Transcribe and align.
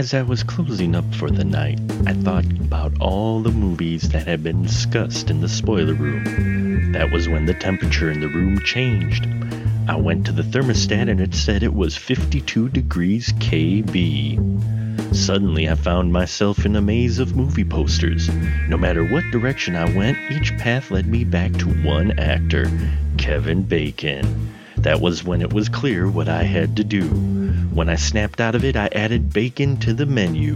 As 0.00 0.14
I 0.14 0.22
was 0.22 0.42
closing 0.42 0.94
up 0.94 1.14
for 1.14 1.30
the 1.30 1.44
night, 1.44 1.78
I 2.06 2.14
thought 2.14 2.46
about 2.52 2.98
all 3.02 3.42
the 3.42 3.50
movies 3.50 4.08
that 4.12 4.26
had 4.26 4.42
been 4.42 4.62
discussed 4.62 5.28
in 5.28 5.42
the 5.42 5.48
spoiler 5.48 5.92
room. 5.92 6.92
That 6.92 7.10
was 7.10 7.28
when 7.28 7.44
the 7.44 7.52
temperature 7.52 8.10
in 8.10 8.20
the 8.20 8.28
room 8.28 8.60
changed. 8.60 9.28
I 9.86 9.96
went 9.96 10.24
to 10.24 10.32
the 10.32 10.42
thermostat 10.42 11.10
and 11.10 11.20
it 11.20 11.34
said 11.34 11.62
it 11.62 11.74
was 11.74 11.98
52 11.98 12.70
degrees 12.70 13.34
KB. 13.34 15.14
Suddenly, 15.14 15.68
I 15.68 15.74
found 15.74 16.14
myself 16.14 16.64
in 16.64 16.76
a 16.76 16.80
maze 16.80 17.18
of 17.18 17.36
movie 17.36 17.62
posters. 17.62 18.30
No 18.70 18.78
matter 18.78 19.04
what 19.04 19.30
direction 19.30 19.76
I 19.76 19.94
went, 19.94 20.16
each 20.32 20.56
path 20.56 20.90
led 20.90 21.08
me 21.08 21.24
back 21.24 21.52
to 21.58 21.66
one 21.84 22.18
actor 22.18 22.70
Kevin 23.18 23.64
Bacon. 23.64 24.54
That 24.82 25.02
was 25.02 25.22
when 25.22 25.42
it 25.42 25.52
was 25.52 25.68
clear 25.68 26.10
what 26.10 26.28
I 26.28 26.42
had 26.42 26.76
to 26.78 26.84
do. 26.84 27.06
When 27.74 27.90
I 27.90 27.96
snapped 27.96 28.40
out 28.40 28.54
of 28.54 28.64
it, 28.64 28.76
I 28.76 28.88
added 28.92 29.30
bacon 29.30 29.76
to 29.80 29.92
the 29.92 30.06
menu. 30.06 30.54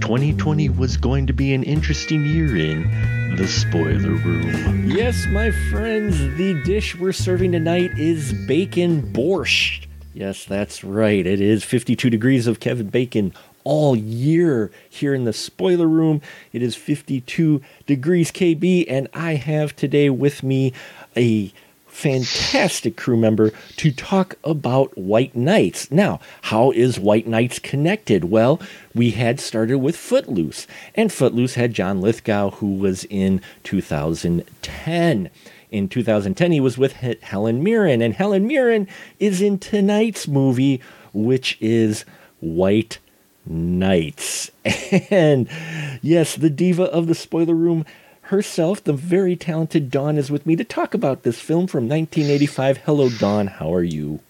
2020 0.00 0.70
was 0.70 0.96
going 0.96 1.26
to 1.26 1.34
be 1.34 1.52
an 1.52 1.62
interesting 1.62 2.24
year 2.24 2.56
in 2.56 3.36
the 3.36 3.46
spoiler 3.46 4.12
room. 4.12 4.90
Yes, 4.90 5.26
my 5.26 5.50
friends, 5.50 6.18
the 6.38 6.60
dish 6.64 6.96
we're 6.96 7.12
serving 7.12 7.52
tonight 7.52 7.90
is 7.98 8.32
bacon 8.46 9.02
borscht. 9.12 9.86
Yes, 10.14 10.46
that's 10.46 10.82
right. 10.82 11.26
It 11.26 11.42
is 11.42 11.62
52 11.62 12.08
degrees 12.08 12.46
of 12.46 12.60
Kevin 12.60 12.88
Bacon 12.88 13.34
all 13.62 13.94
year 13.94 14.70
here 14.88 15.14
in 15.14 15.24
the 15.24 15.34
spoiler 15.34 15.86
room. 15.86 16.22
It 16.52 16.62
is 16.62 16.76
52 16.76 17.60
degrees 17.86 18.32
KB, 18.32 18.86
and 18.88 19.06
I 19.12 19.34
have 19.34 19.76
today 19.76 20.08
with 20.08 20.42
me 20.42 20.72
a 21.14 21.52
fantastic 22.00 22.96
crew 22.96 23.16
member 23.18 23.52
to 23.76 23.92
talk 23.92 24.36
about 24.42 24.96
White 24.96 25.36
Nights. 25.36 25.90
Now, 25.90 26.18
how 26.40 26.70
is 26.70 26.98
White 26.98 27.26
Nights 27.26 27.58
connected? 27.58 28.24
Well, 28.24 28.58
we 28.94 29.10
had 29.10 29.38
started 29.38 29.78
with 29.78 29.96
Footloose, 29.96 30.66
and 30.94 31.12
Footloose 31.12 31.54
had 31.54 31.74
John 31.74 32.00
Lithgow, 32.00 32.52
who 32.52 32.72
was 32.74 33.04
in 33.04 33.42
2010. 33.64 35.30
In 35.70 35.88
2010, 35.88 36.52
he 36.52 36.58
was 36.60 36.78
with 36.78 36.94
Helen 36.94 37.62
Mirren, 37.62 38.00
and 38.00 38.14
Helen 38.14 38.46
Mirren 38.46 38.88
is 39.18 39.42
in 39.42 39.58
tonight's 39.58 40.26
movie, 40.26 40.80
which 41.12 41.58
is 41.60 42.06
White 42.40 42.98
Nights. 43.44 44.50
And 45.10 45.48
yes, 46.02 46.34
the 46.34 46.50
diva 46.50 46.84
of 46.84 47.06
the 47.06 47.14
spoiler 47.14 47.54
room 47.54 47.84
herself, 48.30 48.82
the 48.82 48.92
very 48.92 49.34
talented 49.34 49.90
Dawn, 49.90 50.16
is 50.16 50.30
with 50.30 50.46
me 50.46 50.54
to 50.56 50.64
talk 50.64 50.94
about 50.94 51.24
this 51.24 51.40
film 51.40 51.66
from 51.66 51.88
1985. 51.88 52.78
Hello, 52.78 53.08
Dawn. 53.08 53.48
How 53.48 53.74
are 53.74 53.82
you? 53.82 54.20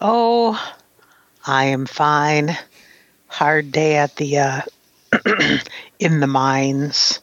Oh, 0.00 0.62
I 1.46 1.64
am 1.64 1.86
fine. 1.86 2.56
Hard 3.26 3.72
day 3.72 3.96
at 3.96 4.16
the 4.16 4.38
uh, 4.38 4.60
in 5.98 6.20
the 6.20 6.26
mines. 6.26 7.20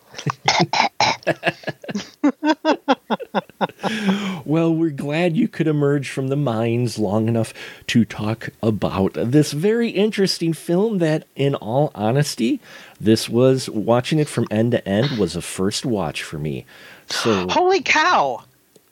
well, 4.45 4.73
we're 4.73 4.89
glad 4.89 5.37
you 5.37 5.47
could 5.47 5.67
emerge 5.67 6.09
from 6.09 6.27
the 6.27 6.35
mines 6.35 6.97
long 6.97 7.27
enough 7.27 7.53
to 7.87 8.05
talk 8.05 8.49
about 8.61 9.13
this 9.13 9.51
very 9.51 9.89
interesting 9.89 10.53
film 10.53 10.97
that, 10.99 11.25
in 11.35 11.55
all 11.55 11.91
honesty, 11.95 12.59
this 12.99 13.29
was 13.29 13.69
watching 13.69 14.19
it 14.19 14.27
from 14.27 14.47
end 14.49 14.71
to 14.71 14.87
end 14.87 15.17
was 15.17 15.35
a 15.35 15.41
first 15.41 15.85
watch 15.85 16.23
for 16.23 16.37
me. 16.37 16.65
So 17.07 17.47
Holy 17.49 17.81
cow. 17.81 18.43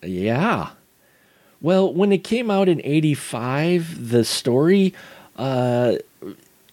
Yeah. 0.03 0.69
Well, 1.61 1.91
when 1.91 2.11
it 2.11 2.23
came 2.23 2.51
out 2.51 2.69
in 2.69 2.81
85, 2.83 4.09
the 4.09 4.23
story 4.23 4.93
uh 5.37 5.95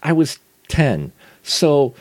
I 0.02 0.12
was 0.12 0.38
10. 0.68 1.12
So 1.42 1.94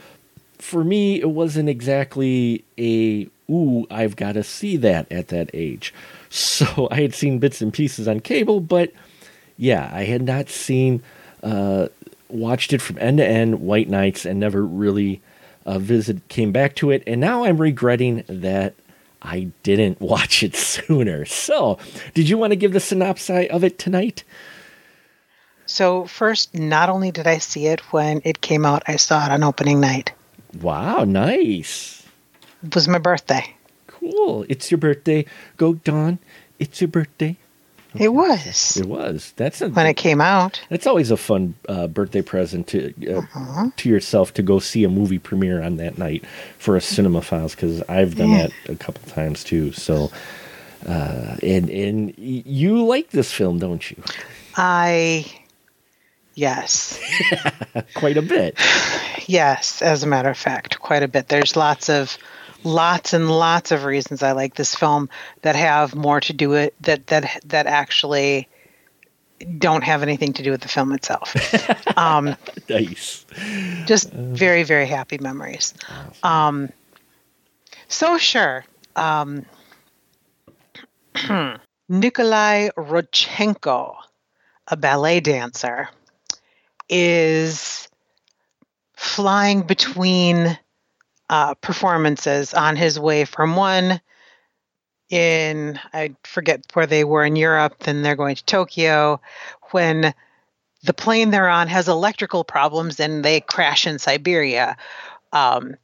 for 0.59 0.83
me 0.83 1.21
it 1.21 1.29
wasn't 1.29 1.69
exactly 1.69 2.63
a 2.77 3.27
ooh, 3.51 3.85
I've 3.91 4.15
got 4.15 4.33
to 4.33 4.43
see 4.43 4.77
that 4.77 5.11
at 5.11 5.27
that 5.29 5.49
age. 5.53 5.93
So 6.29 6.87
I 6.91 7.01
had 7.01 7.13
seen 7.13 7.39
bits 7.39 7.61
and 7.61 7.73
pieces 7.73 8.07
on 8.07 8.19
cable, 8.19 8.59
but 8.59 8.91
yeah, 9.57 9.89
I 9.93 10.03
had 10.03 10.23
not 10.23 10.49
seen 10.49 11.03
uh 11.43 11.87
watched 12.29 12.73
it 12.73 12.81
from 12.81 12.97
end 12.99 13.17
to 13.17 13.27
end, 13.27 13.61
White 13.61 13.89
Nights, 13.89 14.25
and 14.25 14.39
never 14.39 14.65
really 14.65 15.21
uh, 15.65 15.79
visit 15.79 16.27
came 16.29 16.51
back 16.51 16.75
to 16.75 16.91
it. 16.91 17.03
And 17.05 17.21
now 17.21 17.43
I'm 17.43 17.57
regretting 17.57 18.23
that 18.27 18.73
I 19.21 19.51
didn't 19.63 20.01
watch 20.01 20.43
it 20.43 20.55
sooner. 20.55 21.25
So, 21.25 21.77
did 22.13 22.29
you 22.29 22.37
want 22.37 22.51
to 22.51 22.57
give 22.57 22.73
the 22.73 22.79
synopsis 22.79 23.47
of 23.49 23.63
it 23.63 23.77
tonight? 23.77 24.23
So, 25.65 26.05
first, 26.05 26.53
not 26.53 26.89
only 26.89 27.11
did 27.11 27.27
I 27.27 27.37
see 27.37 27.67
it 27.67 27.79
when 27.93 28.21
it 28.25 28.41
came 28.41 28.65
out, 28.65 28.83
I 28.87 28.97
saw 28.97 29.25
it 29.25 29.31
on 29.31 29.43
opening 29.43 29.79
night. 29.79 30.11
Wow, 30.59 31.05
nice. 31.05 32.00
It 32.63 32.75
was 32.75 32.87
my 32.87 32.97
birthday. 32.97 33.55
Cool. 33.87 34.45
It's 34.49 34.71
your 34.71 34.77
birthday. 34.77 35.25
Go, 35.57 35.73
Dawn. 35.73 36.19
It's 36.59 36.81
your 36.81 36.87
birthday. 36.87 37.37
It 37.93 38.13
was. 38.13 38.77
It 38.77 38.85
was. 38.85 39.33
That's 39.35 39.61
a, 39.61 39.69
when 39.69 39.85
it 39.85 39.95
came 39.95 40.21
out. 40.21 40.61
That's 40.69 40.87
always 40.87 41.11
a 41.11 41.17
fun 41.17 41.55
uh, 41.67 41.87
birthday 41.87 42.21
present 42.21 42.67
to 42.67 42.93
uh, 43.07 43.19
uh-huh. 43.19 43.71
to 43.75 43.89
yourself 43.89 44.33
to 44.35 44.41
go 44.41 44.59
see 44.59 44.85
a 44.85 44.89
movie 44.89 45.19
premiere 45.19 45.61
on 45.61 45.75
that 45.77 45.97
night 45.97 46.25
for 46.57 46.77
a 46.77 46.81
cinema 46.81 47.21
files 47.21 47.53
because 47.53 47.81
I've 47.89 48.15
done 48.15 48.29
yeah. 48.29 48.47
that 48.47 48.69
a 48.69 48.75
couple 48.75 49.01
times 49.11 49.43
too. 49.43 49.73
So, 49.73 50.09
uh, 50.87 51.35
and 51.43 51.69
and 51.69 52.13
you 52.17 52.85
like 52.85 53.09
this 53.09 53.33
film, 53.33 53.59
don't 53.59 53.91
you? 53.91 54.01
I 54.55 55.25
yes, 56.33 56.97
quite 57.93 58.15
a 58.15 58.21
bit. 58.21 58.57
Yes, 59.27 59.81
as 59.81 60.03
a 60.03 60.07
matter 60.07 60.29
of 60.29 60.37
fact, 60.37 60.79
quite 60.79 61.03
a 61.03 61.09
bit. 61.09 61.27
There's 61.27 61.57
lots 61.57 61.89
of 61.89 62.17
lots 62.63 63.13
and 63.13 63.29
lots 63.29 63.71
of 63.71 63.83
reasons 63.83 64.23
I 64.23 64.33
like 64.33 64.55
this 64.55 64.75
film 64.75 65.09
that 65.41 65.55
have 65.55 65.95
more 65.95 66.19
to 66.21 66.33
do 66.33 66.53
it 66.53 66.75
that 66.81 67.07
that 67.07 67.41
that 67.45 67.67
actually 67.67 68.47
don't 69.57 69.83
have 69.83 70.03
anything 70.03 70.33
to 70.33 70.43
do 70.43 70.51
with 70.51 70.61
the 70.61 70.67
film 70.67 70.91
itself. 70.93 71.35
Um, 71.97 72.35
nice. 72.69 73.25
Just 73.85 74.11
very 74.11 74.63
very 74.63 74.87
happy 74.87 75.17
memories. 75.19 75.73
Um, 76.23 76.69
so 77.87 78.17
sure. 78.17 78.65
Um, 78.95 79.45
Nikolai 81.89 82.69
Rodchenko, 82.77 83.95
a 84.67 84.77
ballet 84.77 85.19
dancer, 85.19 85.89
is 86.89 87.89
flying 88.95 89.63
between 89.63 90.57
uh, 91.31 91.53
performances 91.55 92.53
on 92.53 92.75
his 92.75 92.99
way 92.99 93.23
from 93.23 93.55
one 93.55 94.01
in 95.09 95.79
I 95.93 96.15
forget 96.23 96.65
where 96.73 96.85
they 96.85 97.05
were 97.05 97.23
in 97.23 97.37
Europe, 97.37 97.79
then 97.79 98.01
they're 98.01 98.17
going 98.17 98.35
to 98.35 98.45
Tokyo 98.45 99.21
when 99.71 100.13
the 100.83 100.93
plane 100.93 101.31
they're 101.31 101.49
on 101.49 101.69
has 101.69 101.87
electrical 101.87 102.43
problems 102.43 102.99
and 102.99 103.23
they 103.23 103.39
crash 103.39 103.87
in 103.87 103.97
Siberia. 103.97 104.75
Um, 105.31 105.75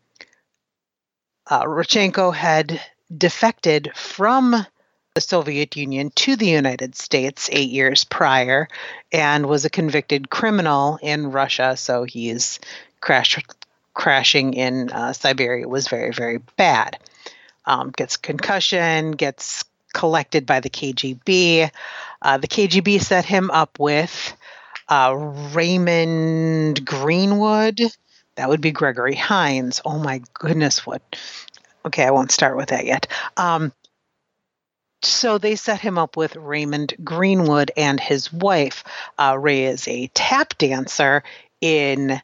uh, 1.50 1.64
Rodchenko 1.64 2.34
had 2.34 2.82
defected 3.16 3.92
from 3.96 4.66
the 5.16 5.22
Soviet 5.22 5.78
Union 5.78 6.12
to 6.16 6.36
the 6.36 6.48
United 6.48 6.96
States 6.96 7.50
eight 7.54 7.70
years 7.70 8.04
prior 8.04 8.68
and 9.14 9.46
was 9.46 9.64
a 9.64 9.70
convicted 9.70 10.30
criminal 10.30 11.00
in 11.02 11.32
Russia, 11.32 11.78
so 11.78 12.04
he's 12.04 12.60
crashed 13.00 13.38
crashing 13.98 14.54
in 14.54 14.92
uh, 14.92 15.12
Siberia 15.12 15.68
was 15.68 15.88
very, 15.88 16.14
very 16.14 16.38
bad. 16.56 17.00
Um, 17.66 17.90
gets 17.90 18.16
concussion, 18.16 19.12
gets 19.12 19.66
collected 19.92 20.46
by 20.46 20.60
the 20.60 20.70
KGB. 20.70 21.72
Uh, 22.22 22.38
the 22.38 22.48
KGB 22.48 23.02
set 23.02 23.26
him 23.26 23.50
up 23.50 23.80
with 23.80 24.38
uh, 24.88 25.14
Raymond 25.54 26.86
Greenwood. 26.86 27.82
That 28.36 28.50
would 28.50 28.62
be 28.62 28.72
Gregory 28.72 29.16
Hines. 29.16 29.82
Oh 29.84 29.98
my 29.98 30.22
goodness, 30.36 30.86
what? 30.86 31.02
Okay, 31.84 32.06
I 32.06 32.12
won't 32.12 32.32
start 32.32 32.56
with 32.56 32.70
that 32.70 32.86
yet. 32.86 33.08
Um, 33.36 33.74
so 35.02 35.40
they 35.40 35.56
set 35.56 35.82
him 35.82 35.98
up 35.98 36.16
with 36.16 36.36
Raymond 36.36 36.94
Greenwood 37.04 37.72
and 37.76 38.00
his 38.00 38.32
wife. 38.32 38.84
Uh, 39.18 39.38
Ray 39.40 39.66
is 39.66 39.88
a 39.88 40.08
tap 40.14 40.56
dancer 40.60 41.24
in 41.62 42.22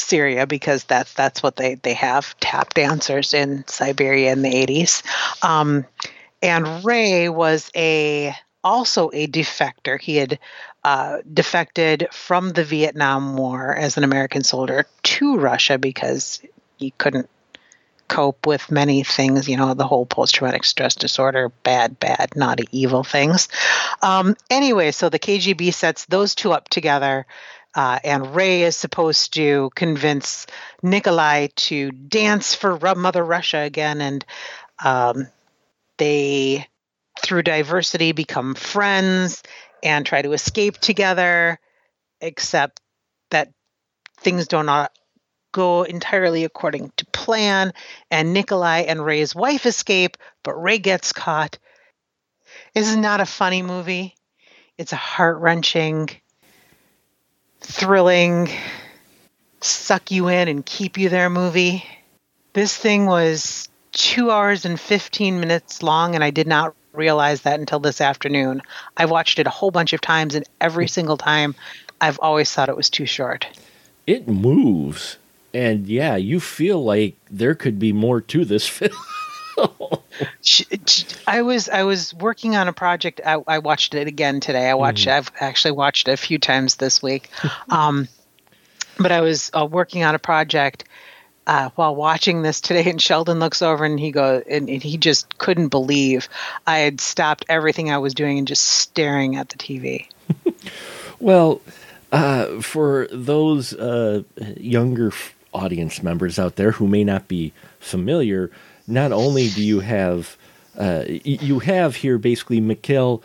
Siberia 0.00 0.46
because 0.46 0.84
that's 0.84 1.12
that's 1.14 1.42
what 1.42 1.56
they 1.56 1.76
they 1.76 1.94
have 1.94 2.38
tap 2.40 2.74
dancers 2.74 3.34
in 3.34 3.64
Siberia 3.66 4.32
in 4.32 4.42
the 4.42 4.50
80s. 4.50 5.02
Um, 5.44 5.84
and 6.42 6.84
Ray 6.84 7.28
was 7.28 7.70
a 7.74 8.34
also 8.62 9.10
a 9.12 9.26
defector. 9.26 10.00
He 10.00 10.16
had 10.16 10.38
uh, 10.84 11.18
defected 11.32 12.08
from 12.12 12.50
the 12.50 12.64
Vietnam 12.64 13.36
War 13.36 13.74
as 13.74 13.96
an 13.96 14.04
American 14.04 14.44
soldier 14.44 14.86
to 15.02 15.36
Russia 15.36 15.78
because 15.78 16.40
he 16.76 16.92
couldn't 16.92 17.28
cope 18.08 18.46
with 18.46 18.70
many 18.70 19.02
things, 19.02 19.48
you 19.48 19.56
know, 19.56 19.74
the 19.74 19.86
whole 19.86 20.06
post 20.06 20.34
traumatic 20.34 20.64
stress 20.64 20.94
disorder, 20.94 21.50
bad, 21.62 22.00
bad, 22.00 22.34
naughty, 22.34 22.66
evil 22.72 23.04
things. 23.04 23.48
Um, 24.02 24.34
anyway, 24.50 24.90
so 24.90 25.08
the 25.08 25.18
KGB 25.18 25.72
sets 25.74 26.06
those 26.06 26.34
two 26.34 26.52
up 26.52 26.68
together 26.68 27.26
Uh, 27.74 27.98
and 28.02 28.34
Ray 28.34 28.62
is 28.62 28.76
supposed 28.76 29.34
to 29.34 29.70
convince 29.74 30.46
Nikolai 30.82 31.48
to 31.56 31.90
dance 31.90 32.54
for 32.54 32.78
Mother 32.96 33.24
Russia 33.24 33.58
again. 33.58 34.00
And 34.00 34.24
um, 34.82 35.28
they, 35.98 36.66
through 37.20 37.42
diversity, 37.42 38.12
become 38.12 38.54
friends 38.54 39.42
and 39.82 40.04
try 40.04 40.22
to 40.22 40.32
escape 40.32 40.78
together, 40.78 41.60
except 42.20 42.80
that 43.30 43.52
things 44.18 44.48
do 44.48 44.62
not 44.62 44.90
go 45.52 45.82
entirely 45.82 46.44
according 46.44 46.92
to 46.96 47.06
plan. 47.06 47.72
And 48.10 48.32
Nikolai 48.32 48.80
and 48.82 49.04
Ray's 49.04 49.34
wife 49.34 49.66
escape, 49.66 50.16
but 50.42 50.54
Ray 50.54 50.78
gets 50.78 51.12
caught. 51.12 51.58
This 52.74 52.88
is 52.88 52.96
not 52.96 53.20
a 53.20 53.26
funny 53.26 53.62
movie. 53.62 54.14
It's 54.76 54.92
a 54.92 54.96
heart 54.96 55.38
wrenching, 55.38 56.08
thrilling, 57.60 58.50
suck 59.60 60.10
you 60.10 60.28
in 60.28 60.48
and 60.48 60.64
keep 60.64 60.98
you 60.98 61.08
there 61.08 61.30
movie. 61.30 61.84
This 62.52 62.76
thing 62.76 63.06
was 63.06 63.68
two 63.92 64.30
hours 64.30 64.64
and 64.64 64.78
15 64.78 65.40
minutes 65.40 65.82
long, 65.82 66.14
and 66.14 66.22
I 66.22 66.30
did 66.30 66.46
not 66.46 66.74
realize 66.92 67.42
that 67.42 67.60
until 67.60 67.80
this 67.80 68.00
afternoon. 68.00 68.62
I've 68.96 69.10
watched 69.10 69.38
it 69.38 69.46
a 69.46 69.50
whole 69.50 69.70
bunch 69.70 69.92
of 69.92 70.00
times, 70.00 70.34
and 70.34 70.46
every 70.60 70.88
single 70.96 71.16
time 71.16 71.54
I've 72.00 72.18
always 72.20 72.52
thought 72.52 72.68
it 72.68 72.76
was 72.76 72.90
too 72.90 73.06
short. 73.06 73.46
It 74.06 74.28
moves. 74.28 75.18
And 75.54 75.86
yeah, 75.86 76.16
you 76.16 76.40
feel 76.40 76.84
like 76.84 77.16
there 77.30 77.54
could 77.54 77.78
be 77.78 77.92
more 77.92 78.20
to 78.20 78.44
this 78.44 78.66
film. 78.68 78.92
I 81.26 81.42
was 81.42 81.68
I 81.68 81.84
was 81.84 82.14
working 82.14 82.56
on 82.56 82.68
a 82.68 82.72
project. 82.72 83.20
I, 83.24 83.42
I 83.46 83.58
watched 83.58 83.94
it 83.94 84.06
again 84.06 84.40
today. 84.40 84.68
I 84.68 84.74
watched. 84.74 85.06
Mm. 85.06 85.12
I've 85.12 85.30
actually 85.40 85.72
watched 85.72 86.08
it 86.08 86.12
a 86.12 86.16
few 86.16 86.38
times 86.38 86.76
this 86.76 87.02
week. 87.02 87.30
Um, 87.70 88.08
but 88.98 89.12
I 89.12 89.20
was 89.20 89.50
uh, 89.56 89.66
working 89.66 90.04
on 90.04 90.14
a 90.14 90.18
project 90.18 90.84
uh, 91.48 91.70
while 91.76 91.94
watching 91.94 92.42
this 92.42 92.60
today, 92.60 92.88
and 92.90 93.00
Sheldon 93.00 93.40
looks 93.40 93.62
over 93.62 93.84
and 93.84 93.98
he 93.98 94.10
goes, 94.10 94.42
and, 94.48 94.68
and, 94.68 94.82
he 94.82 94.98
just 94.98 95.38
couldn't 95.38 95.68
believe 95.68 96.28
I 96.66 96.78
had 96.78 97.00
stopped 97.00 97.46
everything 97.48 97.90
I 97.90 97.98
was 97.98 98.14
doing 98.14 98.38
and 98.38 98.46
just 98.46 98.64
staring 98.64 99.36
at 99.36 99.48
the 99.48 99.56
TV. 99.56 100.06
well, 101.20 101.62
uh, 102.12 102.60
for 102.60 103.08
those 103.10 103.72
uh, 103.72 104.22
younger 104.58 105.12
audience 105.54 106.02
members 106.02 106.38
out 106.38 106.56
there 106.56 106.72
who 106.72 106.86
may 106.86 107.02
not 107.02 107.28
be 107.28 107.52
familiar, 107.80 108.50
not 108.88 109.12
only 109.12 109.48
do 109.50 109.62
you 109.62 109.80
have 109.80 110.36
uh, 110.78 111.04
you 111.06 111.58
have 111.58 111.96
here 111.96 112.18
basically 112.18 112.60
Mikhail 112.60 113.22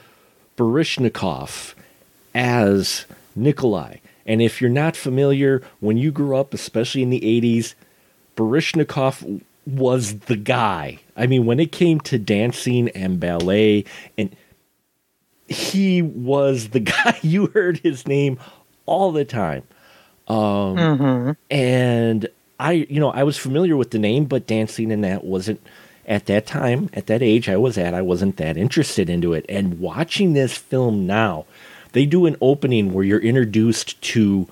Baryshnikov 0.57 1.75
as 2.33 3.05
Nikolai. 3.35 3.97
And 4.25 4.41
if 4.41 4.59
you're 4.59 4.71
not 4.71 4.95
familiar, 4.95 5.61
when 5.79 5.97
you 5.97 6.11
grew 6.11 6.35
up, 6.35 6.53
especially 6.53 7.03
in 7.03 7.09
the 7.09 7.19
80s, 7.19 7.75
Baryshnikov 8.35 9.41
was 9.67 10.19
the 10.21 10.35
guy. 10.35 10.99
I 11.15 11.27
mean, 11.27 11.45
when 11.45 11.59
it 11.59 11.71
came 11.71 11.99
to 12.01 12.17
dancing 12.17 12.89
and 12.89 13.19
ballet, 13.19 13.85
and 14.17 14.35
he 15.47 16.01
was 16.01 16.69
the 16.69 16.79
guy. 16.79 17.19
You 17.21 17.47
heard 17.47 17.79
his 17.79 18.07
name 18.07 18.39
all 18.85 19.11
the 19.11 19.25
time. 19.25 19.63
Um, 20.27 20.77
mm-hmm. 20.77 21.31
And 21.51 22.27
I, 22.59 22.71
you 22.71 22.99
know, 22.99 23.11
I 23.11 23.23
was 23.23 23.37
familiar 23.37 23.75
with 23.75 23.91
the 23.91 23.99
name, 23.99 24.25
but 24.25 24.47
dancing 24.47 24.91
in 24.91 25.01
that 25.01 25.23
wasn't 25.23 25.61
at 26.05 26.25
that 26.25 26.45
time, 26.45 26.89
at 26.93 27.07
that 27.07 27.21
age 27.21 27.49
I 27.49 27.57
was 27.57 27.77
at, 27.77 27.93
I 27.93 28.01
wasn't 28.01 28.37
that 28.37 28.57
interested 28.57 29.09
into 29.09 29.33
it. 29.33 29.45
And 29.49 29.79
watching 29.79 30.33
this 30.33 30.57
film 30.57 31.05
now, 31.07 31.45
they 31.93 32.05
do 32.05 32.25
an 32.25 32.35
opening 32.41 32.93
where 32.93 33.03
you're 33.05 33.19
introduced 33.19 34.01
to 34.01 34.47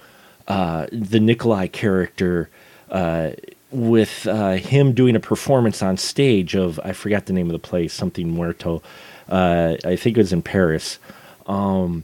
uh, 0.48 0.88
the 0.92 1.20
Nikolai 1.20 1.68
character 1.68 2.50
uh, 2.90 3.32
with 3.72 4.28
uh, 4.28 4.54
him 4.54 4.94
doing 4.94 5.16
a 5.16 5.20
performance 5.20 5.82
on 5.82 5.98
stage 5.98 6.56
of, 6.56 6.80
I 6.84 6.94
forgot 6.94 7.26
the 7.26 7.34
name 7.34 7.48
of 7.48 7.54
the 7.54 7.68
place, 7.68 7.94
something 7.94 8.30
Muerto. 8.30 8.82
Uh, 9.30 9.78
I 9.86 9.96
think 9.96 10.18
it 10.18 10.22
was 10.22 10.34
in 10.34 10.42
Paris. 10.42 11.00
Um, 11.48 12.04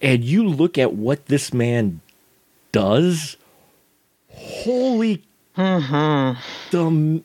and 0.00 0.24
you 0.24 0.46
look 0.46 0.78
at 0.78 0.94
what 0.94 1.26
this 1.26 1.52
man 1.52 2.00
does, 2.70 3.36
holy 4.42 5.22
mm-hmm. 5.56 6.38
the 6.70 7.22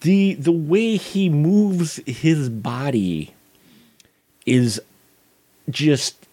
the 0.00 0.34
the 0.34 0.52
way 0.52 0.96
he 0.96 1.28
moves 1.28 2.00
his 2.06 2.48
body 2.48 3.34
is 4.46 4.80
just 5.70 6.26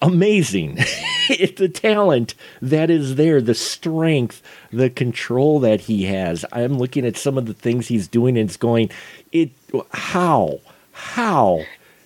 amazing. 0.00 0.78
It's 1.28 1.58
the 1.58 1.68
talent 1.68 2.36
that 2.62 2.88
is 2.88 3.16
there, 3.16 3.40
the 3.40 3.52
strength, 3.52 4.40
the 4.70 4.88
control 4.88 5.58
that 5.58 5.80
he 5.80 6.04
has. 6.04 6.44
I'm 6.52 6.78
looking 6.78 7.04
at 7.04 7.16
some 7.16 7.36
of 7.36 7.46
the 7.46 7.52
things 7.52 7.88
he's 7.88 8.06
doing 8.06 8.38
and 8.38 8.48
it's 8.48 8.56
going, 8.56 8.90
it 9.32 9.50
how? 9.90 10.60
How 10.92 11.64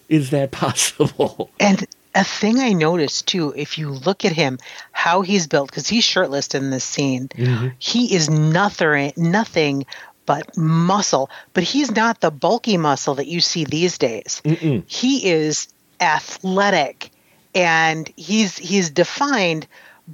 is 0.09 0.31
that 0.31 0.51
possible? 0.53 1.51
And 1.61 1.87
a 2.15 2.25
thing 2.25 2.59
I 2.59 2.73
noticed 2.73 3.29
too, 3.29 3.53
if 3.57 3.79
you 3.79 3.91
look 3.91 4.25
at 4.25 4.33
him, 4.33 4.59
how 4.93 5.23
he's 5.23 5.47
built, 5.47 5.71
because 5.71 5.89
he's 5.89 6.05
shirtless 6.05 6.55
in 6.55 6.71
this 6.71 6.85
scene, 6.85 7.29
mm-hmm. 7.29 7.69
he 7.79 8.15
is 8.15 8.29
nothing, 8.29 9.13
nothing 9.17 9.87
but 10.27 10.57
muscle. 10.57 11.31
But 11.55 11.65
he's 11.65 11.91
not 11.91 12.21
the 12.21 12.31
bulky 12.31 12.77
muscle 12.77 13.15
that 13.17 13.27
you 13.27 13.41
see 13.41 13.65
these 13.65 13.99
days. 13.99 14.43
Mm-mm. 14.45 14.85
He 14.87 15.29
is 15.29 15.69
athletic, 16.01 17.11
and 17.55 18.11
he's 18.17 18.57
he's 18.57 18.91
defined, 18.91 19.67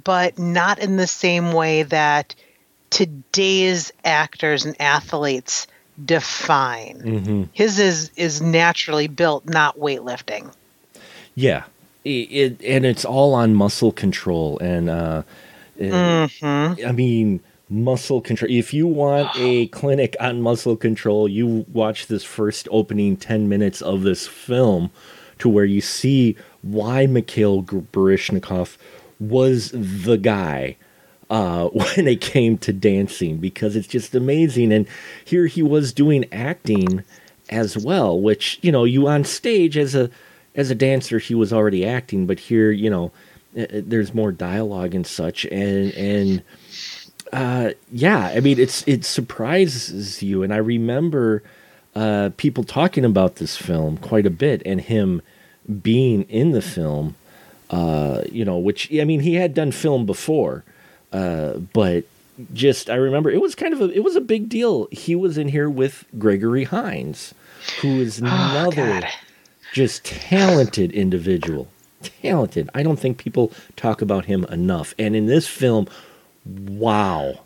but 0.03 0.37
not 0.37 0.79
in 0.79 0.97
the 0.97 1.07
same 1.07 1.51
way 1.51 1.83
that 1.83 2.35
today's 2.89 3.91
actors 4.03 4.65
and 4.65 4.79
athletes 4.79 5.67
define. 6.03 7.01
Mm-hmm. 7.03 7.43
His 7.53 7.79
is 7.79 8.11
is 8.15 8.41
naturally 8.41 9.07
built, 9.07 9.45
not 9.45 9.77
weightlifting. 9.77 10.53
Yeah, 11.35 11.63
it, 12.07 12.61
and 12.63 12.85
it's 12.85 13.05
all 13.05 13.33
on 13.33 13.53
muscle 13.53 13.91
control 13.91 14.59
and 14.59 14.89
uh, 14.89 15.23
mm-hmm. 15.79 16.85
I 16.85 16.91
mean 16.91 17.41
muscle 17.69 18.21
control. 18.21 18.51
If 18.51 18.73
you 18.73 18.87
want 18.87 19.29
a 19.35 19.67
clinic 19.79 20.15
on 20.19 20.41
muscle 20.41 20.75
control, 20.75 21.27
you 21.27 21.65
watch 21.71 22.07
this 22.07 22.23
first 22.23 22.67
opening 22.71 23.17
10 23.17 23.49
minutes 23.49 23.81
of 23.81 24.03
this 24.03 24.27
film 24.27 24.91
to 25.39 25.49
where 25.49 25.65
you 25.65 25.81
see 25.81 26.35
why 26.61 27.05
Mikhail 27.05 27.63
Baryshnikov 27.63 28.77
was 29.19 29.71
the 29.73 30.17
guy 30.17 30.77
uh, 31.29 31.67
when 31.67 32.07
it 32.07 32.21
came 32.21 32.57
to 32.59 32.73
dancing 32.73 33.37
because 33.37 33.75
it's 33.75 33.87
just 33.87 34.15
amazing. 34.15 34.71
And 34.71 34.87
here 35.23 35.47
he 35.47 35.61
was 35.61 35.93
doing 35.93 36.25
acting 36.31 37.03
as 37.49 37.77
well, 37.77 38.19
which, 38.19 38.59
you 38.61 38.71
know, 38.71 38.83
you 38.83 39.07
on 39.07 39.23
stage 39.23 39.77
as 39.77 39.95
a 39.95 40.09
as 40.57 40.71
a 40.71 40.75
dancer, 40.75 41.19
he 41.19 41.35
was 41.35 41.53
already 41.53 41.85
acting, 41.85 42.25
but 42.25 42.39
here, 42.39 42.71
you 42.71 42.89
know, 42.89 43.11
uh, 43.55 43.61
uh, 43.61 43.81
there's 43.85 44.13
more 44.13 44.31
dialogue 44.31 44.95
and 44.95 45.05
such, 45.05 45.45
and 45.45 45.93
and 45.93 46.43
uh, 47.31 47.71
yeah, 47.91 48.33
I 48.35 48.39
mean, 48.39 48.59
it's 48.59 48.85
it 48.87 49.05
surprises 49.05 50.21
you, 50.23 50.43
and 50.43 50.51
I 50.51 50.57
remember 50.57 51.43
uh, 51.95 52.31
people 52.37 52.63
talking 52.63 53.05
about 53.05 53.35
this 53.35 53.55
film 53.55 53.97
quite 53.97 54.25
a 54.25 54.31
bit, 54.31 54.63
and 54.65 54.81
him 54.81 55.21
being 55.81 56.23
in 56.23 56.51
the 56.51 56.61
film, 56.61 57.15
uh, 57.69 58.23
you 58.31 58.43
know, 58.43 58.57
which 58.57 58.91
I 58.91 59.03
mean, 59.03 59.19
he 59.19 59.35
had 59.35 59.53
done 59.53 59.71
film 59.71 60.07
before, 60.07 60.63
uh, 61.13 61.53
but 61.53 62.05
just 62.53 62.89
I 62.89 62.95
remember 62.95 63.29
it 63.29 63.41
was 63.41 63.53
kind 63.53 63.73
of 63.73 63.81
a 63.81 63.91
it 63.91 64.03
was 64.03 64.15
a 64.15 64.21
big 64.21 64.49
deal. 64.49 64.87
He 64.91 65.15
was 65.15 65.37
in 65.37 65.49
here 65.49 65.69
with 65.69 66.05
Gregory 66.17 66.63
Hines, 66.63 67.35
who 67.81 68.01
is 68.01 68.19
oh, 68.21 68.25
another. 68.25 69.01
God 69.01 69.07
just 69.77 70.03
talented 70.03 70.91
individual. 70.91 71.67
Talented. 72.01 72.67
I 72.73 72.81
don't 72.81 72.97
think 72.97 73.19
people 73.19 73.51
talk 73.75 74.01
about 74.01 74.25
him 74.25 74.43
enough. 74.45 74.95
And 74.97 75.15
in 75.15 75.27
this 75.27 75.47
film, 75.47 75.87
wow. 76.45 77.41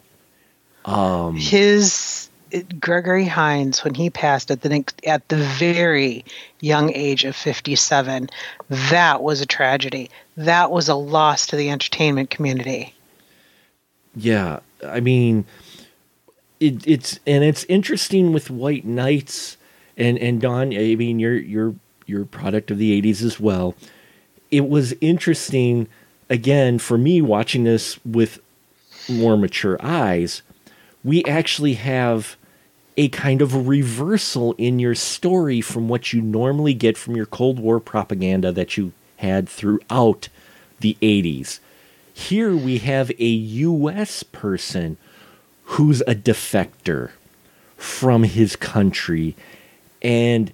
Um, 0.85 1.35
His 1.35 2.29
Gregory 2.79 3.25
Hines, 3.25 3.83
when 3.83 3.95
he 3.95 4.09
passed 4.09 4.49
at 4.49 4.61
the 4.61 4.83
at 5.05 5.27
the 5.27 5.35
very 5.35 6.23
young 6.61 6.93
age 6.93 7.25
of 7.25 7.35
fifty 7.35 7.75
seven, 7.75 8.29
that 8.69 9.21
was 9.21 9.41
a 9.41 9.45
tragedy. 9.45 10.09
That 10.37 10.71
was 10.71 10.87
a 10.87 10.95
loss 10.95 11.47
to 11.47 11.57
the 11.57 11.69
entertainment 11.69 12.29
community. 12.29 12.95
Yeah, 14.15 14.59
I 14.85 15.01
mean, 15.01 15.45
it, 16.59 16.87
it's 16.87 17.19
and 17.27 17.43
it's 17.43 17.65
interesting 17.65 18.31
with 18.31 18.49
White 18.49 18.85
Nights 18.85 19.57
and 19.97 20.17
and 20.17 20.41
Dawn. 20.41 20.73
I 20.73 20.95
mean, 20.95 21.19
you're 21.19 21.37
you're 21.37 21.75
you're 22.05 22.23
a 22.23 22.27
product 22.27 22.71
of 22.71 22.77
the 22.77 23.01
80s 23.01 23.23
as 23.23 23.39
well. 23.39 23.75
It 24.49 24.67
was 24.67 24.93
interesting, 25.01 25.87
again, 26.29 26.79
for 26.79 26.97
me 26.97 27.21
watching 27.21 27.63
this 27.63 28.03
with 28.05 28.39
more 29.09 29.37
mature 29.37 29.77
eyes. 29.81 30.41
We 31.03 31.23
actually 31.25 31.75
have 31.75 32.35
a 32.97 33.07
kind 33.09 33.41
of 33.41 33.67
reversal 33.67 34.53
in 34.57 34.77
your 34.77 34.95
story 34.95 35.61
from 35.61 35.87
what 35.87 36.11
you 36.11 36.21
normally 36.21 36.73
get 36.73 36.97
from 36.97 37.15
your 37.15 37.25
Cold 37.25 37.59
War 37.59 37.79
propaganda 37.79 38.51
that 38.51 38.75
you 38.77 38.91
had 39.17 39.47
throughout 39.47 40.27
the 40.79 40.97
80s. 41.01 41.59
Here 42.13 42.55
we 42.55 42.79
have 42.79 43.09
a 43.11 43.25
U.S. 43.25 44.23
person 44.23 44.97
who's 45.63 46.01
a 46.01 46.13
defector 46.13 47.11
from 47.77 48.23
his 48.23 48.55
country, 48.55 49.35
and 50.01 50.51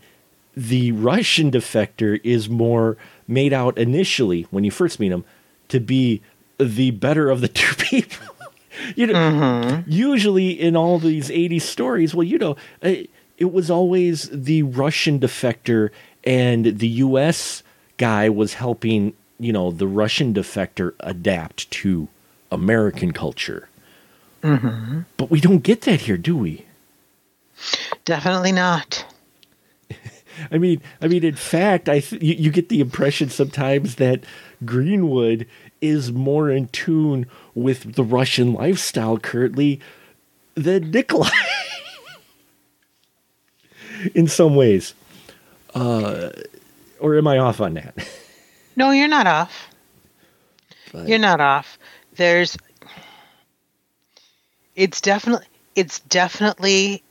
the 0.58 0.92
Russian 0.92 1.52
defector 1.52 2.20
is 2.24 2.50
more 2.50 2.98
made 3.28 3.54
out 3.54 3.78
initially 3.78 4.48
when 4.50 4.64
you 4.64 4.72
first 4.72 5.00
meet 5.00 5.12
him 5.12 5.24
to 5.68 5.80
be 5.80 6.20
the 6.58 6.90
better 6.92 7.30
of 7.30 7.42
the 7.42 7.48
two 7.62 7.76
people. 7.76 8.26
you 8.96 9.06
know, 9.06 9.14
Mm-hmm. 9.14 9.82
usually 9.92 10.50
in 10.50 10.76
all 10.76 10.98
these 10.98 11.30
80s 11.30 11.62
stories, 11.62 12.16
well, 12.16 12.24
you 12.24 12.40
know, 12.40 12.56
uh, 12.84 12.94
it 13.38 13.54
was 13.54 13.70
always 13.70 14.30
the 14.32 14.64
Russian 14.64 15.20
defector 15.20 15.92
and 16.24 16.80
the 16.80 16.88
US 17.06 17.62
guy 17.98 18.28
was 18.28 18.56
helping, 18.56 19.14
you 19.40 19.54
know, 19.54 19.70
the 19.70 19.88
Russian 19.88 20.34
defector 20.34 20.94
adapt 21.02 21.70
to 21.72 22.08
American 22.52 23.12
culture. 23.12 23.70
Mm-hmm. 24.42 25.02
But 25.18 25.30
we 25.30 25.40
don't 25.40 25.60
get 25.62 25.82
that 25.82 26.02
here, 26.02 26.18
do 26.18 26.36
we? 26.36 26.66
Definitely 28.06 28.54
not. 28.54 29.06
I 30.51 30.58
mean, 30.58 30.82
I 31.01 31.08
mean, 31.08 31.24
in 31.24 31.36
fact, 31.36 31.89
I 31.89 32.00
th- 32.00 32.22
you, 32.22 32.34
you 32.36 32.51
get 32.51 32.70
the 32.70 32.79
impression 32.82 33.29
sometimes 33.29 33.96
that 33.96 34.24
Greenwood 34.65 35.48
is 35.82 36.12
more 36.12 36.50
in 36.50 36.67
tune 36.70 37.25
with 37.56 37.96
the 37.96 38.03
Russian 38.03 38.53
lifestyle 38.53 39.17
currently 39.17 39.79
than 40.56 40.91
Nikolai. 40.91 41.29
in 44.15 44.27
some 44.27 44.56
ways, 44.56 44.94
uh, 45.75 46.29
or 47.00 47.17
am 47.17 47.27
I 47.27 47.38
off 47.38 47.62
on 47.62 47.75
that? 47.75 47.96
No, 48.75 48.91
you're 48.91 49.08
not 49.08 49.25
off. 49.25 49.70
But- 50.91 51.08
You're 51.08 51.17
not 51.17 51.41
off. 51.41 51.79
There's 52.13 52.56
it's 54.75 55.01
definitely 55.01 55.48
it's 55.75 56.00
definitely 56.01 57.01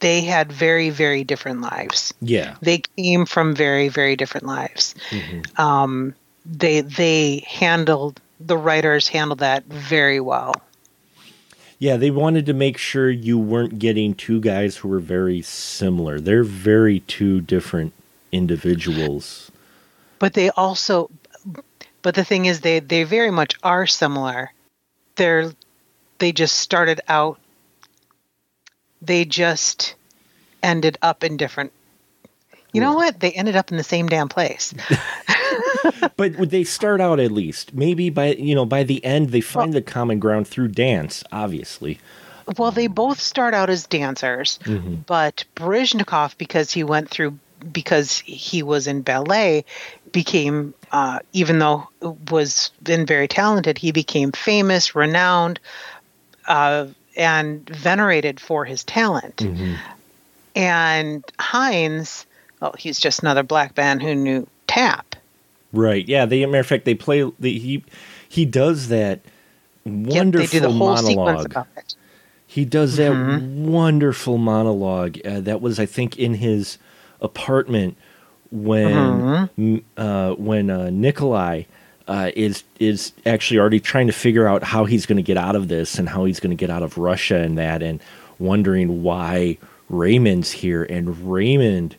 they 0.00 0.22
had 0.22 0.50
very 0.52 0.90
very 0.90 1.24
different 1.24 1.60
lives. 1.60 2.12
yeah, 2.20 2.56
They 2.62 2.82
came 2.96 3.26
from 3.26 3.54
very 3.54 3.88
very 3.88 4.16
different 4.16 4.46
lives. 4.46 4.94
Mhm. 5.10 5.58
Um 5.58 6.14
they 6.44 6.80
they 6.80 7.44
handled 7.46 8.20
the 8.40 8.56
writers 8.56 9.08
handled 9.08 9.40
that 9.40 9.64
very 9.66 10.20
well. 10.20 10.54
yeah. 11.78 11.96
They 11.98 12.10
wanted 12.10 12.46
to 12.46 12.54
make 12.54 12.78
sure 12.78 13.10
you 13.10 13.38
weren't 13.38 13.78
getting 13.78 14.14
two 14.14 14.40
guys 14.40 14.76
who 14.78 14.88
were 14.88 15.00
very 15.00 15.42
similar. 15.42 16.18
They're 16.20 16.44
very 16.44 17.00
two 17.00 17.40
different 17.42 17.92
individuals. 18.32 19.50
But 20.18 20.32
they 20.34 20.50
also 20.50 21.10
but 22.02 22.14
the 22.14 22.24
thing 22.24 22.46
is 22.46 22.60
they 22.60 22.80
they 22.80 23.04
very 23.04 23.30
much 23.30 23.54
are 23.62 23.86
similar. 23.86 24.52
They're 25.16 25.52
they 26.18 26.32
just 26.32 26.56
started 26.58 27.00
out 27.08 27.38
they 29.02 29.24
just 29.24 29.94
ended 30.62 30.98
up 31.02 31.24
in 31.24 31.36
different 31.36 31.72
you 32.72 32.80
know 32.80 32.94
what? 32.94 33.18
They 33.18 33.32
ended 33.32 33.56
up 33.56 33.72
in 33.72 33.76
the 33.78 33.82
same 33.82 34.06
damn 34.08 34.28
place. 34.28 34.72
but 36.16 36.36
would 36.36 36.50
they 36.50 36.62
start 36.62 37.00
out 37.00 37.18
at 37.18 37.32
least 37.32 37.74
maybe 37.74 38.10
by 38.10 38.34
you 38.34 38.54
know 38.54 38.64
by 38.64 38.82
the 38.84 39.04
end 39.04 39.30
they 39.30 39.40
find 39.40 39.72
the 39.72 39.82
common 39.82 40.18
ground 40.18 40.46
through 40.46 40.68
dance 40.68 41.24
obviously 41.32 41.98
Well, 42.58 42.70
they 42.70 42.86
both 42.86 43.20
start 43.20 43.54
out 43.54 43.70
as 43.70 43.86
dancers, 43.86 44.58
Mhm. 44.64 45.06
but 45.06 45.44
Baryshnikov, 45.56 46.36
because 46.36 46.72
he 46.72 46.82
went 46.84 47.08
through, 47.08 47.38
because 47.72 48.18
he 48.18 48.62
was 48.62 48.86
in 48.88 49.02
ballet, 49.02 49.64
became, 50.10 50.74
uh, 50.90 51.20
even 51.32 51.58
though 51.60 51.88
was 52.30 52.72
been 52.82 53.06
very 53.06 53.28
talented, 53.28 53.78
he 53.78 53.92
became 53.92 54.32
famous, 54.32 54.94
renowned, 54.96 55.60
uh, 56.48 56.86
and 57.20 57.68
venerated 57.68 58.40
for 58.40 58.64
his 58.64 58.82
talent. 58.82 59.36
Mm-hmm. 59.36 59.74
And 60.56 61.22
Hines, 61.38 62.24
well, 62.60 62.74
he's 62.78 62.98
just 62.98 63.20
another 63.22 63.42
black 63.42 63.76
man 63.76 64.00
who 64.00 64.14
knew 64.14 64.46
tap. 64.66 65.16
right 65.72 66.06
yeah 66.08 66.24
they 66.26 66.44
matter 66.46 66.58
of 66.60 66.66
fact 66.66 66.84
they 66.84 66.94
play 66.94 67.22
the, 67.38 67.58
he 67.58 67.84
he 68.28 68.44
does 68.44 68.88
that 68.88 69.20
Yep, 69.84 69.94
wonderful 70.06 70.46
they 70.46 70.46
do 70.46 70.60
the 70.60 70.72
whole 70.72 70.96
sequence 70.96 71.16
monologue 71.16 71.46
about 71.46 71.66
it. 71.76 71.94
he 72.46 72.64
does 72.64 72.96
that 72.96 73.12
Mhm. 73.12 73.66
wonderful 73.66 74.38
monologue 74.38 75.18
uh, 75.26 75.40
that 75.40 75.60
was 75.60 75.78
i 75.80 75.86
think 75.86 76.18
in 76.18 76.34
his 76.34 76.78
apartment 77.20 77.96
when 78.52 79.48
Mhm. 79.58 79.82
uh, 79.96 80.34
when 80.34 80.70
uh, 80.70 80.90
nikolai 80.90 81.62
uh, 82.10 82.32
is 82.34 82.64
is 82.80 83.12
actually 83.24 83.60
already 83.60 83.78
trying 83.78 84.08
to 84.08 84.12
figure 84.12 84.48
out 84.48 84.64
how 84.64 84.84
he's 84.84 85.06
going 85.06 85.16
to 85.16 85.22
get 85.22 85.36
out 85.36 85.54
of 85.54 85.68
this 85.68 85.96
and 85.96 86.08
how 86.08 86.24
he's 86.24 86.40
going 86.40 86.50
to 86.50 86.56
get 86.56 86.68
out 86.68 86.82
of 86.82 86.98
Russia 86.98 87.36
and 87.36 87.56
that, 87.56 87.84
and 87.84 88.00
wondering 88.40 89.04
why 89.04 89.56
Raymond's 89.88 90.50
here. 90.50 90.82
And 90.82 91.30
Raymond, 91.30 91.94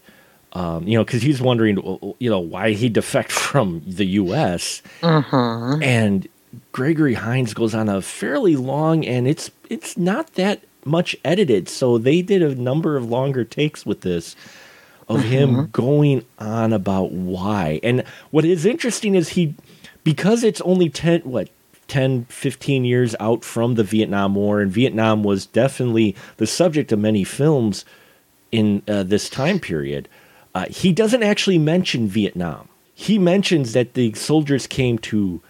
um, 0.52 0.86
you 0.86 0.98
know, 0.98 1.06
because 1.06 1.22
he's 1.22 1.42
wondering, 1.42 1.78
you 2.20 2.30
know, 2.30 2.42
why 2.42 2.74
he 2.74 2.90
defect 2.90 3.32
from 3.48 3.82
the 3.88 4.06
U.S. 4.06 4.82
Mhm. 5.02 5.82
And 5.82 6.28
Gregory 6.74 7.14
Hines 7.14 7.54
goes 7.54 7.74
on 7.74 7.88
a 7.88 8.02
fairly 8.02 8.58
long, 8.58 9.06
and 9.06 9.30
it's 9.30 9.50
it's 9.70 9.98
not 9.98 10.34
that 10.34 10.62
much 10.84 11.16
edited, 11.24 11.70
so 11.70 11.98
they 11.98 12.22
did 12.22 12.42
a 12.42 12.54
number 12.54 12.98
of 12.98 13.10
longer 13.10 13.46
takes 13.46 13.86
with 13.86 14.02
this 14.02 14.36
of 15.08 15.24
him 15.24 15.68
going 15.72 16.26
on 16.40 16.74
about 16.74 17.12
why. 17.12 17.80
And 17.84 18.04
what 18.32 18.46
is 18.46 18.66
interesting 18.66 19.16
is 19.16 19.30
he 19.30 19.56
because 20.04 20.44
it's 20.44 20.62
only 20.62 20.90
10 20.90 21.22
what 21.22 21.50
10 21.88 22.26
15 22.26 22.86
years 22.86 23.16
out 23.20 23.44
from 23.44 23.76
the 23.76 23.84
Vietnam 23.84 24.36
War 24.36 24.62
and 24.62 24.72
Vietnam 24.72 25.24
was 25.24 25.46
definitely 25.46 26.16
the 26.38 26.48
subject 26.48 26.92
of 26.92 27.00
many 27.00 27.24
films 27.24 27.86
in 28.52 28.82
uh, 28.88 29.04
this 29.04 29.30
time 29.30 29.60
period. 29.60 30.08
Uh, 30.54 30.66
he 30.70 30.92
doesn't 30.92 31.24
actually 31.24 31.58
mention 31.58 32.08
Vietnam. 32.08 32.68
He 32.94 33.18
mentions 33.18 33.74
that 33.74 33.94
the 33.94 34.14
soldiers 34.14 34.68
came 34.68 34.98
to 35.00 35.42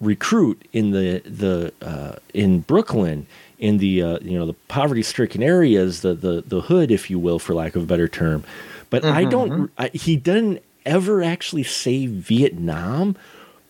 recruit 0.00 0.66
in 0.72 0.90
the 0.90 1.20
the 1.24 1.72
uh, 1.86 2.16
in 2.34 2.60
Brooklyn 2.60 3.26
in 3.58 3.78
the 3.78 4.02
uh, 4.02 4.18
you 4.20 4.38
know 4.38 4.46
the 4.46 4.54
poverty 4.68 5.02
stricken 5.02 5.42
areas 5.42 6.02
the 6.02 6.14
the 6.14 6.42
the 6.46 6.62
hood 6.62 6.90
if 6.90 7.08
you 7.10 7.18
will 7.18 7.38
for 7.38 7.54
lack 7.54 7.76
of 7.76 7.84
a 7.84 7.86
better 7.86 8.08
term 8.08 8.44
but 8.90 9.04
I 9.04 9.24
don't 9.24 9.70
I, 9.78 9.88
he 9.94 10.16
doesn't 10.16 10.62
ever 10.84 11.22
actually 11.22 11.62
say 11.62 12.06
Vietnam 12.06 13.16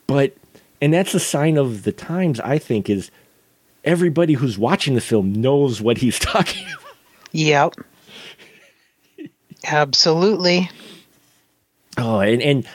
but 0.07 0.35
and 0.81 0.93
that's 0.93 1.15
a 1.15 1.21
sign 1.21 1.57
of 1.57 1.83
the 1.85 1.93
times 1.93 2.39
I 2.41 2.59
think 2.59 2.89
is 2.91 3.11
everybody 3.85 4.35
who's 4.35 4.59
watching 4.59 4.95
the 4.95 5.01
film 5.01 5.33
knows 5.33 5.81
what 5.81 5.99
he's 5.99 6.19
talking 6.33 6.65
about 6.67 6.83
Yep. 7.33 7.75
Absolutely. 9.67 10.71
oh 11.99 12.21
and 12.21 12.43
and 12.43 12.69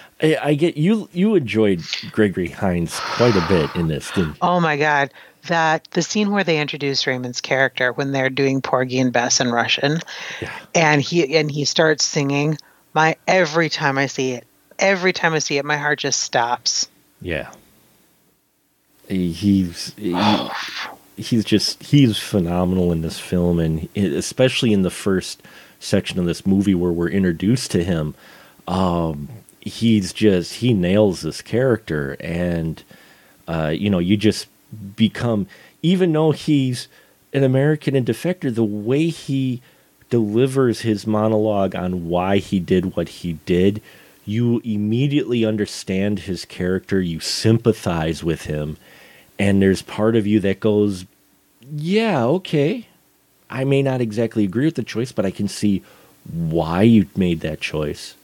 I, 0.43 0.53
get 0.53 0.77
you 0.77 1.09
you 1.13 1.33
enjoyed 1.35 1.81
Gregory 2.11 2.49
Hines 2.49 2.99
quite 2.99 3.35
a 3.35 3.43
bit 3.47 3.75
in 3.75 3.87
this 3.87 4.11
didn't 4.11 4.29
you? 4.31 4.35
Oh 4.41 4.59
my 4.59 4.77
God. 4.77 5.11
That 5.47 5.87
the 5.91 6.03
scene 6.03 6.29
where 6.29 6.43
they 6.43 6.59
introduce 6.59 7.07
Raymond's 7.07 7.41
character 7.41 7.91
when 7.93 8.11
they're 8.11 8.29
doing 8.29 8.61
Porgy 8.61 8.99
and 8.99 9.11
Bess 9.11 9.39
in 9.39 9.51
Russian, 9.51 9.97
Yeah. 10.39 10.51
and 10.75 11.01
he 11.01 11.35
and 11.35 11.49
he 11.49 11.65
starts 11.65 12.05
singing. 12.05 12.57
My 12.93 13.15
every 13.27 13.69
time 13.69 13.97
I 13.97 14.05
see 14.05 14.33
it, 14.33 14.45
every 14.77 15.11
time 15.13 15.33
I 15.33 15.39
see 15.39 15.57
it, 15.57 15.65
my 15.65 15.77
heart 15.77 15.97
just 15.97 16.19
stops. 16.21 16.87
Yeah. 17.21 17.51
He- 19.07 19.31
He's 19.31 19.93
he, 19.97 20.15
he's 21.17 21.43
just 21.45 21.83
he's 21.83 22.17
phenomenal 22.17 22.91
in 22.91 23.01
this 23.01 23.19
film, 23.19 23.59
and 23.59 23.87
especially 23.95 24.73
in 24.73 24.81
the 24.83 24.89
first 24.89 25.41
section 25.79 26.19
of 26.19 26.25
this 26.25 26.45
movie 26.45 26.75
where 26.75 26.91
we're 26.91 27.09
introduced 27.09 27.71
to 27.71 27.83
him. 27.83 28.13
Um, 28.67 29.27
he's 29.59 30.13
just 30.13 30.55
he 30.55 30.73
nails 30.73 31.21
this 31.21 31.41
character, 31.41 32.15
and 32.19 32.81
uh, 33.47 33.73
you 33.75 33.89
know 33.89 33.99
you 33.99 34.17
just 34.17 34.47
become 34.95 35.47
even 35.81 36.13
though 36.13 36.31
he's 36.31 36.87
an 37.33 37.43
American 37.43 37.95
and 37.95 38.05
defector, 38.05 38.53
the 38.53 38.63
way 38.63 39.07
he 39.07 39.61
delivers 40.09 40.81
his 40.81 41.07
monologue 41.07 41.75
on 41.75 42.07
why 42.07 42.37
he 42.37 42.59
did 42.59 42.95
what 42.95 43.07
he 43.09 43.33
did, 43.45 43.81
you 44.31 44.61
immediately 44.65 45.45
understand 45.45 46.21
his 46.21 46.45
character, 46.45 47.01
you 47.01 47.19
sympathize 47.21 48.23
with 48.23 48.43
him, 48.43 48.77
and 49.39 49.61
there's 49.61 49.83
part 49.83 50.15
of 50.15 50.27
you 50.27 50.39
that 50.41 50.61
goes, 50.61 51.05
Yeah, 51.75 52.25
okay. 52.25 52.87
I 53.49 53.65
may 53.65 53.83
not 53.83 54.01
exactly 54.01 54.45
agree 54.45 54.65
with 54.65 54.75
the 54.75 54.83
choice, 54.83 55.11
but 55.11 55.25
I 55.25 55.31
can 55.31 55.47
see 55.49 55.83
why 56.31 56.83
you 56.83 57.07
made 57.17 57.41
that 57.41 57.61
choice. 57.61 58.15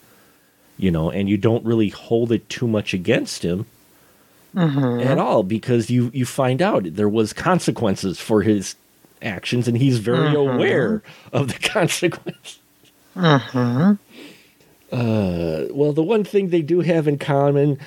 You 0.78 0.92
know, 0.92 1.12
and 1.12 1.30
you 1.30 1.38
don't 1.38 1.66
really 1.66 1.90
hold 1.90 2.32
it 2.32 2.50
too 2.50 2.68
much 2.68 2.94
against 2.94 3.44
him 3.44 3.68
at 5.00 5.20
all 5.20 5.44
because 5.44 5.90
you 5.90 6.12
you 6.14 6.26
find 6.26 6.62
out 6.62 6.84
there 6.96 7.10
was 7.10 7.34
consequences 7.34 8.20
for 8.20 8.44
his 8.44 8.76
actions 9.22 9.68
and 9.68 9.78
he's 9.78 10.00
very 10.00 10.34
aware 10.34 11.04
of 11.34 11.50
the 11.50 11.60
consequences. 11.70 12.60
hmm 13.16 13.94
Uh, 14.92 15.66
well, 15.72 15.94
the 15.94 16.04
one 16.04 16.24
thing 16.24 16.50
they 16.50 16.62
do 16.62 16.82
have 16.82 17.08
in 17.08 17.18
common 17.18 17.80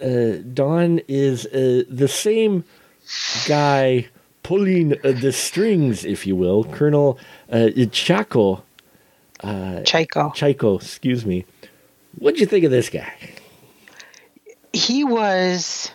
uh, 0.00 0.36
Dawn 0.52 1.00
is 1.08 1.46
uh, 1.46 1.82
the 1.88 2.08
same 2.08 2.64
guy 3.46 4.06
pulling 4.42 4.92
uh, 4.92 5.12
the 5.12 5.32
strings, 5.32 6.04
if 6.04 6.26
you 6.26 6.36
will, 6.36 6.64
Colonel 6.64 7.18
uh, 7.50 7.70
Chaco. 7.90 8.62
Uh, 9.40 9.82
Chico. 9.82 10.30
Chico, 10.34 10.76
excuse 10.76 11.26
me. 11.26 11.44
What'd 12.18 12.40
you 12.40 12.46
think 12.46 12.64
of 12.64 12.70
this 12.70 12.88
guy? 12.88 13.12
He 14.72 15.04
was 15.04 15.90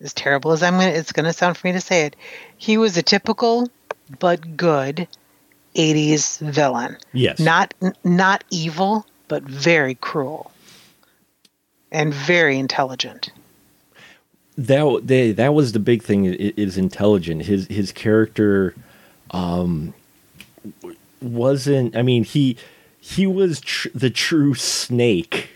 as 0.00 0.12
terrible 0.12 0.52
as 0.52 0.62
I'm 0.62 0.74
gonna. 0.74 0.90
It's 0.90 1.12
gonna 1.12 1.32
sound 1.32 1.56
for 1.56 1.66
me 1.66 1.72
to 1.72 1.80
say 1.80 2.06
it. 2.06 2.16
He 2.56 2.76
was 2.76 2.96
a 2.96 3.02
typical 3.02 3.68
but 4.18 4.56
good 4.56 5.08
'80s 5.74 6.38
villain. 6.40 6.98
Yes. 7.12 7.40
Not 7.40 7.74
not 8.04 8.44
evil, 8.50 9.06
but 9.28 9.42
very 9.44 9.94
cruel 9.96 10.50
and 11.92 12.12
very 12.14 12.58
intelligent. 12.58 13.30
that 14.56 15.00
they, 15.04 15.32
that 15.32 15.54
was 15.54 15.72
the 15.72 15.78
big 15.80 16.02
thing 16.02 16.26
is 16.26 16.78
intelligent 16.78 17.42
his 17.42 17.66
his 17.66 17.90
character 17.92 18.74
um 19.32 19.92
wasn't 21.20 21.96
i 21.96 22.02
mean 22.02 22.22
he 22.24 22.56
he 23.00 23.26
was 23.26 23.60
tr- 23.60 23.88
the 23.94 24.10
true 24.10 24.54
snake 24.54 25.48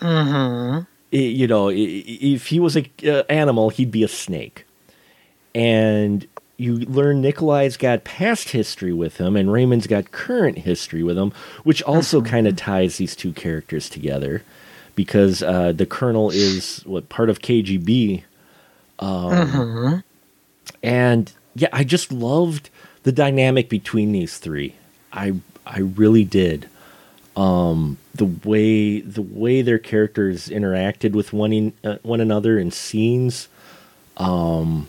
Mm-hmm. 0.00 0.80
I- 1.12 1.16
you 1.16 1.46
know 1.46 1.70
if 1.72 2.46
he 2.48 2.60
was 2.60 2.76
a 2.76 2.84
uh, 3.04 3.22
animal 3.28 3.70
he'd 3.70 3.90
be 3.90 4.02
a 4.04 4.08
snake 4.08 4.64
and 5.54 6.26
you 6.56 6.76
learn 6.78 7.20
Nikolai's 7.20 7.76
got 7.76 8.04
past 8.04 8.50
history 8.50 8.92
with 8.92 9.18
him 9.18 9.36
and 9.36 9.52
Raymond's 9.52 9.86
got 9.86 10.12
current 10.12 10.58
history 10.58 11.02
with 11.02 11.18
him 11.18 11.32
which 11.64 11.82
also 11.82 12.22
kind 12.22 12.46
of 12.46 12.56
ties 12.56 12.96
these 12.96 13.14
two 13.16 13.32
characters 13.32 13.88
together 13.88 14.42
because 14.94 15.42
uh, 15.42 15.72
the 15.72 15.86
colonel 15.86 16.30
is 16.30 16.82
what 16.86 17.08
part 17.08 17.28
of 17.30 17.40
KGB 17.40 18.24
Mm-hmm. 18.98 19.96
and 20.82 21.32
yeah, 21.54 21.68
I 21.72 21.84
just 21.84 22.12
loved 22.12 22.70
the 23.02 23.12
dynamic 23.12 23.68
between 23.68 24.12
these 24.12 24.38
three. 24.38 24.74
I 25.12 25.34
I 25.66 25.80
really 25.80 26.24
did. 26.24 26.68
Um, 27.36 27.98
the 28.14 28.24
way 28.24 29.00
the 29.00 29.22
way 29.22 29.60
their 29.60 29.78
characters 29.78 30.48
interacted 30.48 31.12
with 31.12 31.32
one 31.32 31.52
in, 31.52 31.72
uh, 31.84 31.96
one 32.02 32.20
another 32.20 32.58
in 32.58 32.70
scenes, 32.70 33.48
um, 34.16 34.88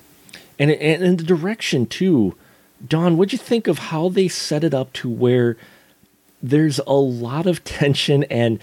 and 0.59 0.71
and, 0.71 1.03
and 1.03 1.19
the 1.19 1.23
direction 1.23 1.85
too. 1.85 2.35
Dawn, 2.85 3.17
what'd 3.17 3.33
you 3.33 3.39
think 3.39 3.67
of 3.67 3.79
how 3.79 4.09
they 4.09 4.27
set 4.27 4.63
it 4.63 4.73
up 4.73 4.93
to 4.93 5.09
where 5.09 5.57
there's 6.43 6.79
a 6.85 6.93
lot 6.93 7.47
of 7.47 7.63
tension 7.63 8.23
and 8.25 8.59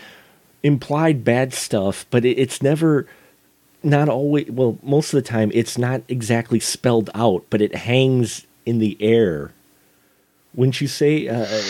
implied 0.63 1.25
bad 1.25 1.53
stuff, 1.53 2.07
but 2.11 2.25
it, 2.25 2.39
it's 2.39 2.63
never 2.63 3.07
not 3.85 4.09
always 4.09 4.51
well 4.51 4.79
most 4.83 5.13
of 5.13 5.23
the 5.23 5.29
time 5.29 5.51
it's 5.55 5.77
not 5.77 6.03
exactly 6.09 6.59
spelled 6.59 7.11
out 7.15 7.45
but 7.51 7.61
it 7.61 7.75
hangs 7.75 8.47
in 8.65 8.79
the 8.79 8.97
air 8.99 9.53
wouldn't 10.55 10.81
you 10.81 10.89
say 10.89 11.29
uh, 11.29 11.45
uh, 11.47 11.63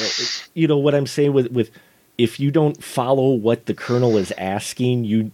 you 0.55 0.69
know 0.69 0.79
what 0.79 0.95
i'm 0.95 1.07
saying 1.09 1.33
with 1.33 1.51
with 1.51 1.71
if 2.17 2.39
you 2.39 2.53
don't 2.53 2.83
follow 2.83 3.31
what 3.31 3.67
the 3.67 3.75
colonel 3.75 4.17
is 4.17 4.33
asking 4.39 5.05
you 5.05 5.31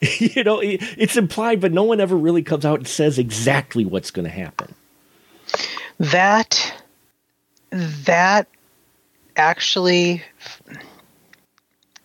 you 0.18 0.42
know 0.44 0.60
it, 0.60 0.80
it's 0.96 1.16
implied 1.16 1.60
but 1.60 1.72
no 1.72 1.82
one 1.82 2.00
ever 2.00 2.16
really 2.16 2.42
comes 2.42 2.64
out 2.64 2.78
and 2.78 2.88
says 2.88 3.18
exactly 3.18 3.84
what's 3.84 4.10
going 4.10 4.24
to 4.24 4.30
happen 4.30 4.74
That 5.98 6.80
that 7.70 8.48
actually 9.36 10.22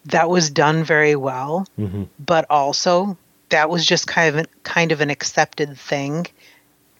that 0.05 0.29
was 0.29 0.49
done 0.49 0.83
very 0.83 1.15
well, 1.15 1.65
mm-hmm. 1.79 2.03
but 2.19 2.45
also 2.49 3.17
that 3.49 3.69
was 3.69 3.85
just 3.85 4.07
kind 4.07 4.29
of 4.29 4.35
an, 4.35 4.47
kind 4.63 4.91
of 4.91 5.01
an 5.01 5.09
accepted 5.09 5.77
thing 5.77 6.27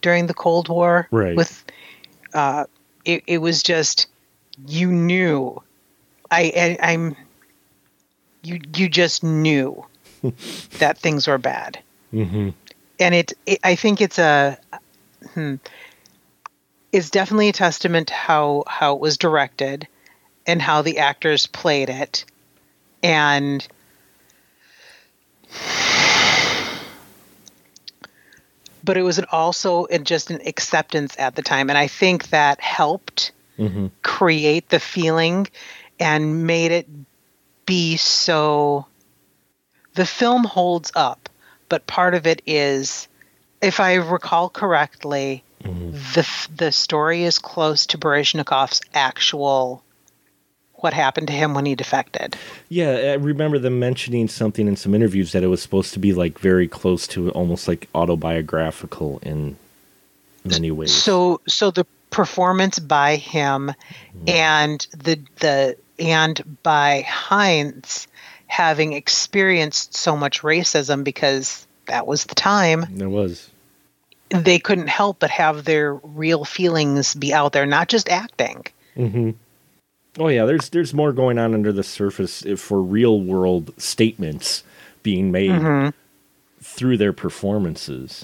during 0.01 0.27
the 0.27 0.33
Cold 0.33 0.69
War. 0.69 1.07
Right. 1.11 1.35
With 1.35 1.63
uh, 2.33 2.65
it, 3.03 3.24
it 3.27 3.37
was 3.39 3.61
just 3.61 4.07
you 4.65 4.91
knew. 4.91 5.61
I, 6.31 6.77
I 6.81 6.91
I'm 6.93 7.15
you 8.41 8.59
you 8.75 8.89
just 8.89 9.24
knew 9.24 9.85
that 10.79 10.98
things 10.98 11.27
were 11.27 11.38
bad 11.38 11.79
Mm-hmm. 12.14 12.50
and 13.00 13.16
it, 13.16 13.33
it 13.46 13.59
i 13.64 13.75
think 13.75 14.00
it's 14.01 14.20
a 14.20 14.57
hmm, 15.33 15.55
it's 16.92 17.09
definitely 17.09 17.50
a 17.50 17.53
testament 17.53 18.07
to 18.09 18.14
how 18.14 18.64
how 18.68 18.96
it 18.96 19.01
was 19.01 19.18
directed 19.18 19.88
and 20.48 20.61
how 20.61 20.81
the 20.81 21.00
actors 21.00 21.48
played 21.48 21.90
it 21.90 22.24
and 23.03 23.68
but 28.83 28.98
it 28.98 29.01
was 29.01 29.18
an 29.18 29.25
also 29.31 29.88
just 30.03 30.29
an 30.31 30.40
acceptance 30.46 31.16
at 31.18 31.35
the 31.35 31.42
time 31.42 31.70
and 31.70 31.77
i 31.77 31.88
think 31.88 32.29
that 32.29 32.59
helped 32.61 33.31
Mm-hmm. 33.57 33.88
create 34.03 34.68
the 34.68 34.81
feeling 34.81 35.48
and 35.98 36.46
made 36.46 36.72
it 36.74 36.88
be 37.66 37.96
so 37.96 38.85
the 39.96 40.05
film 40.05 40.44
holds 40.44 40.92
up 40.96 41.29
but 41.70 41.88
part 41.88 42.14
of 42.14 42.27
it 42.27 42.42
is 42.46 43.08
if 43.62 43.79
i 43.79 43.96
recall 43.96 44.50
correctly 44.50 45.44
mm-hmm. 45.64 45.92
the 46.14 46.27
the 46.55 46.72
story 46.72 47.24
is 47.24 47.40
close 47.40 47.86
to 47.88 47.98
Baryshnikov's 47.98 48.81
actual 48.94 49.84
what 50.75 50.94
happened 50.94 51.27
to 51.27 51.34
him 51.34 51.55
when 51.55 51.66
he 51.66 51.74
defected. 51.74 52.36
Yeah 52.70 52.92
i 52.92 53.14
remember 53.14 53.58
them 53.58 53.79
mentioning 53.79 54.27
something 54.27 54.68
in 54.68 54.75
some 54.75 54.94
interviews 54.94 55.31
that 55.31 55.44
it 55.44 55.48
was 55.48 55.62
supposed 55.62 55.94
to 55.94 56.00
be 56.00 56.14
like 56.14 56.38
very 56.38 56.68
close 56.68 57.08
to 57.08 57.31
almost 57.31 57.68
like 57.68 57.90
autobiographical 57.96 59.20
in 59.24 59.58
many 60.46 60.72
ways. 60.72 60.94
So 60.94 61.42
so 61.48 61.72
the 61.72 61.86
performance 62.10 62.79
by 62.79 63.16
him 63.16 63.74
mm-hmm. 64.16 64.29
and 64.29 64.88
the 64.96 65.20
the 65.40 65.77
and 66.00 66.60
by 66.64 67.01
Hines 67.01 68.08
having 68.55 68.94
experienced 68.94 69.96
so 69.96 70.15
much 70.15 70.41
racism 70.41 71.03
because 71.03 71.68
that 71.87 72.07
was 72.07 72.24
the 72.25 72.35
time 72.35 72.85
there 72.91 73.09
was 73.09 73.50
they 74.29 74.59
couldn't 74.59 74.87
help 74.87 75.20
but 75.20 75.29
have 75.29 75.65
their 75.65 75.94
real 75.96 76.46
feelings 76.46 77.13
be 77.15 77.33
out 77.33 77.51
there 77.51 77.65
not 77.65 77.87
just 77.89 78.07
acting 78.09 78.63
Mm-hmm. 78.98 79.31
Oh 80.18 80.29
yeah, 80.29 80.46
there's 80.46 80.70
there's 80.70 80.94
more 80.94 81.11
going 81.11 81.37
on 81.37 81.53
under 81.53 81.74
the 81.74 81.83
surface 81.83 82.46
if- 82.46 82.61
for 82.61 82.81
real 82.81 83.20
world 83.20 83.74
statements 83.77 84.63
being 85.03 85.31
made 85.33 85.51
Mhm. 85.51 85.94
through 86.61 86.96
their 86.98 87.11
performances. 87.11 88.24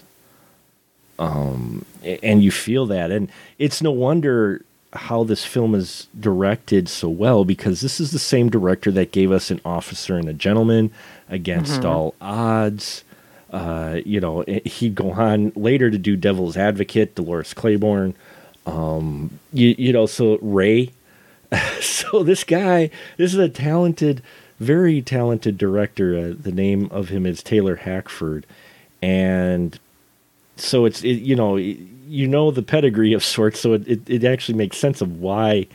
Um, 1.19 1.85
and 2.23 2.41
you 2.41 2.51
feel 2.51 2.85
that, 2.87 3.11
and 3.11 3.29
it's 3.59 3.81
no 3.81 3.91
wonder 3.91 4.63
how 4.93 5.23
this 5.23 5.45
film 5.45 5.73
is 5.73 6.07
directed 6.19 6.89
so 6.89 7.07
well 7.07 7.45
because 7.45 7.81
this 7.81 7.99
is 7.99 8.11
the 8.11 8.19
same 8.19 8.49
director 8.49 8.91
that 8.91 9.11
gave 9.11 9.31
us 9.31 9.49
an 9.49 9.61
officer 9.63 10.17
and 10.17 10.27
a 10.27 10.33
gentleman 10.33 10.91
against 11.29 11.85
all 11.85 12.13
odds. 12.19 13.03
Uh, 13.51 13.99
you 14.05 14.19
know, 14.19 14.41
eh, 14.43 14.59
he'd 14.65 14.95
go 14.95 15.11
on 15.11 15.51
later 15.55 15.89
to 15.89 15.97
do 15.97 16.15
Devil's 16.15 16.57
Advocate, 16.57 17.15
Dolores 17.15 17.53
Claiborne. 17.53 18.13
Um, 18.65 19.39
you, 19.53 19.75
you 19.77 19.93
know, 19.93 20.05
so 20.05 20.37
Ray. 20.41 20.91
so 21.81 22.23
this 22.23 22.43
guy, 22.43 22.89
this 23.17 23.33
is 23.33 23.39
a 23.39 23.49
talented, 23.49 24.21
very 24.59 25.01
talented 25.01 25.57
director. 25.57 26.17
Uh, 26.17 26.33
the 26.37 26.51
name 26.51 26.87
of 26.91 27.09
him 27.09 27.25
is 27.25 27.43
Taylor 27.43 27.77
Hackford, 27.77 28.45
and 29.01 29.77
so 30.55 30.85
it's 30.85 31.03
it, 31.03 31.19
you 31.19 31.35
know 31.35 31.57
you 32.11 32.27
know 32.27 32.51
the 32.51 32.61
pedigree 32.61 33.13
of 33.13 33.23
sorts. 33.23 33.59
So 33.59 33.73
it, 33.73 33.87
it 33.87 34.09
it 34.09 34.23
actually 34.23 34.57
makes 34.57 34.77
sense 34.77 35.01
of 35.01 35.19
why 35.19 35.67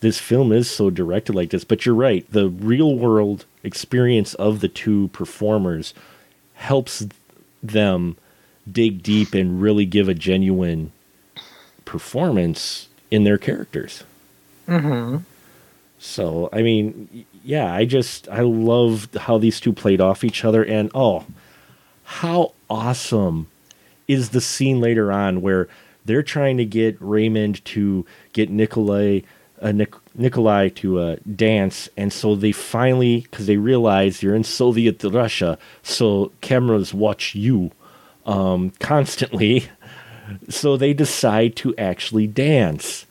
this 0.00 0.18
film 0.18 0.52
is 0.52 0.70
so 0.70 0.90
directed 0.90 1.34
like 1.34 1.50
this. 1.50 1.64
But 1.64 1.86
you're 1.86 1.94
right, 1.94 2.28
the 2.30 2.48
real 2.48 2.96
world 2.96 3.46
experience 3.62 4.34
of 4.34 4.60
the 4.60 4.68
two 4.68 5.08
performers 5.08 5.94
helps 6.54 7.06
them 7.62 8.16
dig 8.70 9.02
deep 9.02 9.34
and 9.34 9.62
really 9.62 9.86
give 9.86 10.08
a 10.08 10.14
genuine 10.14 10.92
performance 11.84 12.88
in 13.10 13.24
their 13.24 13.38
characters. 13.38 14.04
mm-hmm. 14.68 15.18
So, 16.00 16.48
I 16.52 16.62
mean, 16.62 17.26
yeah, 17.42 17.72
I 17.74 17.84
just 17.84 18.28
I 18.28 18.42
loved 18.42 19.16
how 19.16 19.38
these 19.38 19.58
two 19.58 19.72
played 19.72 20.00
off 20.00 20.22
each 20.22 20.44
other 20.44 20.64
and 20.64 20.90
oh, 20.94 21.24
how 22.04 22.52
awesome 22.70 23.48
is 24.08 24.30
the 24.30 24.40
scene 24.40 24.80
later 24.80 25.12
on 25.12 25.40
where 25.40 25.68
they're 26.04 26.22
trying 26.22 26.56
to 26.56 26.64
get 26.64 26.96
Raymond 27.00 27.64
to 27.66 28.04
get 28.32 28.50
Nikolai 28.50 29.20
uh, 29.60 29.72
Nik- 29.72 30.14
Nikolai 30.14 30.68
to 30.68 31.00
uh, 31.00 31.16
dance 31.34 31.88
and 31.96 32.12
so 32.12 32.34
they 32.34 32.52
finally 32.52 33.26
cuz 33.32 33.46
they 33.46 33.56
realize 33.56 34.22
you're 34.22 34.34
in 34.34 34.44
Soviet 34.44 35.02
Russia, 35.04 35.58
so 35.82 36.32
cameras 36.40 36.94
watch 36.94 37.34
you 37.34 37.70
um, 38.26 38.72
constantly. 38.80 39.68
So 40.50 40.76
they 40.76 40.92
decide 40.92 41.56
to 41.56 41.74
actually 41.78 42.26
dance 42.26 43.06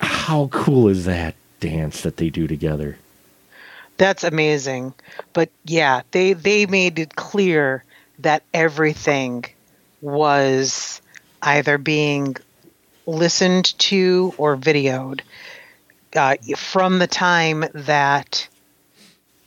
how 0.00 0.48
cool 0.48 0.88
is 0.88 1.04
that 1.04 1.34
dance 1.58 2.02
that 2.02 2.16
they 2.16 2.30
do 2.30 2.46
together? 2.46 2.96
That's 3.96 4.24
amazing. 4.24 4.94
But 5.32 5.50
yeah, 5.64 6.02
they 6.12 6.32
they 6.32 6.66
made 6.66 6.98
it 6.98 7.16
clear 7.16 7.84
that 8.20 8.42
everything 8.54 9.44
was 10.00 11.00
either 11.42 11.78
being 11.78 12.36
listened 13.06 13.78
to 13.78 14.34
or 14.38 14.56
videoed 14.56 15.20
uh, 16.14 16.36
from 16.56 16.98
the 16.98 17.06
time 17.06 17.64
that 17.74 18.48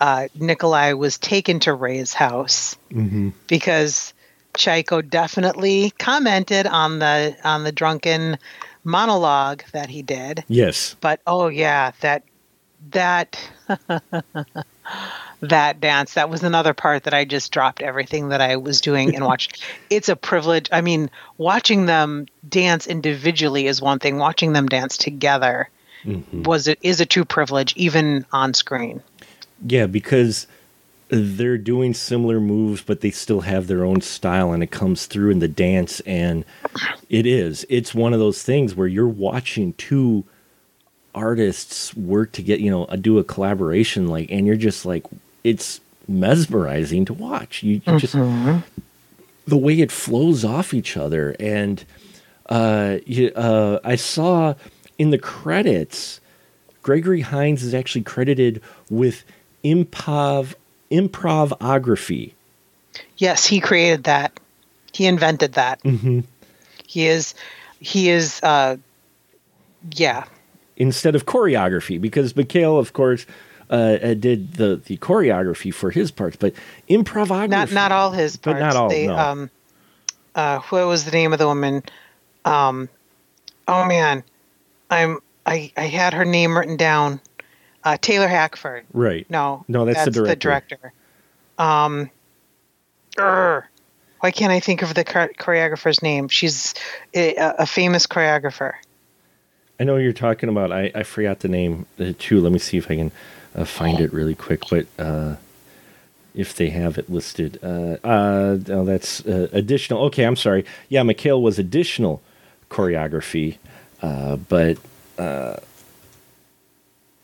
uh, 0.02 0.28
Nikolai 0.36 0.94
was 0.94 1.18
taken 1.18 1.60
to 1.62 1.74
Ray's 1.74 2.14
house 2.14 2.78
Mm-hmm. 2.92 3.30
because 3.48 4.14
Chaiko 4.54 5.08
definitely 5.08 5.92
commented 5.98 6.68
on 6.68 7.00
the 7.00 7.36
on 7.44 7.64
the 7.64 7.72
drunken 7.72 8.38
monologue 8.84 9.64
that 9.72 9.90
he 9.90 10.02
did. 10.04 10.44
Yes. 10.48 10.96
But 11.02 11.22
oh 11.26 11.48
yeah, 11.48 11.92
that 12.02 12.24
that 12.92 13.40
that 15.42 15.80
dance 15.82 16.14
that 16.14 16.30
was 16.30 16.44
another 16.44 16.74
part 16.74 17.04
that 17.04 17.14
I 17.14 17.26
just 17.26 17.52
dropped 17.52 17.82
everything 17.82 18.30
that 18.30 18.42
I 18.42 18.56
was 18.56 18.80
doing 18.82 19.16
and 19.16 19.26
watched. 19.26 19.64
it's 19.90 20.08
a 20.10 20.16
privilege. 20.16 20.70
I 20.72 20.82
mean, 20.82 21.10
watching 21.38 21.86
them 21.86 22.28
dance 22.48 22.88
individually 22.88 23.68
is 23.68 23.82
one 23.82 24.00
thing. 24.00 24.18
Watching 24.18 24.54
them 24.54 24.68
dance 24.68 24.98
together 24.98 25.70
Mm-hmm. 26.06 26.44
was 26.44 26.68
it 26.68 26.80
is 26.82 27.00
a 27.00 27.06
true 27.06 27.24
privilege, 27.24 27.74
even 27.78 28.26
on 28.34 28.54
screen. 28.54 29.02
Yeah, 29.66 29.86
because 29.88 30.48
they're 31.08 31.58
doing 31.58 31.94
similar 31.94 32.42
moves, 32.42 32.82
but 32.82 33.00
they 33.00 33.12
still 33.12 33.40
have 33.40 33.68
their 33.68 33.86
own 33.86 34.02
style, 34.02 34.52
and 34.52 34.62
it 34.62 34.70
comes 34.70 35.06
through 35.06 35.30
in 35.32 35.40
the 35.40 35.48
dance. 35.48 36.02
And 36.02 36.44
it 37.08 37.26
is. 37.26 37.66
It's 37.70 37.96
one 37.96 38.12
of 38.12 38.20
those 38.20 38.44
things 38.44 38.76
where 38.76 38.88
you're 38.88 39.08
watching 39.08 39.72
two 39.76 40.26
artists 41.16 41.96
work 41.96 42.32
to 42.34 42.42
get, 42.42 42.60
you 42.60 42.72
know, 42.72 42.86
do 42.98 43.18
a 43.18 43.24
collaboration, 43.24 44.08
like, 44.08 44.32
and 44.32 44.48
you're 44.48 44.56
just 44.56 44.86
like, 44.86 45.06
it's 45.44 45.80
mesmerizing 46.08 47.06
to 47.06 47.14
watch. 47.14 47.64
You, 47.64 47.82
you 47.86 48.00
just 48.00 48.14
the 48.14 49.58
way 49.58 49.80
it 49.80 49.92
flows 49.92 50.46
off 50.46 50.74
each 50.74 50.96
other, 50.98 51.36
and 51.40 51.84
uh, 52.50 52.98
you, 53.06 53.32
uh, 53.36 53.80
I 53.84 53.96
saw 53.96 54.56
in 54.98 55.10
the 55.10 55.18
credits. 55.18 56.20
Gregory 56.82 57.22
Hines 57.22 57.64
is 57.64 57.74
actually 57.74 58.04
credited 58.04 58.62
with 58.90 59.24
improv 59.64 60.54
improvography. 60.92 62.34
Yes, 63.18 63.46
he 63.46 63.60
created 63.60 64.04
that. 64.04 64.40
He 64.92 65.08
invented 65.08 65.54
that. 65.54 65.82
Mm-hmm. 65.84 66.22
He 66.86 67.08
is 67.08 67.34
he 67.80 68.10
is 68.10 68.40
uh 68.44 68.78
yeah. 69.92 70.26
Instead 70.78 71.16
of 71.16 71.26
choreography 71.26 72.00
because 72.00 72.36
Mikhail, 72.36 72.78
of 72.78 72.94
course, 72.94 73.26
uh, 73.70 73.98
uh, 74.02 74.14
did 74.14 74.54
the, 74.56 74.76
the 74.86 74.98
choreography 74.98 75.74
for 75.74 75.90
his 75.92 76.12
parts, 76.12 76.36
but 76.36 76.54
improvography. 76.88 77.50
Not 77.50 77.72
not 77.72 77.92
all 77.92 78.12
his 78.12 78.38
parts. 78.38 78.60
But 78.60 78.66
not 78.66 78.76
all, 78.76 78.90
They, 78.90 79.08
no. 79.08 79.18
um 79.18 79.50
uh 80.36 80.60
what 80.60 80.86
was 80.88 81.06
the 81.06 81.12
name 81.12 81.34
of 81.34 81.40
the 81.40 81.48
woman? 81.48 81.84
Um 82.46 82.90
oh 83.68 83.86
man. 83.86 84.24
I'm 84.90 85.20
I 85.46 85.72
I 85.78 85.86
had 85.86 86.14
her 86.14 86.26
name 86.26 86.58
written 86.58 86.78
down. 86.78 87.20
Uh 87.84 87.98
Taylor 88.00 88.28
Hackford. 88.28 88.86
Right. 88.94 89.30
No. 89.30 89.66
No, 89.68 89.86
that's 89.86 90.06
the 90.06 90.12
the 90.12 90.36
director. 90.36 90.78
director. 90.78 90.94
Um 91.58 92.10
why 94.20 94.32
can't 94.32 94.52
I 94.52 94.60
think 94.60 94.82
of 94.82 94.94
the 94.94 95.04
choreographer's 95.04 96.02
name? 96.02 96.30
She's 96.30 96.74
a, 97.14 97.36
a 97.36 97.66
famous 97.66 98.08
choreographer. 98.08 98.74
I 99.80 99.84
know 99.84 99.98
you're 99.98 100.14
talking 100.14 100.50
about. 100.50 100.72
I, 100.72 100.92
I 100.96 101.04
forgot 101.04 101.40
the 101.40 101.48
name 101.48 101.86
uh, 102.00 102.14
too. 102.18 102.40
Let 102.40 102.52
me 102.52 102.60
see 102.60 102.78
if 102.78 102.90
I 102.92 102.96
can 102.96 103.12
uh, 103.56 103.66
find 103.66 104.00
it 104.00 104.14
really 104.14 104.36
quick. 104.36 104.62
But 104.70 104.86
uh, 105.00 105.36
if 106.36 106.56
they 106.56 106.70
have 106.70 106.98
it 106.98 107.10
listed, 107.10 107.60
uh, 107.64 107.98
uh, 108.04 108.58
oh, 108.70 108.86
that's 108.86 109.26
uh, 109.26 109.50
additional. 109.52 110.04
Okay, 110.06 110.24
I'm 110.24 110.36
sorry. 110.36 110.66
Yeah, 110.90 111.04
Mikhail 111.04 111.42
was 111.42 111.60
additional 111.60 112.22
choreography, 112.70 113.58
uh, 114.02 114.36
but 114.38 114.78
uh, 115.18 115.58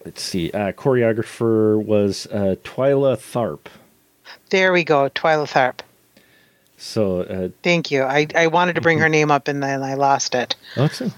let's 0.06 0.22
see. 0.22 0.52
Uh, 0.52 0.72
choreographer 0.72 1.82
was 1.82 2.26
uh, 2.28 2.56
Twyla 2.64 3.16
Tharp. 3.18 3.60
There 4.50 4.74
we 4.74 4.84
go, 4.84 5.10
Twyla 5.10 5.48
Tharp. 5.50 5.80
So 6.78 7.22
uh, 7.22 7.50
Thank 7.64 7.92
you. 7.92 8.04
I, 8.04 8.28
I 8.36 8.48
wanted 8.48 8.74
to 8.76 8.82
bring 8.82 8.98
Mm-hmm. 8.98 9.04
her 9.04 9.10
name 9.10 9.32
up 9.32 9.48
and 9.48 9.62
then 9.62 9.84
I 9.84 9.96
lost 9.96 10.34
it. 10.36 10.56
What's 10.76 11.02
it? 11.02 11.12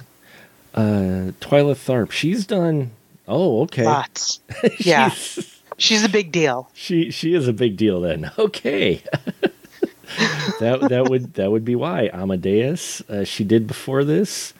Uh, 0.73 1.31
Twyla 1.41 1.75
Tharp. 1.75 2.12
She's 2.12 2.45
done. 2.45 2.91
Oh, 3.27 3.62
okay. 3.63 3.86
Lots. 3.86 4.39
Yeah. 4.79 5.10
She's- 5.10 5.57
She's 5.77 6.03
a 6.03 6.10
big 6.10 6.31
deal. 6.31 6.69
she 6.75 7.10
she 7.10 7.34
is 7.34 7.47
a 7.47 7.53
big 7.53 7.75
deal 7.75 8.01
then. 8.01 8.29
Okay. 8.38 9.01
that 10.60 10.86
that 10.89 11.10
would 11.10 11.34
that 11.36 11.49
would 11.49 11.65
be 11.65 11.73
why 11.75 12.10
Amadeus. 12.13 13.01
Uh, 13.10 13.23
she 13.23 13.43
did 13.43 13.65
before 13.65 14.03
this. 14.03 14.53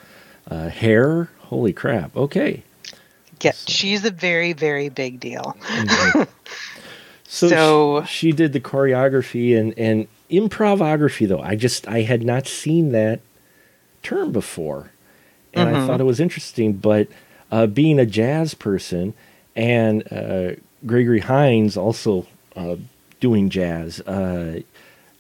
Uh, 0.50 0.70
hair. 0.70 1.30
Holy 1.42 1.74
crap. 1.74 2.16
Okay. 2.18 2.64
Yeah, 3.42 3.52
she's 3.68 4.04
a 4.06 4.10
very, 4.12 4.54
very 4.54 4.90
big 4.90 5.20
deal. 5.20 5.56
So, 7.24 7.48
So- 7.48 8.04
she, 8.06 8.08
she 8.30 8.32
did 8.32 8.54
the 8.54 8.60
choreography 8.60 9.58
and 9.58 9.78
and 9.78 10.08
improvography 10.30 11.26
though. 11.28 11.42
I 11.42 11.56
just 11.56 11.88
I 11.88 12.02
had 12.02 12.24
not 12.24 12.48
seen 12.48 12.92
that 12.94 13.20
term 14.02 14.32
before, 14.32 14.92
and 15.54 15.70
I 15.70 15.86
thought 15.88 16.02
it 16.02 16.06
was 16.06 16.20
interesting. 16.20 16.74
But 16.74 17.08
uh, 17.52 17.68
being 17.68 18.00
a 18.00 18.06
jazz 18.06 18.54
person 18.54 19.14
and 19.56 20.04
uh, 20.12 20.52
Gregory 20.86 21.20
Hines 21.20 21.78
also 21.78 22.26
uh, 22.56 22.76
doing 23.20 23.50
jazz, 23.50 24.00
uh, 24.02 24.62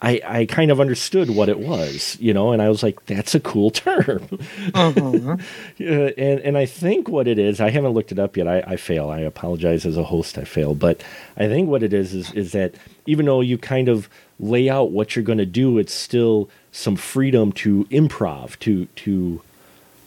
I 0.01 0.21
I 0.25 0.45
kind 0.45 0.71
of 0.71 0.79
understood 0.81 1.29
what 1.29 1.47
it 1.49 1.59
was, 1.59 2.17
you 2.19 2.33
know, 2.33 2.53
and 2.53 2.61
I 2.61 2.69
was 2.69 2.81
like, 2.81 3.05
that's 3.05 3.35
a 3.35 3.39
cool 3.39 3.69
term. 3.71 4.27
Yeah, 5.77 6.09
and 6.17 6.39
and 6.39 6.57
I 6.57 6.65
think 6.65 7.07
what 7.07 7.27
it 7.27 7.37
is, 7.37 7.59
I 7.61 7.69
haven't 7.69 7.91
looked 7.91 8.11
it 8.11 8.19
up 8.19 8.35
yet. 8.37 8.47
I, 8.47 8.59
I 8.61 8.75
fail. 8.77 9.09
I 9.09 9.19
apologize 9.19 9.85
as 9.85 9.97
a 9.97 10.03
host. 10.03 10.37
I 10.37 10.43
fail, 10.43 10.73
but 10.75 11.03
I 11.37 11.47
think 11.47 11.69
what 11.69 11.83
it 11.83 11.93
is 11.93 12.13
is 12.13 12.31
is 12.33 12.51
that 12.53 12.73
even 13.05 13.25
though 13.25 13.41
you 13.41 13.57
kind 13.57 13.89
of 13.89 14.09
lay 14.39 14.69
out 14.69 14.91
what 14.91 15.15
you're 15.15 15.25
going 15.25 15.37
to 15.37 15.45
do, 15.45 15.77
it's 15.77 15.93
still 15.93 16.49
some 16.71 16.95
freedom 16.95 17.51
to 17.51 17.85
improv, 17.85 18.57
to 18.59 18.85
to 18.87 19.41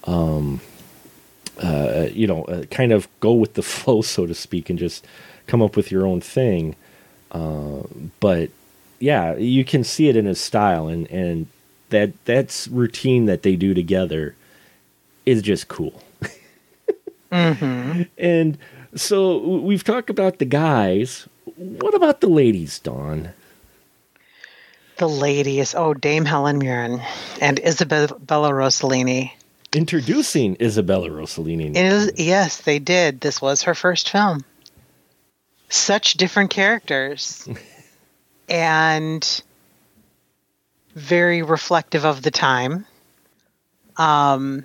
um, 0.05 0.61
uh, 1.63 2.09
you 2.13 2.27
know, 2.27 2.45
uh, 2.45 2.65
kind 2.67 2.93
of 2.93 3.09
go 3.21 3.33
with 3.33 3.55
the 3.55 3.63
flow, 3.75 4.03
so 4.03 4.27
to 4.27 4.35
speak, 4.35 4.71
and 4.71 4.79
just 4.79 5.07
come 5.47 5.63
up 5.63 5.77
with 5.77 5.91
your 5.91 6.07
own 6.07 6.21
thing. 6.21 6.77
Uh, 7.31 7.83
but 8.21 8.51
yeah, 9.01 9.35
you 9.37 9.65
can 9.65 9.85
see 9.85 10.09
it 10.09 10.17
in 10.17 10.27
his 10.27 10.41
style, 10.41 10.89
and 10.89 11.11
and 11.11 11.47
that 11.91 12.13
that's 12.25 12.69
routine 12.69 13.27
that 13.27 13.43
they 13.43 13.57
do 13.57 13.75
together 13.75 14.35
is 15.27 15.43
just 15.43 15.69
cool. 15.69 16.03
And 18.17 18.59
so 18.95 19.39
we've 19.39 19.83
talked 19.83 20.09
about 20.09 20.39
the 20.39 20.45
guys. 20.45 21.27
What 21.57 21.95
about 21.95 22.21
the 22.21 22.29
ladies, 22.29 22.79
Dawn? 22.79 23.31
The 24.99 25.09
ladies. 25.09 25.75
Oh, 25.75 25.95
Dame 25.95 26.25
Helen 26.25 26.59
Mirren 26.59 27.03
and 27.41 27.59
Isabella 27.59 28.53
Rossellini. 28.53 29.33
Introducing 29.75 30.57
Isabella 30.61 31.09
Rossellini. 31.11 31.75
Is, 31.77 32.13
yes, 32.17 32.63
they 32.63 32.79
did. 32.79 33.21
This 33.21 33.43
was 33.43 33.63
her 33.63 33.75
first 33.75 34.11
film. 34.11 34.45
Such 35.69 36.15
different 36.15 36.51
characters. 36.51 37.49
and 38.49 39.43
very 40.95 41.43
reflective 41.43 42.05
of 42.05 42.23
the 42.23 42.31
time. 42.31 42.87
Um, 43.97 44.65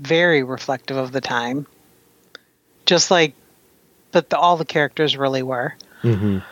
very 0.00 0.42
reflective 0.42 0.96
of 0.96 1.12
the 1.12 1.20
time. 1.20 1.66
Just 2.86 3.10
like, 3.10 3.34
but 4.10 4.30
the, 4.30 4.38
all 4.38 4.56
the 4.56 4.64
characters 4.64 5.16
really 5.16 5.42
were. 5.42 5.74
Mhm. 6.02 6.42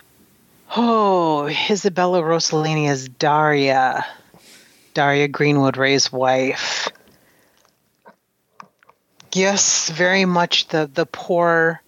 Oh, 0.76 1.48
Isabella 1.48 2.22
Rossellini 2.22 2.88
is 2.88 3.08
Daria. 3.08 4.06
Daria 4.94 5.26
Greenwood, 5.26 5.76
Ray's 5.76 6.12
wife. 6.12 6.88
Yes, 9.32 9.88
very 9.90 10.24
much 10.24 10.68
the 10.68 10.90
the 10.92 11.06
poor 11.06 11.80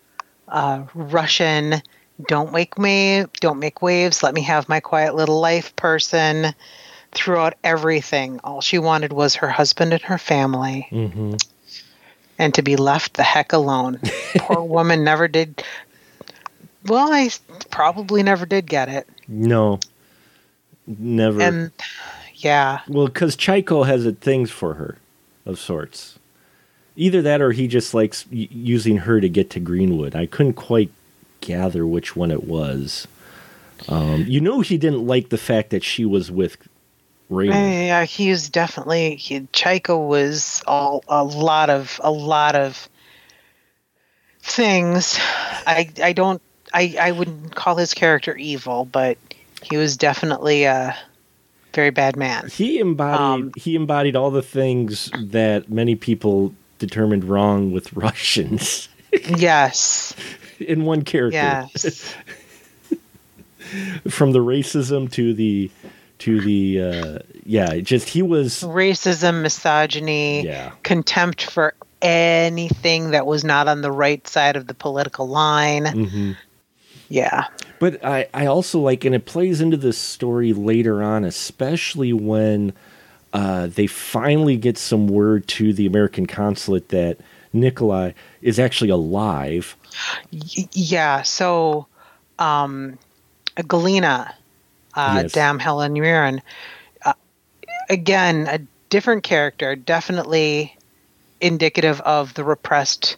uh, 0.48 0.84
Russian. 0.94 1.82
Don't 2.28 2.52
wake 2.52 2.78
me. 2.78 3.24
Don't 3.40 3.58
make 3.58 3.82
waves. 3.82 4.22
Let 4.22 4.34
me 4.34 4.42
have 4.42 4.68
my 4.68 4.80
quiet 4.80 5.14
little 5.14 5.40
life. 5.40 5.74
Person. 5.76 6.54
Throughout 7.14 7.54
everything, 7.62 8.40
all 8.42 8.62
she 8.62 8.78
wanted 8.78 9.12
was 9.12 9.34
her 9.34 9.48
husband 9.50 9.92
and 9.92 10.00
her 10.00 10.16
family, 10.16 10.88
Mhm. 10.90 11.38
and 12.38 12.54
to 12.54 12.62
be 12.62 12.76
left 12.76 13.14
the 13.14 13.22
heck 13.22 13.52
alone. 13.52 14.00
Poor 14.38 14.62
woman 14.62 15.04
never 15.04 15.28
did. 15.28 15.62
Well, 16.86 17.12
I 17.12 17.28
probably 17.70 18.22
never 18.22 18.46
did 18.46 18.64
get 18.64 18.88
it, 18.88 19.06
No, 19.28 19.78
never. 20.86 21.42
and 21.42 21.70
yeah, 22.36 22.80
well, 22.88 23.08
because 23.08 23.36
Chaiko 23.36 23.86
has 23.86 24.06
a 24.06 24.12
things 24.12 24.50
for 24.50 24.72
her, 24.74 24.96
of 25.44 25.58
sorts. 25.58 26.18
Either 26.96 27.22
that, 27.22 27.40
or 27.40 27.52
he 27.52 27.66
just 27.68 27.94
likes 27.94 28.26
y- 28.30 28.48
using 28.50 28.98
her 28.98 29.20
to 29.20 29.28
get 29.28 29.50
to 29.50 29.60
Greenwood. 29.60 30.14
I 30.14 30.26
couldn't 30.26 30.54
quite 30.54 30.90
gather 31.40 31.86
which 31.86 32.14
one 32.14 32.30
it 32.30 32.44
was. 32.44 33.06
Um, 33.88 34.24
you 34.28 34.40
know, 34.40 34.60
he 34.60 34.78
didn't 34.78 35.06
like 35.06 35.30
the 35.30 35.38
fact 35.38 35.70
that 35.70 35.82
she 35.82 36.04
was 36.04 36.30
with 36.30 36.56
Raymond. 37.28 37.58
Yeah, 37.72 38.04
he 38.04 38.30
was 38.30 38.48
definitely 38.48 39.16
he, 39.16 39.40
Chaiko 39.52 40.06
was 40.06 40.62
all 40.66 41.02
a 41.08 41.24
lot 41.24 41.70
of 41.70 42.00
a 42.04 42.10
lot 42.10 42.54
of 42.54 42.88
things. 44.40 45.18
I 45.66 45.90
I 46.02 46.12
don't 46.12 46.40
I 46.72 46.94
I 47.00 47.12
wouldn't 47.12 47.54
call 47.54 47.76
his 47.76 47.94
character 47.94 48.36
evil, 48.36 48.84
but 48.84 49.18
he 49.62 49.76
was 49.76 49.96
definitely 49.96 50.64
a 50.64 50.96
very 51.74 51.90
bad 51.90 52.16
man. 52.16 52.48
He 52.48 52.78
embodied 52.78 53.20
Um, 53.20 53.52
he 53.56 53.74
embodied 53.74 54.14
all 54.14 54.30
the 54.30 54.42
things 54.42 55.10
that 55.18 55.70
many 55.70 55.94
people 55.96 56.54
determined 56.82 57.22
wrong 57.22 57.70
with 57.70 57.92
Russians 57.92 58.88
yes. 59.36 60.14
in 60.58 60.84
one 60.84 61.02
character. 61.02 61.36
Yes. 61.36 62.14
From 64.08 64.32
the 64.32 64.40
racism 64.40 65.10
to 65.12 65.32
the 65.32 65.70
to 66.18 66.40
the 66.40 66.80
uh 66.80 67.18
yeah, 67.44 67.78
just 67.78 68.08
he 68.08 68.20
was 68.20 68.62
Racism, 68.62 69.42
misogyny, 69.42 70.44
yeah. 70.44 70.72
contempt 70.82 71.44
for 71.44 71.74
anything 72.02 73.12
that 73.12 73.26
was 73.26 73.44
not 73.44 73.68
on 73.68 73.80
the 73.80 73.92
right 73.92 74.26
side 74.26 74.56
of 74.56 74.66
the 74.66 74.74
political 74.74 75.28
line. 75.28 75.86
hmm 75.86 76.32
Yeah. 77.08 77.46
But 77.78 78.04
I, 78.04 78.28
I 78.34 78.46
also 78.46 78.78
like, 78.80 79.04
and 79.04 79.14
it 79.14 79.24
plays 79.26 79.60
into 79.60 79.76
this 79.76 79.98
story 79.98 80.52
later 80.52 81.02
on, 81.02 81.24
especially 81.24 82.12
when 82.12 82.72
uh, 83.32 83.66
they 83.68 83.86
finally 83.86 84.56
get 84.56 84.76
some 84.78 85.08
word 85.08 85.46
to 85.48 85.72
the 85.72 85.86
American 85.86 86.26
consulate 86.26 86.88
that 86.90 87.18
Nikolai 87.52 88.12
is 88.42 88.58
actually 88.58 88.90
alive. 88.90 89.76
Yeah. 90.30 91.22
So, 91.22 91.86
um, 92.38 92.98
Galina, 93.56 94.32
uh, 94.94 95.20
Yes. 95.22 95.32
Dam 95.32 95.58
Helen 95.58 95.92
Mirren, 95.92 96.42
uh, 97.04 97.12
again, 97.88 98.46
a 98.50 98.60
different 98.90 99.22
character, 99.22 99.76
definitely 99.76 100.76
indicative 101.40 102.00
of 102.02 102.34
the 102.34 102.44
repressed 102.44 103.16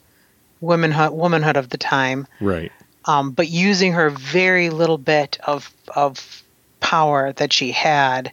womanhood, 0.60 1.12
womanhood 1.12 1.56
of 1.56 1.68
the 1.68 1.78
time, 1.78 2.26
Right. 2.40 2.72
um, 3.04 3.32
but 3.32 3.48
using 3.48 3.92
her 3.92 4.10
very 4.10 4.70
little 4.70 4.98
bit 4.98 5.38
of, 5.44 5.72
of 5.94 6.42
power 6.80 7.32
that 7.34 7.52
she 7.52 7.70
had 7.72 8.32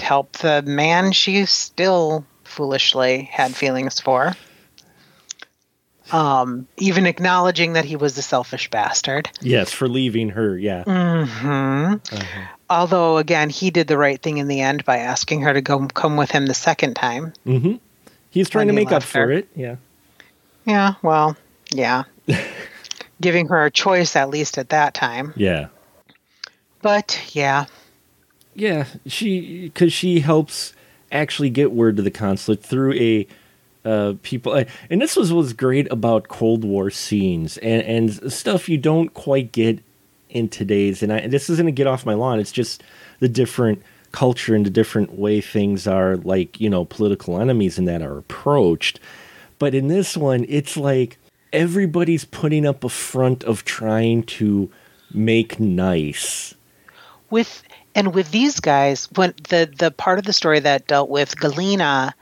help 0.00 0.32
the 0.38 0.62
man 0.62 1.12
she 1.12 1.44
still 1.46 2.24
foolishly 2.44 3.22
had 3.32 3.54
feelings 3.54 4.00
for. 4.00 4.34
Um, 6.12 6.68
even 6.76 7.04
acknowledging 7.06 7.72
that 7.72 7.84
he 7.84 7.96
was 7.96 8.16
a 8.16 8.22
selfish 8.22 8.70
bastard. 8.70 9.28
Yes, 9.40 9.72
for 9.72 9.88
leaving 9.88 10.28
her. 10.30 10.56
Yeah. 10.56 10.84
hmm 10.84 11.94
Uh-huh. 12.12 12.46
Although, 12.70 13.18
again, 13.18 13.50
he 13.50 13.70
did 13.70 13.88
the 13.88 13.98
right 13.98 14.20
thing 14.20 14.38
in 14.38 14.46
the 14.48 14.60
end 14.60 14.84
by 14.84 14.98
asking 14.98 15.42
her 15.42 15.52
to 15.52 15.60
go 15.60 15.86
come 15.88 16.16
with 16.16 16.30
him 16.30 16.46
the 16.46 16.54
second 16.54 16.94
time. 16.94 17.32
hmm 17.44 17.74
He's 18.30 18.48
trying 18.50 18.66
to 18.68 18.72
he 18.72 18.76
make 18.76 18.92
up 18.92 19.02
for 19.02 19.18
her. 19.20 19.32
it. 19.32 19.48
Yeah. 19.56 19.76
Yeah, 20.64 20.94
well, 21.02 21.36
yeah. 21.72 22.04
Giving 23.20 23.48
her 23.48 23.64
a 23.64 23.70
choice 23.70 24.14
at 24.14 24.28
least 24.30 24.58
at 24.58 24.68
that 24.70 24.94
time. 24.94 25.32
Yeah. 25.36 25.68
But 26.82 27.18
yeah, 27.34 27.64
Yeah. 28.56 28.86
She, 29.06 29.68
because 29.68 29.92
she 29.92 30.20
helps 30.20 30.72
actually 31.12 31.50
get 31.50 31.72
word 31.72 31.96
to 31.96 32.02
the 32.02 32.10
consulate 32.10 32.62
through 32.62 32.94
a. 32.94 33.26
Uh, 33.84 34.14
people 34.24 34.50
uh, 34.52 34.64
and 34.90 35.00
this 35.00 35.14
was 35.14 35.32
was 35.32 35.52
great 35.52 35.86
about 35.92 36.26
Cold 36.26 36.64
War 36.64 36.90
scenes 36.90 37.56
and 37.58 37.82
and 37.82 38.32
stuff 38.32 38.68
you 38.68 38.78
don't 38.78 39.14
quite 39.14 39.52
get 39.52 39.78
in 40.28 40.48
today's 40.48 41.04
and 41.04 41.12
I 41.12 41.28
this 41.28 41.48
isn't 41.48 41.66
to 41.66 41.70
get 41.70 41.86
off 41.86 42.04
my 42.04 42.14
lawn 42.14 42.40
it's 42.40 42.50
just 42.50 42.82
the 43.20 43.28
different 43.28 43.80
culture 44.10 44.54
and 44.54 44.66
the 44.66 44.70
different 44.70 45.18
way 45.18 45.40
things 45.40 45.86
are 45.86 46.16
like 46.16 46.60
you 46.60 46.68
know 46.68 46.84
political 46.84 47.40
enemies 47.40 47.78
and 47.78 47.86
that 47.86 48.02
are 48.02 48.18
approached 48.18 48.98
but 49.58 49.74
in 49.74 49.88
this 49.88 50.16
one 50.16 50.46
it's 50.48 50.76
like 50.76 51.18
everybody's 51.52 52.24
putting 52.24 52.66
up 52.66 52.82
a 52.82 52.88
front 52.88 53.44
of 53.44 53.64
trying 53.64 54.22
to 54.22 54.70
make 55.12 55.60
nice 55.60 56.54
with 57.30 57.62
and 57.96 58.14
with 58.14 58.30
these 58.30 58.60
guys, 58.60 59.08
when 59.16 59.32
the 59.48 59.72
the 59.78 59.90
part 59.90 60.18
of 60.18 60.26
the 60.26 60.32
story 60.34 60.60
that 60.60 60.86
dealt 60.86 61.08
with 61.08 61.34
Galina 61.36 62.12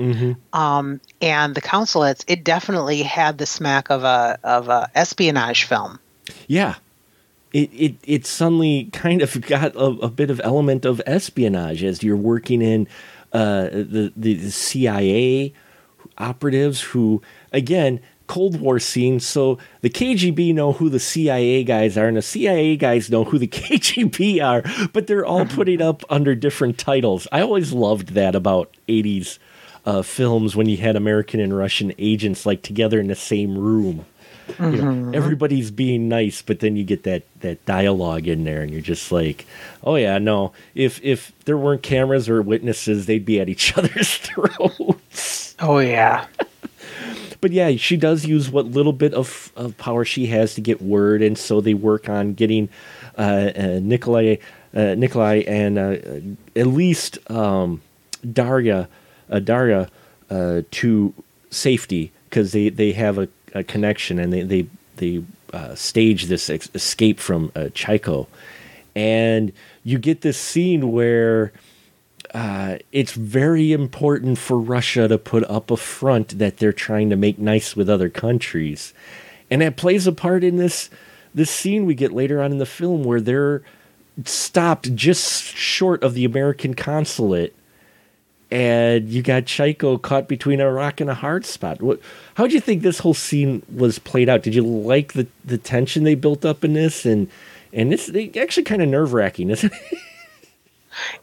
um, 0.52 1.00
and 1.20 1.54
the 1.56 1.60
consulates, 1.60 2.24
it 2.28 2.44
definitely 2.44 3.02
had 3.02 3.38
the 3.38 3.44
smack 3.44 3.90
of 3.90 4.04
a 4.04 4.38
of 4.44 4.68
a 4.68 4.88
espionage 4.94 5.64
film. 5.64 5.98
Yeah. 6.46 6.76
It, 7.52 7.70
it, 7.72 7.94
it 8.02 8.26
suddenly 8.26 8.88
kind 8.92 9.22
of 9.22 9.40
got 9.42 9.76
a, 9.76 9.84
a 9.84 10.08
bit 10.08 10.28
of 10.28 10.40
element 10.42 10.84
of 10.84 11.00
espionage 11.06 11.84
as 11.84 12.02
you're 12.02 12.16
working 12.16 12.62
in 12.62 12.88
uh, 13.32 13.68
the, 13.70 14.12
the 14.16 14.50
CIA 14.50 15.52
operatives 16.18 16.80
who, 16.80 17.22
again, 17.52 18.00
Cold 18.26 18.60
War 18.60 18.78
scene. 18.78 19.20
So 19.20 19.58
the 19.80 19.90
KGB 19.90 20.54
know 20.54 20.72
who 20.72 20.88
the 20.88 21.00
CIA 21.00 21.64
guys 21.64 21.96
are, 21.96 22.08
and 22.08 22.16
the 22.16 22.22
CIA 22.22 22.76
guys 22.76 23.10
know 23.10 23.24
who 23.24 23.38
the 23.38 23.48
KGB 23.48 24.42
are, 24.42 24.88
but 24.92 25.06
they're 25.06 25.26
all 25.26 25.46
putting 25.46 25.82
up 25.82 26.02
under 26.10 26.34
different 26.34 26.78
titles. 26.78 27.26
I 27.32 27.40
always 27.40 27.72
loved 27.72 28.10
that 28.10 28.34
about 28.34 28.74
80s 28.88 29.38
uh, 29.86 30.02
films 30.02 30.56
when 30.56 30.68
you 30.68 30.78
had 30.78 30.96
American 30.96 31.40
and 31.40 31.56
Russian 31.56 31.92
agents 31.98 32.46
like 32.46 32.62
together 32.62 32.98
in 32.98 33.08
the 33.08 33.14
same 33.14 33.58
room 33.58 34.06
you 34.58 34.82
know, 34.82 35.12
everybody's 35.14 35.70
being 35.70 36.08
nice, 36.08 36.42
but 36.42 36.60
then 36.60 36.76
you 36.76 36.84
get 36.84 37.04
that 37.04 37.22
that 37.40 37.64
dialogue 37.64 38.28
in 38.28 38.44
there, 38.44 38.62
and 38.62 38.70
you're 38.70 38.80
just 38.80 39.10
like, 39.10 39.46
oh 39.82 39.96
yeah, 39.96 40.18
no. 40.18 40.52
If 40.74 41.02
if 41.02 41.32
there 41.44 41.56
weren't 41.56 41.82
cameras 41.82 42.28
or 42.28 42.42
witnesses, 42.42 43.06
they'd 43.06 43.24
be 43.24 43.40
at 43.40 43.48
each 43.48 43.76
other's 43.78 44.16
throats. 44.16 45.54
Oh 45.60 45.78
yeah, 45.78 46.26
But 47.44 47.52
yeah, 47.52 47.76
she 47.76 47.98
does 47.98 48.24
use 48.24 48.50
what 48.50 48.64
little 48.68 48.94
bit 48.94 49.12
of, 49.12 49.52
of 49.54 49.76
power 49.76 50.02
she 50.06 50.28
has 50.28 50.54
to 50.54 50.62
get 50.62 50.80
word, 50.80 51.20
and 51.20 51.36
so 51.36 51.60
they 51.60 51.74
work 51.74 52.08
on 52.08 52.32
getting 52.32 52.70
uh, 53.18 53.50
uh, 53.54 53.80
Nikolai, 53.82 54.36
uh, 54.74 54.94
Nikolai, 54.94 55.42
and 55.46 55.78
uh, 55.78 55.96
at 56.56 56.68
least 56.68 57.18
um, 57.30 57.82
Daria, 58.32 58.88
uh, 59.28 59.40
Daria, 59.40 59.90
uh, 60.30 60.62
to 60.70 61.12
safety 61.50 62.12
because 62.30 62.52
they, 62.52 62.70
they 62.70 62.92
have 62.92 63.18
a, 63.18 63.28
a 63.52 63.62
connection 63.62 64.18
and 64.18 64.32
they 64.32 64.40
they 64.40 64.66
they 64.96 65.22
stage 65.74 66.24
this 66.28 66.48
ex- 66.48 66.70
escape 66.72 67.20
from 67.20 67.50
Chaiko, 67.50 68.26
and 68.96 69.52
you 69.84 69.98
get 69.98 70.22
this 70.22 70.38
scene 70.38 70.92
where 70.92 71.52
uh, 72.34 72.78
it's 72.90 73.12
very 73.12 73.72
important 73.72 74.38
for 74.38 74.58
Russia 74.58 75.06
to 75.06 75.16
put 75.16 75.44
up 75.44 75.70
a 75.70 75.76
front 75.76 76.36
that 76.40 76.56
they're 76.56 76.72
trying 76.72 77.08
to 77.10 77.16
make 77.16 77.38
nice 77.38 77.76
with 77.76 77.88
other 77.88 78.10
countries, 78.10 78.92
and 79.50 79.62
that 79.62 79.76
plays 79.76 80.08
a 80.08 80.12
part 80.12 80.42
in 80.42 80.56
this 80.56 80.90
this 81.32 81.50
scene 81.50 81.86
we 81.86 81.94
get 81.94 82.12
later 82.12 82.42
on 82.42 82.50
in 82.50 82.58
the 82.58 82.66
film 82.66 83.04
where 83.04 83.20
they're 83.20 83.62
stopped 84.24 84.94
just 84.96 85.44
short 85.44 86.02
of 86.02 86.14
the 86.14 86.24
American 86.24 86.74
consulate, 86.74 87.54
and 88.50 89.08
you 89.08 89.22
got 89.22 89.44
Chaiko 89.44 90.02
caught 90.02 90.26
between 90.26 90.60
a 90.60 90.72
rock 90.72 91.00
and 91.00 91.08
a 91.08 91.14
hard 91.14 91.46
spot. 91.46 91.80
What? 91.80 92.00
How 92.34 92.48
do 92.48 92.54
you 92.54 92.60
think 92.60 92.82
this 92.82 92.98
whole 92.98 93.14
scene 93.14 93.62
was 93.72 94.00
played 94.00 94.28
out? 94.28 94.42
Did 94.42 94.56
you 94.56 94.66
like 94.66 95.12
the 95.12 95.28
the 95.44 95.58
tension 95.58 96.02
they 96.02 96.16
built 96.16 96.44
up 96.44 96.64
in 96.64 96.72
this 96.72 97.06
and? 97.06 97.30
And 97.76 97.92
it's 97.92 98.08
actually 98.36 98.62
kind 98.62 98.82
of 98.82 98.88
nerve 98.88 99.12
wracking, 99.12 99.50
isn't 99.50 99.72
it? 99.72 99.98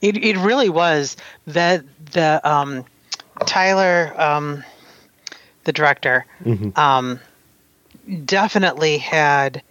it 0.02 0.18
it 0.18 0.38
really 0.38 0.70
was 0.70 1.18
that 1.48 1.84
the 2.12 2.42
um, 2.50 2.86
Tyler, 3.46 4.14
um, 4.18 4.64
the 5.64 5.74
director, 5.74 6.26
um, 6.76 7.20
definitely 8.26 8.98
had 8.98 9.64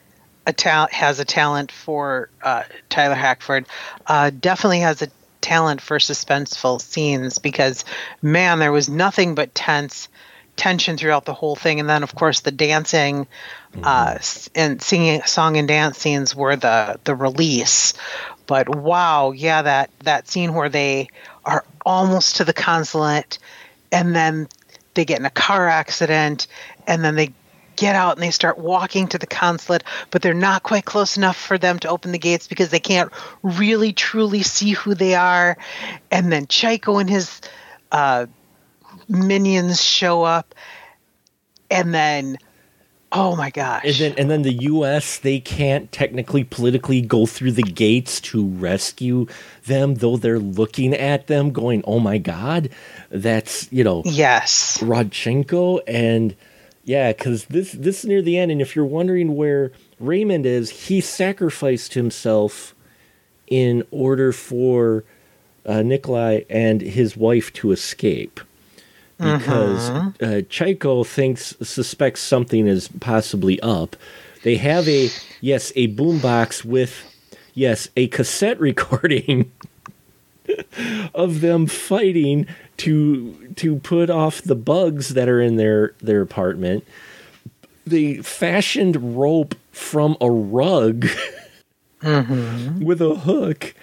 a 0.47 0.53
talent 0.53 0.93
has 0.93 1.19
a 1.21 1.25
talent 1.25 1.71
for 1.71 2.29
uh, 2.43 2.65
Tyler 2.89 3.15
Hackford. 3.15 3.67
Uh, 4.07 4.31
definitely 4.31 4.81
has 4.81 5.03
a 5.03 5.09
talent 5.41 5.81
for 5.81 5.99
suspenseful 5.99 6.81
scenes 6.81 7.39
because 7.39 7.85
man, 8.23 8.59
there 8.59 8.73
was 8.73 8.89
nothing 8.89 9.35
but 9.35 9.55
tense 9.55 10.09
tension 10.57 10.97
throughout 10.97 11.25
the 11.25 11.35
whole 11.35 11.57
thing, 11.57 11.81
and 11.81 11.89
then 11.89 12.03
of 12.03 12.15
course 12.15 12.41
the 12.41 12.51
dancing 12.51 13.27
uh, 13.83 14.19
and 14.55 14.83
singing 14.83 15.23
song 15.23 15.57
and 15.57 15.69
dance 15.69 15.99
scenes 15.99 16.35
were 16.35 16.57
the 16.57 16.99
the 17.05 17.15
release. 17.15 17.95
But 18.47 18.69
wow, 18.69 19.33
yeah, 19.33 19.63
that 19.63 19.91
that 20.05 20.29
scene 20.29 20.55
where 20.55 20.69
they 20.69 21.09
are 21.45 21.65
almost 21.85 22.37
to 22.37 22.45
the 22.45 22.53
consulate, 22.53 23.39
and 23.93 24.15
then 24.15 24.49
they 24.95 25.05
get 25.05 25.21
in 25.21 25.27
a 25.27 25.31
car 25.31 25.69
accident, 25.69 26.47
and 26.87 27.05
then 27.05 27.15
they 27.15 27.33
get 27.77 27.97
out 27.97 28.17
and 28.17 28.23
they 28.23 28.31
start 28.31 28.59
walking 28.59 29.09
to 29.09 29.19
the 29.19 29.27
consulate, 29.27 29.83
but 30.11 30.21
they're 30.21 30.35
not 30.35 30.63
quite 30.63 30.85
close 30.85 31.17
enough 31.17 31.37
for 31.37 31.57
them 31.57 31.79
to 31.79 31.89
open 31.89 32.13
the 32.13 32.19
gates 32.19 32.47
because 32.47 32.69
they 32.69 32.81
can't 32.81 33.11
really 33.43 33.93
truly 33.93 34.43
see 34.43 34.73
who 34.73 34.95
they 34.95 35.15
are. 35.15 35.57
And 36.11 36.31
then 36.31 36.47
Chaiko 36.47 37.01
and 37.01 37.09
his 37.09 37.41
uh, 37.91 38.27
minions 39.11 39.83
show 39.83 40.23
up, 40.23 40.55
and 41.71 41.93
then 41.95 42.39
Oh 43.13 43.35
my 43.35 43.51
gosh. 43.51 43.85
And 43.85 43.95
then 43.95 44.15
and 44.19 44.31
then 44.31 44.43
the 44.43 44.53
US 44.65 45.19
they 45.19 45.41
can't 45.41 45.91
technically 45.91 46.45
politically 46.45 47.01
go 47.01 47.27
through 47.27 47.53
the 47.53 47.63
gates 47.63 48.21
to 48.23 48.47
rescue 48.47 49.27
them 49.67 49.97
though 49.97 50.17
they're 50.17 50.39
looking 50.39 50.95
at 50.95 51.27
them 51.27 51.51
going, 51.51 51.83
"Oh 51.87 51.99
my 51.99 52.19
god, 52.19 52.71
that's, 53.11 53.71
you 53.73 53.83
know, 53.83 54.03
yes. 54.05 54.79
Rodchenko 54.79 55.81
and 55.89 56.37
yeah, 56.85 57.13
cuz 57.13 57.47
this 57.47 57.73
this 57.73 58.01
is 58.01 58.05
near 58.05 58.23
the 58.23 58.39
end 58.39 58.53
and 58.53 58.61
if 58.63 58.77
you're 58.77 58.85
wondering 58.85 59.35
where 59.35 59.73
Raymond 59.99 60.47
is, 60.47 60.71
he 60.87 61.01
sacrificed 61.01 61.95
himself 61.95 62.77
in 63.49 63.85
order 63.91 64.31
for 64.31 65.03
uh, 65.67 65.83
Nikolai 65.83 66.43
and 66.49 66.81
his 66.81 67.17
wife 67.17 67.53
to 67.55 67.73
escape 67.73 68.41
because 69.21 69.91
uh, 69.91 70.43
Chaiko 70.49 71.07
thinks 71.07 71.55
suspects 71.63 72.21
something 72.21 72.67
is 72.67 72.89
possibly 73.01 73.61
up. 73.61 73.97
They 74.43 74.57
have 74.57 74.89
a 74.89 75.11
yes 75.41 75.73
a 75.77 75.89
boombox 75.89 76.65
with 76.65 77.05
yes 77.55 77.89
a 77.97 78.07
cassette 78.09 78.59
recording 78.69 79.51
of 81.15 81.41
them 81.41 81.67
fighting 81.67 82.47
to 82.79 83.53
to 83.57 83.77
put 83.77 84.11
off 84.11 84.43
the 84.43 84.57
bugs 84.57 85.11
that 85.11 85.29
are 85.29 85.41
in 85.41 85.57
their 85.57 85.95
their 86.01 86.23
apartment. 86.23 86.85
They 87.87 88.17
fashioned 88.19 89.17
rope 89.19 89.55
from 89.73 90.17
a 90.21 90.31
rug 90.31 91.07
with 92.03 93.01
a 93.01 93.15
hook, 93.25 93.75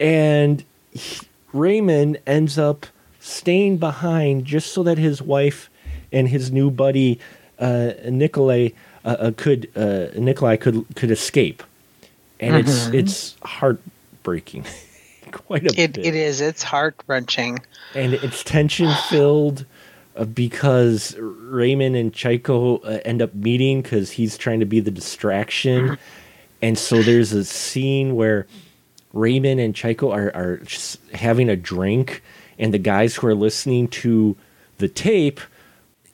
and 0.00 0.64
he- 0.92 1.26
Raymond 1.52 2.18
ends 2.26 2.58
up 2.58 2.86
staying 3.26 3.76
behind 3.78 4.44
just 4.44 4.72
so 4.72 4.82
that 4.84 4.98
his 4.98 5.20
wife 5.20 5.68
and 6.12 6.28
his 6.28 6.50
new 6.52 6.70
buddy 6.70 7.18
uh, 7.58 7.92
Nikolai 8.08 8.70
uh, 9.04 9.08
uh, 9.08 9.30
could 9.36 9.68
uh, 9.76 10.06
Nikolai 10.16 10.56
could 10.56 10.84
could 10.94 11.10
escape, 11.10 11.62
and 12.40 12.54
it's 12.56 12.86
it's 12.88 13.36
heartbreaking, 13.42 14.64
quite 15.32 15.62
a 15.64 15.80
It, 15.80 15.94
bit. 15.94 16.06
it 16.06 16.14
is. 16.14 16.40
It's 16.40 16.62
heart 16.62 16.96
wrenching. 17.06 17.60
and 17.94 18.14
it's 18.14 18.44
tension 18.44 18.92
filled 19.08 19.64
uh, 20.16 20.24
because 20.24 21.16
Raymond 21.18 21.96
and 21.96 22.12
Chaiko 22.12 22.84
uh, 22.84 23.00
end 23.04 23.22
up 23.22 23.34
meeting 23.34 23.82
because 23.82 24.10
he's 24.12 24.36
trying 24.36 24.60
to 24.60 24.66
be 24.66 24.80
the 24.80 24.90
distraction, 24.90 25.96
and 26.62 26.76
so 26.78 27.02
there's 27.02 27.32
a 27.32 27.44
scene 27.44 28.16
where 28.16 28.46
Raymond 29.12 29.60
and 29.60 29.74
Chaiko 29.74 30.12
are 30.12 30.30
are 30.34 30.62
having 31.16 31.48
a 31.48 31.56
drink, 31.56 32.22
and 32.58 32.72
the 32.72 32.78
guys 32.78 33.16
who 33.16 33.26
are 33.26 33.34
listening 33.34 33.88
to 33.88 34.36
the 34.78 34.88
tape. 34.88 35.40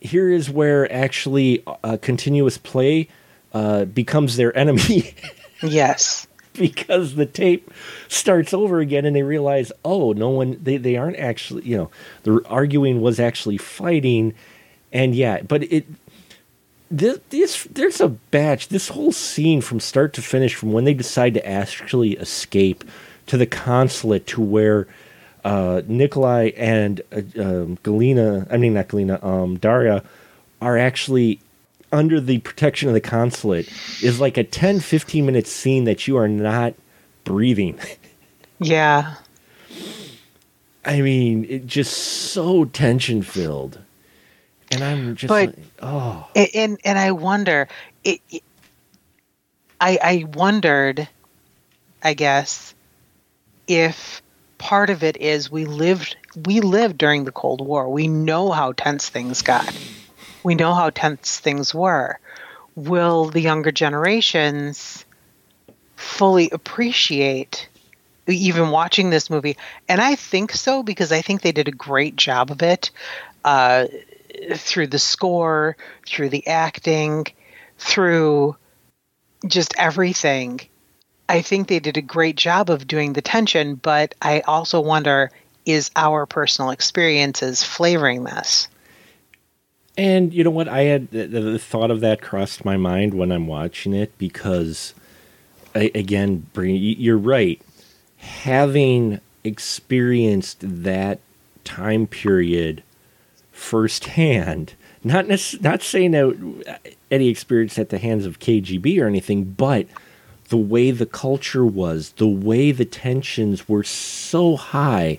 Here 0.01 0.31
is 0.31 0.51
where 0.51 0.93
actually 0.93 1.63
uh, 1.85 1.97
continuous 2.03 2.59
play 2.59 3.09
uh, 3.53 3.85
becomes 3.85 4.37
their 4.37 4.57
enemy. 4.57 5.15
Yes. 5.65 6.27
because 6.55 7.15
the 7.15 7.25
tape 7.25 7.71
starts 8.09 8.53
over 8.53 8.81
again 8.81 9.05
and 9.05 9.15
they 9.15 9.23
realize 9.23 9.71
oh 9.85 10.13
no 10.13 10.29
one 10.29 10.59
they, 10.63 10.77
they 10.77 10.97
aren't 10.97 11.17
actually 11.17 11.63
you 11.63 11.77
know 11.77 11.91
the 12.25 12.43
arguing 12.47 13.01
was 13.01 13.21
actually 13.21 13.57
fighting 13.57 14.35
and 14.93 15.15
yeah 15.15 15.41
but 15.43 15.63
it 15.73 15.87
this, 16.91 17.21
this 17.31 17.65
there's 17.71 18.01
a 18.01 18.09
batch 18.09 18.69
this 18.69 18.89
whole 18.89 19.13
scene 19.13 19.61
from 19.63 19.81
start 19.81 20.13
to 20.13 20.21
finish 20.21 20.55
from 20.55 20.73
when 20.73 20.85
they 20.85 20.95
decide 20.95 21.33
to 21.35 21.47
actually 21.47 22.13
escape 22.17 22.85
to 23.27 23.39
the 23.39 23.47
consulate 23.47 24.27
to 24.27 24.43
where 24.43 24.87
uh, 25.45 25.83
Nikolai 25.87 26.51
and 26.57 27.01
uh, 27.13 27.17
um, 27.41 27.77
Galina, 27.83 28.47
I 28.51 28.57
mean 28.57 28.75
not 28.75 28.89
Galina, 28.89 29.23
um, 29.25 29.59
Daria, 29.59 30.03
are 30.61 30.79
actually 30.79 31.41
under 31.91 32.21
the 32.21 32.39
protection 32.39 32.89
of 32.89 32.95
the 32.95 33.01
consulate 33.01 33.71
is 34.03 34.19
like 34.21 34.37
a 34.39 34.45
10, 34.45 34.81
15 34.81 35.27
minute 35.27 35.47
scene 35.47 35.85
that 35.85 36.07
you 36.09 36.17
are 36.17 36.29
not 36.29 36.75
breathing. 37.25 37.79
Yeah. 38.59 39.17
I 40.85 41.01
mean, 41.01 41.45
it 41.49 41.67
just 41.67 41.93
so 41.97 42.65
tension 42.65 43.23
filled. 43.23 43.81
And 44.71 44.85
I'm 44.85 45.17
just 45.17 45.29
But- 45.29 45.49
like, 45.57 45.59
oh, 45.81 46.29
and 46.55 46.79
and 46.85 46.97
I 46.99 47.11
wonder 47.11 47.67
it, 48.05 48.21
it- 48.31 48.45
I 49.81 49.99
I 50.03 50.25
wondered 50.33 51.09
I 52.05 52.15
guess 52.15 52.73
if 53.67 54.22
part 54.63 54.91
of 54.91 55.03
it 55.03 55.17
is 55.17 55.51
we 55.51 55.65
lived 55.65 56.17
we 56.47 56.61
lived 56.61 56.97
during 56.97 57.25
the 57.25 57.33
Cold 57.33 57.61
War. 57.61 57.89
We 57.91 58.07
know 58.07 58.53
how 58.53 58.73
tense 58.73 59.09
things 59.09 59.43
got. 59.43 59.75
We 60.45 60.55
know 60.55 60.73
how 60.73 60.91
tense 60.91 61.41
things 61.41 61.75
were. 61.75 62.21
Will 62.77 63.25
the 63.25 63.41
younger 63.41 63.73
generations 63.73 65.05
fully 65.97 66.49
appreciate 66.51 67.69
even 68.29 68.71
watching 68.71 69.11
this 69.11 69.29
movie? 69.29 69.57
And 69.89 70.01
I 70.01 70.15
think 70.15 70.53
so 70.53 70.85
because 70.85 71.11
I 71.11 71.23
think 71.23 71.43
they 71.43 71.51
did 71.51 71.67
a 71.67 71.73
great 71.73 72.15
job 72.15 72.53
of 72.53 72.63
it. 72.63 72.93
Uh, 73.45 73.89
through 74.55 74.87
the 74.87 74.99
score, 75.01 75.77
through 76.07 76.29
the 76.29 76.47
acting, 76.47 77.27
through 77.79 78.57
just 79.47 79.75
everything. 79.77 80.61
I 81.29 81.43
think 81.43 81.69
they 81.69 81.81
did 81.81 81.97
a 81.97 82.03
great 82.03 82.37
job 82.37 82.71
of 82.71 82.87
doing 82.87 83.13
the 83.13 83.23
tension, 83.23 83.77
but 83.77 84.15
I 84.21 84.41
also 84.41 84.81
wonder 84.81 85.31
is 85.65 85.91
our 85.97 86.27
personal 86.27 86.71
experiences 86.71 87.63
flavoring 87.63 88.25
this? 88.25 88.69
And 89.97 90.33
you 90.33 90.43
know 90.43 90.51
what? 90.51 90.69
I 90.69 90.83
had 90.83 91.11
the, 91.11 91.27
the 91.27 91.59
thought 91.59 91.91
of 91.91 92.01
that 92.01 92.23
crossed 92.23 92.65
my 92.65 92.77
mind 92.77 93.15
when 93.15 93.31
I'm 93.31 93.47
watching 93.47 93.93
it 93.93 94.17
because, 94.19 94.95
I, 95.75 95.91
again, 95.95 96.47
bring, 96.53 96.77
you're 96.77 97.19
right. 97.19 97.61
Having 98.17 99.21
experienced 99.45 100.59
that 100.63 101.21
time 101.65 102.07
period 102.07 102.83
firsthand, 103.51 104.75
not 105.05 105.29
nec- 105.29 105.61
not 105.61 105.83
saying 105.83 106.13
that 106.13 106.55
uh, 106.67 106.89
any 107.11 107.29
experience 107.29 107.79
at 107.79 107.91
the 107.91 107.99
hands 107.99 108.25
of 108.25 108.39
KGB 108.39 109.01
or 109.01 109.07
anything, 109.07 109.45
but 109.45 109.87
the 110.53 110.59
way 110.59 110.91
the 110.91 111.07
culture 111.07 111.65
was, 111.65 112.11
the 112.19 112.29
way 112.29 112.73
the 112.73 112.85
tensions 112.85 113.71
were 113.71 113.83
so 113.83 114.55
high 114.55 115.19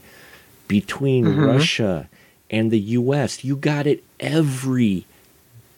between 0.68 1.26
Russia 1.38 2.08
and 2.52 2.70
the 2.70 2.80
US. 2.80 3.44
You 3.44 3.56
got 3.56 3.88
it 3.88 4.04
every 4.20 5.08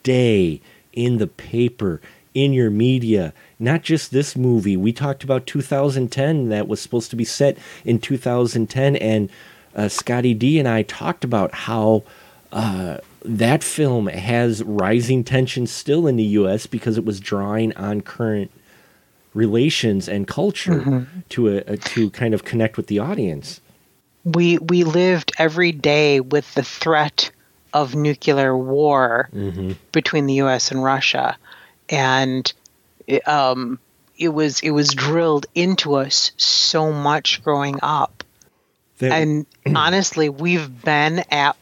day 0.04 0.60
in 0.92 1.20
the 1.20 1.28
paper, 1.28 2.02
in 2.34 2.52
your 2.52 2.70
media. 2.70 3.34
Not 3.58 3.82
just 3.82 4.12
this 4.12 4.36
movie. 4.36 4.76
We 4.76 4.92
talked 4.92 5.24
about 5.24 5.48
2010 5.48 6.50
that 6.50 6.68
was 6.68 6.82
supposed 6.82 7.10
to 7.12 7.16
be 7.16 7.24
set 7.24 7.58
in 7.86 8.00
2010, 8.00 8.98
and 8.98 9.30
uh, 9.74 9.88
Scotty 9.88 10.34
D 10.34 10.60
and 10.60 10.68
I 10.68 10.82
talked 10.82 11.24
about 11.24 11.54
how 11.54 12.04
uh, 12.52 12.98
that 13.24 13.64
film 13.64 14.08
has 14.08 14.62
rising 14.64 15.24
tension 15.24 15.66
still 15.66 16.08
in 16.08 16.18
the 16.18 16.36
US 16.42 16.68
because 16.68 16.98
it 16.98 17.06
was 17.06 17.22
drawing 17.22 17.72
on 17.78 18.02
current 18.02 18.52
relations 19.36 20.08
and 20.10 20.28
culture 20.28 21.08
to 21.30 21.50
a, 21.50 21.58
a, 21.74 21.78
to 21.78 22.10
kind 22.10 22.34
of 22.34 22.44
connect 22.44 22.78
with 22.78 22.88
the 22.88 23.00
audience. 23.00 23.62
We 24.24 24.58
we 24.58 24.84
lived 24.84 25.34
every 25.38 25.72
day 25.72 26.20
with 26.20 26.52
the 26.56 26.64
threat 26.64 27.30
of 27.74 27.94
nuclear 27.94 28.58
war 28.58 29.30
between 29.92 30.26
the 30.26 30.36
U.S. 30.36 30.72
and 30.72 30.84
Russia, 30.84 31.38
and 31.90 32.52
it, 33.06 33.28
um, 33.28 33.78
it 34.18 34.30
was 34.30 34.62
it 34.62 34.72
was 34.72 34.90
drilled 34.94 35.46
into 35.54 35.94
us 35.96 36.32
so 36.38 36.92
much 36.92 37.44
growing 37.44 37.78
up. 37.84 38.24
That- 39.00 39.12
and 39.12 39.46
honestly, 39.76 40.30
we've 40.30 40.82
been 40.84 41.20
at 41.30 41.56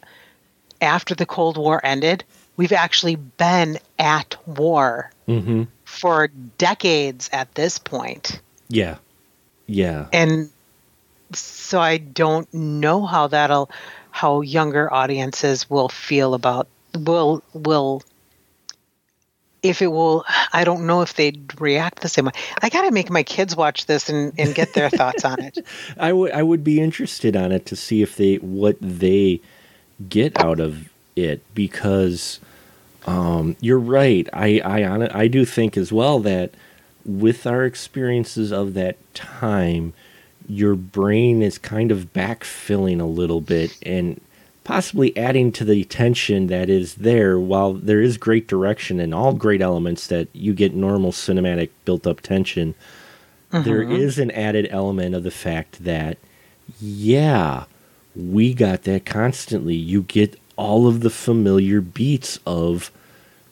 after 0.79 1.15
the 1.15 1.25
Cold 1.25 1.57
War 1.57 1.81
ended. 1.83 2.23
We've 2.55 2.71
actually 2.71 3.15
been 3.15 3.79
at 3.97 4.35
war 4.45 5.09
Mhm. 5.27 5.67
For 5.93 6.27
decades 6.57 7.29
at 7.31 7.53
this 7.55 7.77
point, 7.77 8.41
Yeah. 8.67 8.97
Yeah. 9.67 10.07
and 10.11 10.49
so 11.33 11.79
I 11.79 11.97
don't 11.97 12.51
know 12.53 13.05
how 13.05 13.27
that'll 13.27 13.69
how 14.11 14.41
younger 14.41 14.91
audiences 14.93 15.69
will 15.69 15.89
feel 15.89 16.33
about 16.33 16.67
will 16.95 17.41
will 17.53 18.03
if 19.63 19.81
it 19.81 19.87
will 19.87 20.23
i 20.51 20.63
don't 20.63 20.85
know 20.85 21.01
if 21.01 21.15
they'd 21.15 21.59
react 21.59 22.01
the 22.01 22.09
same 22.09 22.25
way 22.25 22.31
i 22.61 22.69
gotta 22.69 22.91
make 22.91 23.09
my 23.09 23.23
kids 23.23 23.55
watch 23.55 23.87
this 23.87 24.09
and, 24.09 24.33
and 24.37 24.53
get 24.53 24.73
their 24.73 24.89
thoughts 24.99 25.25
on 25.25 25.41
it 25.41 25.57
I 25.97 26.13
would 26.13 26.31
I 26.31 26.43
would 26.43 26.63
be 26.63 26.79
interested 26.79 27.35
on 27.35 27.51
it 27.51 27.65
to 27.67 27.75
see 27.75 28.03
if 28.03 28.15
they 28.15 28.35
what 28.35 28.77
they 28.79 29.41
get 30.07 30.37
out 30.37 30.59
of 30.59 30.89
it 31.15 31.41
because 31.55 32.39
um, 33.05 33.55
you're 33.59 33.79
right. 33.79 34.27
I 34.33 34.59
I 34.63 34.83
on 34.83 35.03
I 35.03 35.27
do 35.27 35.45
think 35.45 35.77
as 35.77 35.91
well 35.91 36.19
that 36.19 36.53
with 37.05 37.45
our 37.45 37.65
experiences 37.65 38.51
of 38.51 38.73
that 38.75 38.97
time, 39.13 39.93
your 40.47 40.75
brain 40.75 41.41
is 41.41 41.57
kind 41.57 41.91
of 41.91 42.13
backfilling 42.13 43.01
a 43.01 43.05
little 43.05 43.41
bit, 43.41 43.77
and 43.83 44.21
possibly 44.63 45.15
adding 45.17 45.51
to 45.51 45.65
the 45.65 45.83
tension 45.83 46.47
that 46.47 46.69
is 46.69 46.95
there. 46.95 47.37
While 47.37 47.73
there 47.73 48.01
is 48.01 48.17
great 48.17 48.47
direction 48.47 48.99
and 49.01 49.13
all 49.13 49.33
great 49.33 49.61
elements 49.61 50.07
that 50.07 50.29
you 50.31 50.53
get 50.53 50.73
normal 50.73 51.11
cinematic 51.11 51.69
built 51.83 52.07
up 52.07 52.21
tension, 52.21 52.73
there 53.51 53.83
is 53.83 54.17
an 54.17 54.31
added 54.31 54.67
element 54.71 55.13
of 55.13 55.23
the 55.23 55.31
fact 55.31 55.83
that, 55.83 56.17
yeah, 56.79 57.65
we 58.15 58.53
got 58.53 58.83
that 58.83 59.05
constantly. 59.05 59.75
You 59.75 60.03
get 60.03 60.39
all 60.55 60.87
of 60.87 61.01
the 61.01 61.09
familiar 61.09 61.81
beats 61.81 62.39
of 62.45 62.91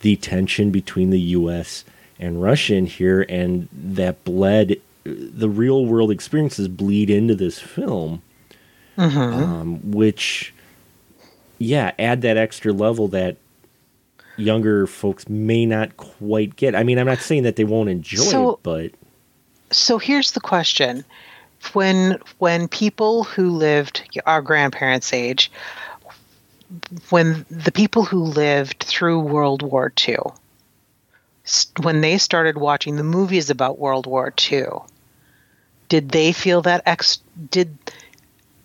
the 0.01 0.15
tension 0.15 0.71
between 0.71 1.09
the 1.09 1.19
U.S. 1.19 1.83
and 2.19 2.41
Russia 2.41 2.75
in 2.75 2.85
here, 2.85 3.25
and 3.29 3.67
that 3.73 4.23
bled 4.23 4.77
the 5.03 5.49
real 5.49 5.85
world 5.85 6.11
experiences 6.11 6.67
bleed 6.67 7.09
into 7.09 7.33
this 7.35 7.59
film, 7.59 8.21
um, 8.97 9.79
which, 9.91 10.53
yeah, 11.57 11.91
add 11.97 12.21
that 12.21 12.37
extra 12.37 12.71
level 12.71 13.07
that 13.09 13.37
younger 14.37 14.85
folks 14.87 15.27
may 15.27 15.65
not 15.65 15.97
quite 15.97 16.55
get. 16.55 16.75
I 16.75 16.83
mean, 16.83 16.97
I'm 16.99 17.07
not 17.07 17.19
saying 17.19 17.43
that 17.43 17.55
they 17.55 17.63
won't 17.63 17.89
enjoy 17.89 18.21
So- 18.21 18.49
it, 18.51 18.59
but 18.63 18.91
So 19.71 19.97
here's 19.97 20.31
the 20.31 20.39
question: 20.41 21.03
when 21.73 22.17
when 22.39 22.67
people 22.67 23.23
who 23.23 23.49
lived 23.49 24.03
our 24.25 24.41
grandparents' 24.41 25.13
age, 25.13 25.51
when 27.09 27.45
the 27.49 27.71
people 27.71 28.03
who 28.03 28.23
lived 28.23 28.83
through 28.83 29.19
World 29.19 29.61
War 29.61 29.91
II, 30.07 30.17
when 31.81 32.01
they 32.01 32.17
started 32.17 32.57
watching 32.57 32.95
the 32.95 33.03
movies 33.03 33.49
about 33.49 33.79
World 33.79 34.07
War 34.07 34.33
II, 34.51 34.65
did 35.89 36.09
they 36.09 36.31
feel 36.31 36.61
that 36.61 36.83
ex 36.85 37.19
did 37.49 37.77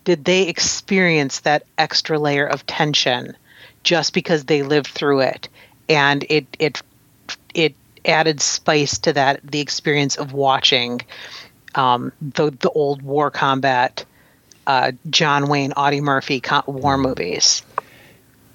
did 0.05 0.23
they 0.23 0.47
experience 0.47 1.41
that 1.41 1.65
extra 1.77 2.17
layer 2.17 2.47
of 2.47 2.65
tension 2.65 3.35
just 3.83 4.13
because 4.13 4.45
they 4.45 4.63
lived 4.63 4.87
through 4.87 5.21
it? 5.21 5.49
And 5.89 6.25
it 6.29 6.45
it 6.59 6.81
it 7.53 7.75
added 8.05 8.39
spice 8.39 8.99
to 8.99 9.13
that 9.13 9.41
the 9.43 9.59
experience 9.59 10.15
of 10.15 10.31
watching 10.31 11.01
um, 11.75 12.13
the 12.21 12.51
the 12.51 12.69
old 12.69 13.01
war 13.01 13.29
combat 13.31 14.05
uh, 14.65 14.91
John 15.09 15.47
Wayne 15.49 15.73
Audie 15.73 16.01
Murphy 16.01 16.41
war 16.67 16.97
movies 16.97 17.63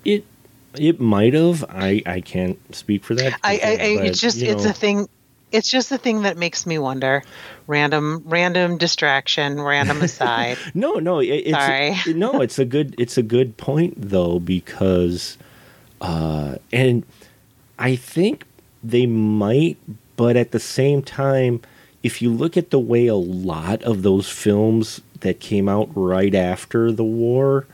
it 0.04 0.24
it 0.74 1.00
might 1.00 1.34
have. 1.34 1.64
I 1.68 2.02
I 2.06 2.20
can't 2.20 2.58
speak 2.74 3.04
for 3.04 3.14
that. 3.14 3.38
I, 3.42 3.52
I, 3.52 3.70
I 3.70 3.94
but, 3.96 4.06
it's 4.06 4.20
just 4.20 4.38
you 4.38 4.48
it's 4.48 4.64
know, 4.64 4.70
a 4.70 4.74
thing 4.74 5.08
it's 5.52 5.70
just 5.70 5.90
the 5.90 5.98
thing 5.98 6.22
that 6.22 6.36
makes 6.36 6.66
me 6.66 6.78
wonder 6.78 7.22
random 7.66 8.22
random 8.26 8.78
distraction 8.78 9.60
random 9.60 10.02
aside 10.02 10.56
No, 10.74 10.94
no, 10.94 11.20
it, 11.20 11.26
it's 11.26 11.58
Sorry. 11.58 12.18
no, 12.18 12.40
it's 12.40 12.58
a 12.58 12.64
good 12.64 12.94
it's 12.98 13.18
a 13.18 13.22
good 13.22 13.56
point 13.56 13.94
though 13.96 14.38
because 14.38 15.36
uh 16.00 16.56
and 16.72 17.04
I 17.78 17.96
think 17.96 18.44
they 18.82 19.06
might 19.06 19.76
but 20.16 20.36
at 20.36 20.50
the 20.50 20.60
same 20.60 21.02
time 21.02 21.60
if 22.02 22.20
you 22.20 22.32
look 22.32 22.56
at 22.56 22.70
the 22.70 22.80
way 22.80 23.06
a 23.06 23.14
lot 23.14 23.82
of 23.82 24.02
those 24.02 24.28
films 24.28 25.00
that 25.20 25.38
came 25.38 25.68
out 25.68 25.88
right 25.94 26.34
after 26.34 26.90
the 26.90 27.04
war 27.04 27.66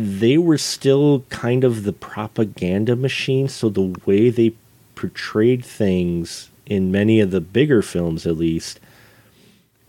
they 0.00 0.38
were 0.38 0.58
still 0.58 1.24
kind 1.28 1.64
of 1.64 1.84
the 1.84 1.92
propaganda 1.92 2.96
machine. 2.96 3.48
So 3.48 3.68
the 3.68 3.94
way 4.04 4.30
they 4.30 4.54
portrayed 4.94 5.64
things 5.64 6.50
in 6.66 6.92
many 6.92 7.20
of 7.20 7.30
the 7.30 7.40
bigger 7.40 7.82
films 7.82 8.26
at 8.26 8.36
least 8.36 8.80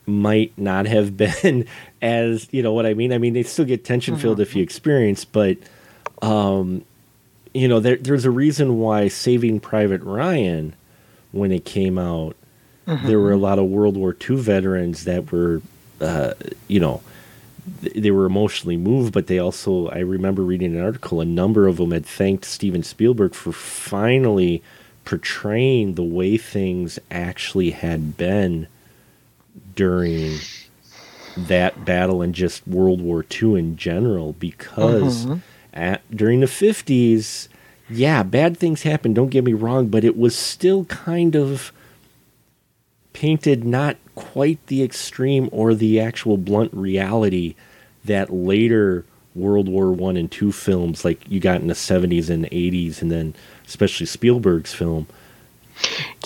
might 0.05 0.57
not 0.57 0.86
have 0.88 1.16
been 1.43 1.66
as 2.01 2.47
you 2.51 2.64
know 2.64 2.74
what 2.74 2.86
I 2.86 2.93
mean. 2.93 3.14
I 3.14 3.18
mean, 3.18 3.34
they 3.34 3.43
still 3.43 3.66
get 3.66 3.86
tension 3.86 4.18
filled 4.18 4.39
if 4.39 4.55
you 4.55 4.64
experience, 4.64 5.26
but 5.26 5.57
um, 6.22 6.84
you 7.53 7.68
know, 7.68 7.80
there, 7.80 7.97
there's 7.97 8.26
a 8.26 8.32
reason 8.32 8.80
why 8.80 9.07
Saving 9.07 9.59
Private 9.59 10.01
Ryan, 10.01 10.74
when 11.32 11.51
it 11.51 11.66
came 11.66 11.97
out, 11.97 12.36
there 13.05 13.20
were 13.20 13.32
a 13.32 13.38
lot 13.38 13.59
of 13.59 13.66
World 13.66 13.97
War 13.97 14.16
II 14.30 14.38
veterans 14.38 15.05
that 15.05 15.32
were, 15.32 15.62
uh, 15.99 16.34
you 16.68 16.80
know, 16.80 17.01
they 17.82 18.12
were 18.12 18.26
emotionally 18.26 18.78
moved, 18.78 19.14
but 19.14 19.28
they 19.28 19.39
also, 19.39 19.88
I 19.89 19.99
remember 19.99 20.41
reading 20.41 20.76
an 20.76 20.84
article, 20.84 21.22
a 21.22 21.26
number 21.26 21.68
of 21.68 21.78
them 21.78 21.91
had 21.91 22.05
thanked 22.05 22.45
Steven 22.45 22.84
Spielberg 22.84 23.34
for 23.34 23.51
finally 23.51 24.64
portraying 25.05 25.95
the 25.95 26.03
way 26.03 26.38
things 26.38 26.99
actually 27.09 27.72
had 27.72 28.18
been 28.18 28.68
during 29.76 30.38
that 31.38 31.86
battle 31.86 32.22
and 32.22 32.36
just 32.36 32.68
World 32.68 33.01
War 33.01 33.26
II 33.41 33.57
in 33.57 33.78
general 33.78 34.34
because 34.34 35.26
mm-hmm. 35.26 35.38
at, 35.74 36.01
during 36.16 36.39
the 36.39 36.45
50s, 36.45 37.47
yeah, 37.89 38.24
bad 38.24 38.57
things 38.57 38.84
happened, 38.84 39.16
don't 39.16 39.30
get 39.30 39.43
me 39.43 39.53
wrong, 39.53 39.88
but 39.88 40.03
it 40.03 40.18
was 40.18 40.36
still 40.36 40.86
kind 40.86 41.36
of 41.36 41.72
painted 43.14 43.64
not 43.64 43.97
quite 44.16 44.66
the 44.68 44.84
extreme 44.84 45.49
or 45.51 45.74
the 45.74 45.99
actual 45.99 46.38
blunt 46.38 46.74
reality 46.74 47.55
that 48.05 48.32
later 48.32 49.05
World 49.36 49.70
War 49.70 49.91
One 49.91 50.18
and 50.18 50.32
two 50.32 50.51
films 50.51 51.05
like 51.05 51.30
you 51.30 51.39
got 51.39 51.62
in 51.62 51.68
the 51.68 51.74
70s 51.74 52.30
and 52.30 52.45
80s 52.45 53.01
and 53.01 53.12
then 53.12 53.34
especially 53.68 54.05
Spielberg's 54.05 54.74
film. 54.74 55.07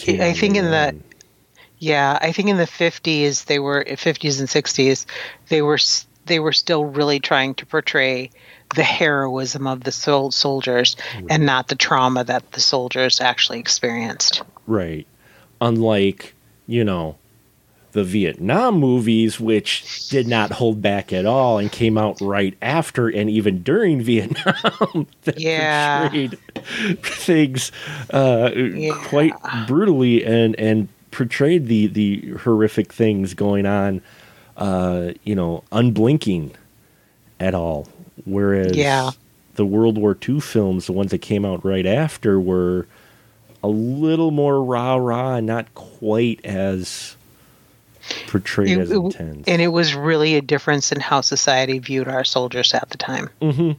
I 0.08 0.34
think 0.34 0.56
in 0.56 0.66
the. 0.66 0.96
Yeah, 1.78 2.18
I 2.22 2.32
think 2.32 2.50
in 2.50 2.58
the 2.58 2.64
50s 2.64 3.46
they 3.46 3.60
were 3.60 3.84
50s 3.84 4.40
and 4.40 4.48
60s 4.48 5.06
they 5.50 5.62
were 5.62 5.78
they 6.26 6.40
were 6.40 6.54
still 6.54 6.86
really 6.86 7.20
trying 7.20 7.54
to 7.56 7.66
portray 7.66 8.32
the 8.76 8.84
heroism 8.84 9.68
of 9.68 9.84
the 9.84 9.92
sol- 9.92 10.32
soldiers 10.32 10.96
and 11.30 11.46
not 11.46 11.68
the 11.68 11.76
trauma 11.76 12.24
that 12.24 12.52
the 12.54 12.60
soldiers 12.60 13.22
actually 13.22 13.60
experienced. 13.60 14.42
Right. 14.66 15.06
Unlike, 15.62 16.34
you 16.68 16.84
know, 16.84 17.18
the 17.94 18.04
Vietnam 18.04 18.78
movies, 18.80 19.40
which 19.40 20.10
did 20.10 20.28
not 20.28 20.52
hold 20.52 20.82
back 20.82 21.14
at 21.14 21.26
all 21.26 21.58
and 21.58 21.72
came 21.72 21.98
out 21.98 22.20
right 22.20 22.58
after 22.62 23.08
and 23.08 23.30
even 23.30 23.64
during 23.64 24.02
Vietnam, 24.04 25.08
that 25.24 25.40
Yeah. 25.40 26.10
portrayed 26.10 26.38
things 27.02 27.72
uh, 28.12 28.52
quite 29.06 29.34
brutally 29.68 30.26
and 30.26 30.60
and 30.60 30.90
portrayed 31.12 31.68
the 31.68 31.88
the 31.88 32.32
horrific 32.42 32.92
things 32.92 33.34
going 33.34 33.66
on, 33.66 34.02
uh, 34.58 35.12
you 35.24 35.34
know, 35.36 35.64
unblinking 35.72 36.52
at 37.40 37.54
all. 37.56 37.88
Whereas 38.26 38.76
Yeah. 38.76 39.12
the 39.56 39.66
World 39.66 39.98
War 39.98 40.18
II 40.28 40.42
films, 40.42 40.88
the 40.88 40.92
ones 40.94 41.12
that 41.12 41.20
came 41.22 41.46
out 41.46 41.64
right 41.64 41.86
after, 41.86 42.42
were 42.42 42.88
a 43.66 43.68
little 43.68 44.32
more 44.32 44.64
rah 44.64 44.96
rah 44.96 45.36
and 45.36 45.48
not 45.48 45.74
quite 45.74 46.40
as 46.46 47.16
portrayed 48.28 48.78
It- 48.78 48.80
as 48.82 48.92
it- 48.92 48.96
intense. 48.96 49.48
and 49.48 49.62
it 49.62 49.70
was 49.70 49.96
really 49.96 50.36
a 50.36 50.42
difference 50.42 50.92
in 50.92 51.00
how 51.00 51.22
society 51.22 51.80
viewed 51.80 52.08
our 52.08 52.24
soldiers 52.24 52.74
at 52.74 52.90
the 52.90 52.98
time. 52.98 53.30
Mm-hmm. 53.42 53.72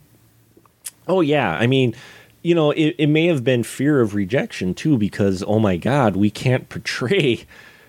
oh 1.08 1.20
yeah, 1.20 1.52
I 1.52 1.66
mean, 1.66 1.94
you 2.42 2.54
know, 2.54 2.70
it, 2.72 2.94
it 2.98 3.06
may 3.08 3.26
have 3.26 3.44
been 3.44 3.62
fear 3.62 4.00
of 4.00 4.14
rejection 4.14 4.74
too, 4.74 4.98
because 4.98 5.44
oh 5.46 5.58
my 5.58 5.76
God, 5.76 6.16
we 6.16 6.30
can't 6.30 6.68
portray, 6.74 7.44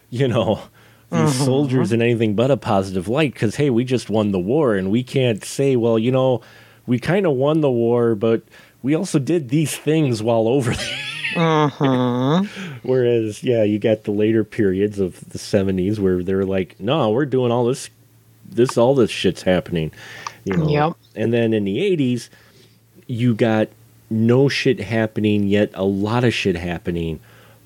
you 0.10 0.28
know, 0.28 0.62
these 1.10 1.20
mm-hmm. 1.20 1.45
soldiers 1.45 1.91
in 1.91 2.02
anything 2.02 2.36
but 2.36 2.52
a 2.52 2.58
positive 2.58 3.08
light. 3.08 3.34
Because 3.34 3.56
hey, 3.56 3.70
we 3.70 3.84
just 3.84 4.10
won 4.10 4.32
the 4.32 4.39
war, 4.39 4.76
and 4.76 4.91
we 4.91 5.04
can't 5.04 5.43
say, 5.43 5.76
well, 5.76 5.98
you 5.98 6.12
know, 6.12 6.41
we 6.86 7.00
kind 7.00 7.26
of 7.26 7.34
won 7.34 7.62
the 7.62 7.72
war, 7.72 8.14
but 8.14 8.43
we 8.84 8.93
also 8.93 9.18
did 9.20 9.50
these 9.50 9.76
things 9.76 10.22
while 10.22 10.48
over 10.48 10.74
there. 10.76 11.00
Whereas, 12.84 13.44
yeah, 13.44 13.64
you 13.64 13.80
got 13.80 14.04
the 14.04 14.12
later 14.12 14.44
periods 14.44 15.00
of 15.00 15.20
the 15.30 15.38
'70s 15.38 16.00
where 16.00 16.24
they're 16.24 16.46
like, 16.46 16.80
"No, 16.80 17.12
we're 17.12 17.26
doing 17.26 17.52
all 17.52 17.66
this, 17.66 17.90
this, 18.50 18.78
all 18.78 18.96
this 18.96 19.12
shit's 19.12 19.44
happening," 19.44 19.92
you 20.44 20.58
know. 20.58 20.70
Yep. 20.70 20.94
And 21.16 21.34
then 21.34 21.54
in 21.54 21.64
the 21.66 21.78
'80s, 21.80 22.30
you 23.08 23.34
got 23.36 23.70
no 24.10 24.50
shit 24.50 24.80
happening, 24.80 25.48
yet 25.48 25.72
a 25.74 25.84
lot 25.84 26.24
of 26.24 26.34
shit 26.34 26.56
happening, 26.56 27.20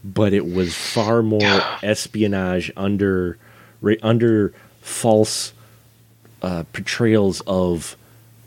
but 0.04 0.34
it 0.34 0.52
was 0.52 0.76
far 0.76 1.22
more 1.22 1.42
espionage 1.84 2.72
under, 2.76 3.38
under 4.02 4.54
false 4.82 5.54
uh, 6.42 6.64
portrayals 6.74 7.42
of 7.42 7.96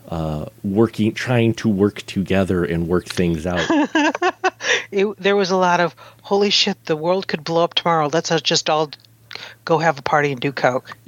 uh, 0.09 0.47
working, 0.63 1.13
trying 1.15 1.55
to 1.55 1.69
work 1.69 2.03
together 2.03 2.65
and 2.65 2.89
work 2.89 3.07
things 3.07 3.47
out. 3.47 3.69
It, 4.91 5.07
there 5.19 5.37
was 5.37 5.51
a 5.51 5.57
lot 5.57 5.81
of 5.81 5.95
holy 6.23 6.51
shit, 6.51 6.83
the 6.87 6.97
world 6.97 7.27
could 7.27 7.45
blow 7.45 7.65
up 7.65 7.75
tomorrow. 7.75 8.09
Let's 8.13 8.31
just 8.43 8.71
all 8.71 8.91
go 9.65 9.79
have 9.79 9.99
a 9.99 10.03
party 10.03 10.33
and 10.33 10.41
do 10.41 10.53
coke. 10.53 10.97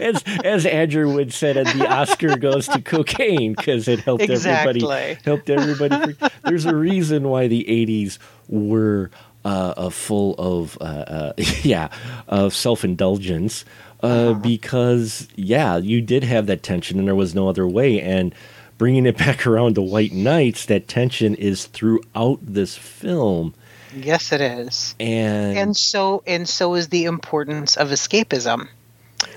as 0.00 0.22
as 0.44 0.66
Andrew 0.66 1.12
would 1.14 1.32
said, 1.32 1.56
and 1.56 1.68
the 1.68 1.88
Oscar 1.88 2.36
goes 2.36 2.68
to 2.68 2.80
cocaine 2.80 3.54
because 3.54 3.88
it 3.88 4.00
helped 4.00 4.28
everybody. 4.28 5.16
Helped 5.24 5.50
everybody. 5.50 6.16
There's 6.44 6.66
a 6.66 6.74
reason 6.74 7.28
why 7.28 7.48
the 7.48 7.64
'80s 7.64 8.18
were 8.48 9.10
uh, 9.44 9.74
uh, 9.76 9.90
full 9.90 10.34
of 10.38 10.78
uh, 10.80 10.84
uh, 10.84 11.32
yeah 11.62 11.88
of 12.28 12.54
self 12.54 12.84
indulgence. 12.84 13.64
Uh, 14.02 14.34
because 14.34 15.28
yeah, 15.36 15.76
you 15.76 16.00
did 16.00 16.24
have 16.24 16.46
that 16.46 16.62
tension, 16.62 16.98
and 16.98 17.06
there 17.08 17.14
was 17.14 17.34
no 17.34 17.48
other 17.48 17.66
way. 17.68 18.00
And 18.00 18.34
bringing 18.78 19.06
it 19.06 19.16
back 19.26 19.46
around 19.46 19.74
to 19.74 19.82
White 19.82 20.12
Nights, 20.12 20.66
that 20.66 20.88
tension 20.88 21.34
is 21.36 21.66
throughout 21.66 22.38
this 22.42 22.76
film. 22.76 23.54
Yes, 23.94 24.32
it 24.32 24.40
is. 24.40 24.94
And 24.98 25.56
And 25.56 25.76
so 25.76 26.22
and 26.26 26.48
so 26.48 26.74
is 26.74 26.88
the 26.88 27.04
importance 27.04 27.76
of 27.76 27.88
escapism. 27.88 28.68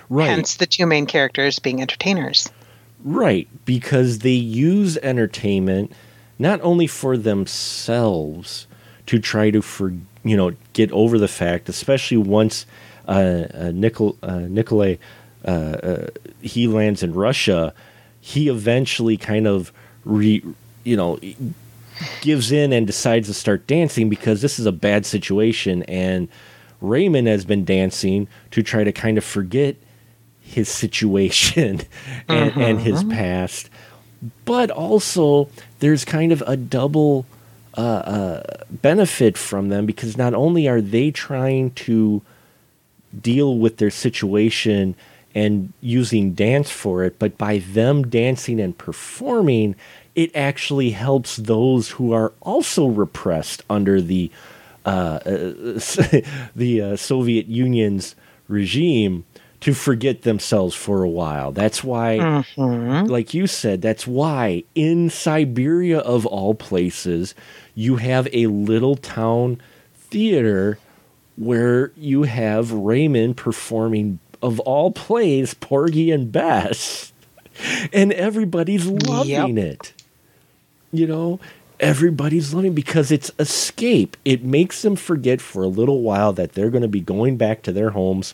right, 0.09 0.27
Hence 0.29 0.55
the 0.55 0.65
two 0.65 0.85
main 0.85 1.05
characters 1.05 1.59
being 1.59 1.81
entertainers. 1.81 2.49
right, 3.03 3.47
because 3.65 4.19
they 4.19 4.31
use 4.31 4.97
entertainment 4.97 5.91
not 6.39 6.59
only 6.61 6.87
for 6.87 7.17
themselves 7.17 8.67
to 9.05 9.19
try 9.19 9.51
to 9.51 9.61
for 9.61 9.93
you 10.23 10.35
know 10.37 10.53
get 10.73 10.91
over 10.91 11.17
the 11.17 11.27
fact, 11.27 11.69
especially 11.69 12.17
once 12.17 12.65
Nicol 13.07 14.17
uh, 14.23 14.39
Nikolai 14.39 14.95
uh, 15.45 15.49
uh, 15.51 16.07
he 16.41 16.67
lands 16.67 17.03
in 17.03 17.13
Russia, 17.13 17.73
he 18.19 18.49
eventually 18.49 19.17
kind 19.17 19.47
of 19.47 19.71
re 20.03 20.43
you 20.83 20.97
know 20.97 21.19
gives 22.21 22.51
in 22.51 22.73
and 22.73 22.87
decides 22.87 23.27
to 23.27 23.33
start 23.33 23.67
dancing 23.67 24.09
because 24.09 24.41
this 24.41 24.59
is 24.59 24.65
a 24.65 24.71
bad 24.71 25.05
situation. 25.05 25.83
And 25.83 26.27
Raymond 26.81 27.27
has 27.27 27.45
been 27.45 27.63
dancing 27.63 28.27
to 28.51 28.63
try 28.63 28.83
to 28.83 28.91
kind 28.91 29.17
of 29.17 29.23
forget 29.23 29.75
his 30.41 30.67
situation 30.69 31.81
and, 32.27 32.51
and 32.57 32.79
his 32.79 33.03
past. 33.03 33.69
But 34.45 34.71
also 34.71 35.49
there's 35.79 36.05
kind 36.05 36.31
of 36.31 36.43
a 36.47 36.57
double 36.57 37.25
uh, 37.77 37.81
uh, 37.81 38.43
benefit 38.69 39.37
from 39.37 39.69
them 39.69 39.85
because 39.85 40.17
not 40.17 40.33
only 40.33 40.67
are 40.67 40.81
they 40.81 41.11
trying 41.11 41.71
to 41.71 42.21
deal 43.21 43.57
with 43.57 43.77
their 43.77 43.89
situation 43.89 44.95
and 45.33 45.73
using 45.81 46.33
dance 46.33 46.71
for 46.71 47.03
it, 47.03 47.19
but 47.19 47.37
by 47.37 47.57
them 47.59 48.07
dancing 48.07 48.59
and 48.59 48.77
performing, 48.77 49.75
it 50.15 50.33
actually 50.33 50.91
helps 50.91 51.35
those 51.35 51.89
who 51.91 52.13
are 52.13 52.31
also 52.41 52.87
repressed 52.87 53.61
under 53.69 54.01
the 54.01 54.31
uh, 54.85 55.19
uh, 55.25 55.79
the 56.55 56.81
uh, 56.81 56.95
Soviet 56.95 57.47
Union's 57.47 58.15
regime 58.47 59.25
to 59.61 59.73
forget 59.73 60.21
themselves 60.21 60.75
for 60.75 61.03
a 61.03 61.09
while. 61.09 61.51
That's 61.51 61.83
why, 61.83 62.43
like 63.07 63.33
you 63.33 63.47
said, 63.47 63.81
that's 63.81 64.05
why 64.05 64.63
in 64.75 65.09
Siberia, 65.09 65.99
of 65.99 66.25
all 66.25 66.53
places, 66.53 67.33
you 67.73 67.95
have 67.95 68.27
a 68.31 68.45
little 68.47 68.95
town 68.95 69.59
theater 69.95 70.77
where 71.37 71.91
you 71.95 72.23
have 72.23 72.71
Raymond 72.71 73.37
performing, 73.37 74.19
of 74.41 74.59
all 74.61 74.91
plays, 74.91 75.53
Porgy 75.53 76.11
and 76.11 76.31
Bess, 76.31 77.13
and 77.93 78.13
everybody's 78.13 78.85
loving 78.85 79.57
it. 79.57 79.93
You 80.91 81.07
know, 81.07 81.39
everybody's 81.79 82.53
loving 82.53 82.71
it 82.71 82.75
because 82.75 83.11
it's 83.11 83.31
escape. 83.39 84.17
It 84.23 84.43
makes 84.43 84.81
them 84.81 84.95
forget 84.95 85.41
for 85.41 85.63
a 85.63 85.67
little 85.67 86.01
while 86.01 86.33
that 86.33 86.53
they're 86.53 86.69
going 86.69 86.83
to 86.83 86.87
be 86.87 87.01
going 87.01 87.37
back 87.37 87.61
to 87.63 87.71
their 87.71 87.89
homes 87.91 88.33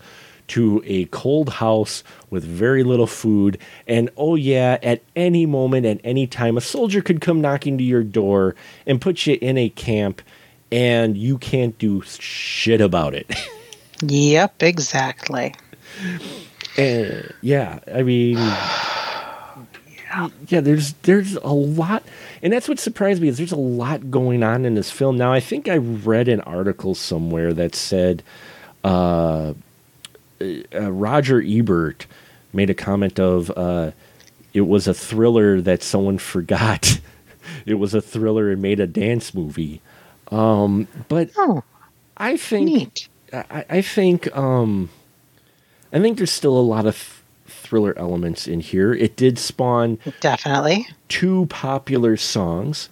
to 0.52 0.84
a 0.86 1.06
cold 1.06 1.48
house 1.48 2.04
with 2.30 2.44
very 2.44 2.84
little 2.84 3.08
food. 3.08 3.58
And 3.88 4.10
oh, 4.18 4.36
yeah, 4.36 4.78
at 4.84 5.02
any 5.16 5.46
moment, 5.46 5.86
at 5.86 6.02
any 6.04 6.28
time, 6.28 6.58
a 6.58 6.62
soldier 6.62 7.02
could 7.02 7.22
come 7.22 7.40
knocking 7.40 7.78
to 7.78 7.84
your 7.84 8.04
door 8.04 8.56
and 8.86 9.00
put 9.00 9.26
you 9.26 9.38
in 9.42 9.58
a 9.58 9.70
camp, 9.70 10.22
and 10.72 11.18
you 11.18 11.38
can't 11.38 11.78
do 11.78 12.02
shit 12.02 12.82
about 12.82 13.14
it. 13.14 13.32
Yep, 14.04 14.64
exactly. 14.64 15.54
And 16.76 17.32
yeah, 17.42 17.78
I 17.94 18.02
mean, 18.02 18.38
yeah, 20.48 20.60
there's 20.60 20.94
there's 21.04 21.36
a 21.36 21.54
lot, 21.54 22.04
and 22.42 22.52
that's 22.52 22.68
what 22.68 22.80
surprised 22.80 23.22
me 23.22 23.28
is 23.28 23.38
there's 23.38 23.52
a 23.52 23.56
lot 23.58 24.10
going 24.10 24.44
on 24.44 24.66
in 24.66 24.76
this 24.76 24.90
film. 24.90 25.18
Now, 25.18 25.32
I 25.32 25.40
think 25.40 25.68
I 25.68 25.78
read 25.78 26.28
an 26.28 26.42
article 26.42 26.96
somewhere 26.96 27.54
that 27.54 27.76
said 27.76 28.24
uh, 28.84 29.54
uh, 30.42 30.92
Roger 30.92 31.42
Ebert 31.42 32.08
made 32.54 32.70
a 32.70 32.74
comment 32.76 33.20
of 33.20 33.52
uh, 33.56 33.92
it 34.54 34.62
was 34.62 34.88
a 34.88 34.94
thriller 34.94 35.62
that 35.62 35.84
someone 35.84 36.18
forgot. 36.18 37.00
it 37.66 37.76
was 37.76 37.94
a 37.94 38.02
thriller 38.02 38.50
and 38.50 38.62
made 38.62 38.80
a 38.80 38.88
dance 38.88 39.34
movie. 39.34 39.82
Um, 40.32 40.88
but 41.08 41.30
Oh, 41.38 41.64
I 42.18 42.38
think 42.38 42.66
neat. 42.66 43.08
I, 43.34 43.66
I 43.70 43.82
think 43.82 44.36
um, 44.36 44.90
I 45.92 46.00
think 46.00 46.18
there's 46.18 46.32
still 46.32 46.58
a 46.58 46.62
lot 46.62 46.86
of 46.86 47.24
thriller 47.48 47.98
elements 47.98 48.48
in 48.48 48.60
here. 48.60 48.94
It 48.94 49.16
did 49.16 49.38
spawn 49.38 49.98
Definitely. 50.20 50.88
two 51.10 51.46
popular 51.48 52.18
songs. 52.18 52.90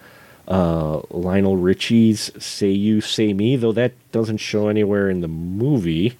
Uh, 0.48 1.00
Lionel 1.10 1.56
Richie's 1.56 2.30
"Say 2.42 2.70
You 2.70 3.00
Say 3.00 3.32
Me," 3.32 3.56
though 3.56 3.72
that 3.72 3.92
doesn't 4.10 4.38
show 4.38 4.68
anywhere 4.68 5.08
in 5.08 5.20
the 5.20 5.28
movie. 5.28 6.18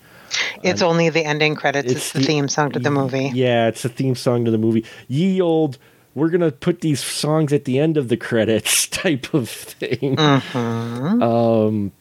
It's 0.62 0.82
only 0.82 1.10
the 1.10 1.24
ending 1.24 1.56
credits. 1.56 1.90
It's, 1.90 2.12
the, 2.12 2.22
theme 2.22 2.46
song 2.48 2.70
to 2.72 2.78
the 2.78 2.90
movie. 2.90 3.32
Yeah, 3.34 3.66
it's 3.66 3.84
a 3.84 3.88
theme 3.88 4.14
song 4.14 4.44
to 4.44 4.52
the 4.52 4.58
movie. 4.58 4.84
Ye 5.08 5.40
old, 5.40 5.78
we're 6.14 6.28
gonna 6.30 6.50
put 6.50 6.80
these 6.80 7.02
songs 7.02 7.52
at 7.52 7.64
the 7.64 7.78
end 7.78 7.96
of 7.96 8.08
the 8.08 8.16
credits 8.16 8.86
type 8.90 9.32
of 9.34 9.48
thing. 9.48 10.16
Mhm. 10.16 11.22
Um, 11.22 11.92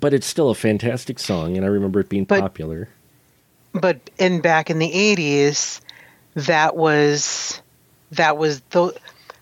but 0.00 0.12
it's 0.14 0.26
still 0.26 0.50
a 0.50 0.54
fantastic 0.54 1.18
song, 1.18 1.56
and 1.56 1.64
I 1.64 1.68
remember 1.68 2.00
it 2.00 2.08
being 2.08 2.24
But- 2.24 2.40
popular. 2.40 2.88
But 3.72 3.98
in 4.18 4.40
back 4.40 4.70
in 4.70 4.78
the 4.78 4.92
eighties, 4.92 5.80
that 6.34 6.76
was 6.76 7.60
that 8.12 8.38
was 8.38 8.60
the 8.70 8.94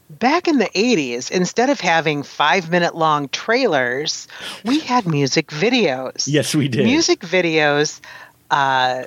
back 0.08 0.48
in 0.48 0.56
the 0.58 0.70
eighties. 0.74 1.30
Instead 1.30 1.68
of 1.68 1.80
having 1.80 2.22
five 2.22 2.70
minute 2.70 2.94
long 2.94 3.28
trailers, 3.28 4.26
we 4.64 4.78
had 4.80 5.06
music 5.06 5.48
videos. 5.48 6.24
Yes, 6.26 6.54
we 6.54 6.68
did. 6.68 6.84
music 6.84 7.20
videos 7.20 8.00
uh, 8.50 9.04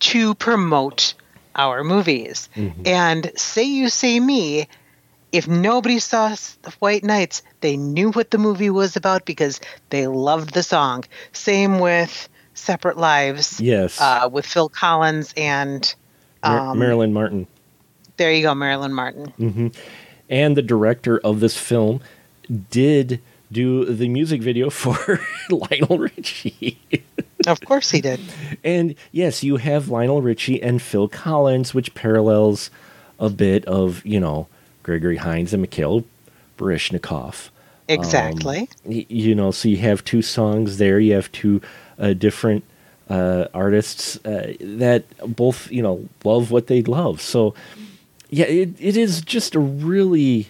to 0.00 0.34
promote 0.36 1.12
our 1.56 1.82
movies. 1.82 2.48
Mm-hmm. 2.54 2.82
And 2.86 3.32
say 3.36 3.64
you 3.64 3.88
say 3.88 4.20
me, 4.20 4.68
if 5.32 5.48
nobody 5.48 5.98
saw 5.98 6.28
S- 6.28 6.56
White 6.78 7.02
Nights, 7.02 7.42
they 7.60 7.76
knew 7.76 8.10
what 8.12 8.30
the 8.30 8.38
movie 8.38 8.70
was 8.70 8.96
about 8.96 9.24
because 9.24 9.60
they 9.90 10.06
loved 10.06 10.54
the 10.54 10.62
song. 10.62 11.04
Same 11.32 11.78
with 11.80 12.28
Separate 12.54 12.96
Lives 12.96 13.60
Yes, 13.60 14.00
uh, 14.00 14.28
with 14.32 14.46
Phil 14.46 14.68
Collins 14.68 15.34
and 15.36 15.94
Mar- 16.44 16.70
um, 16.70 16.78
Marilyn 16.78 17.12
Martin. 17.12 17.46
there 18.16 18.32
you 18.32 18.42
go, 18.42 18.54
Marilyn 18.54 18.92
Martin. 18.94 19.72
and 20.30 20.56
the 20.56 20.62
director 20.62 21.18
of 21.18 21.40
this 21.40 21.56
film 21.56 22.00
did 22.70 23.20
do 23.52 23.84
the 23.84 24.08
music 24.08 24.40
video 24.42 24.70
for 24.82 25.20
Lionel 25.50 25.98
Richie. 25.98 26.78
Of 27.46 27.64
course 27.64 27.90
he 27.90 28.00
did. 28.00 28.20
and 28.64 28.94
yes, 29.12 29.42
you 29.42 29.56
have 29.56 29.88
Lionel 29.88 30.22
Richie 30.22 30.62
and 30.62 30.80
Phil 30.82 31.08
Collins, 31.08 31.74
which 31.74 31.94
parallels 31.94 32.70
a 33.18 33.30
bit 33.30 33.64
of, 33.66 34.04
you 34.04 34.20
know, 34.20 34.48
Gregory 34.82 35.16
Hines 35.16 35.52
and 35.52 35.62
Mikhail 35.62 36.04
Baryshnikov. 36.58 37.48
Exactly. 37.88 38.68
Y- 38.84 39.06
You 39.08 39.34
know, 39.34 39.50
so 39.50 39.68
you 39.68 39.78
have 39.78 40.04
two 40.04 40.22
songs 40.22 40.78
there. 40.78 40.98
You 40.98 41.14
have 41.14 41.30
two 41.32 41.60
uh, 41.98 42.12
different 42.14 42.64
uh, 43.08 43.46
artists 43.54 44.16
uh, 44.24 44.54
that 44.60 45.04
both, 45.36 45.70
you 45.70 45.82
know, 45.82 46.08
love 46.24 46.50
what 46.50 46.66
they 46.66 46.82
love. 46.82 47.20
So, 47.20 47.54
yeah, 48.30 48.46
it, 48.46 48.70
it 48.80 48.96
is 48.96 49.20
just 49.20 49.54
a 49.54 49.60
really 49.60 50.48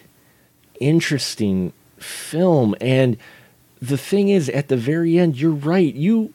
interesting 0.79 1.73
film. 1.97 2.75
And 2.81 3.17
the 3.81 3.97
thing 3.97 4.29
is, 4.29 4.49
at 4.49 4.67
the 4.67 4.77
very 4.77 5.17
end, 5.17 5.39
you're 5.39 5.51
right. 5.51 5.93
You 5.93 6.33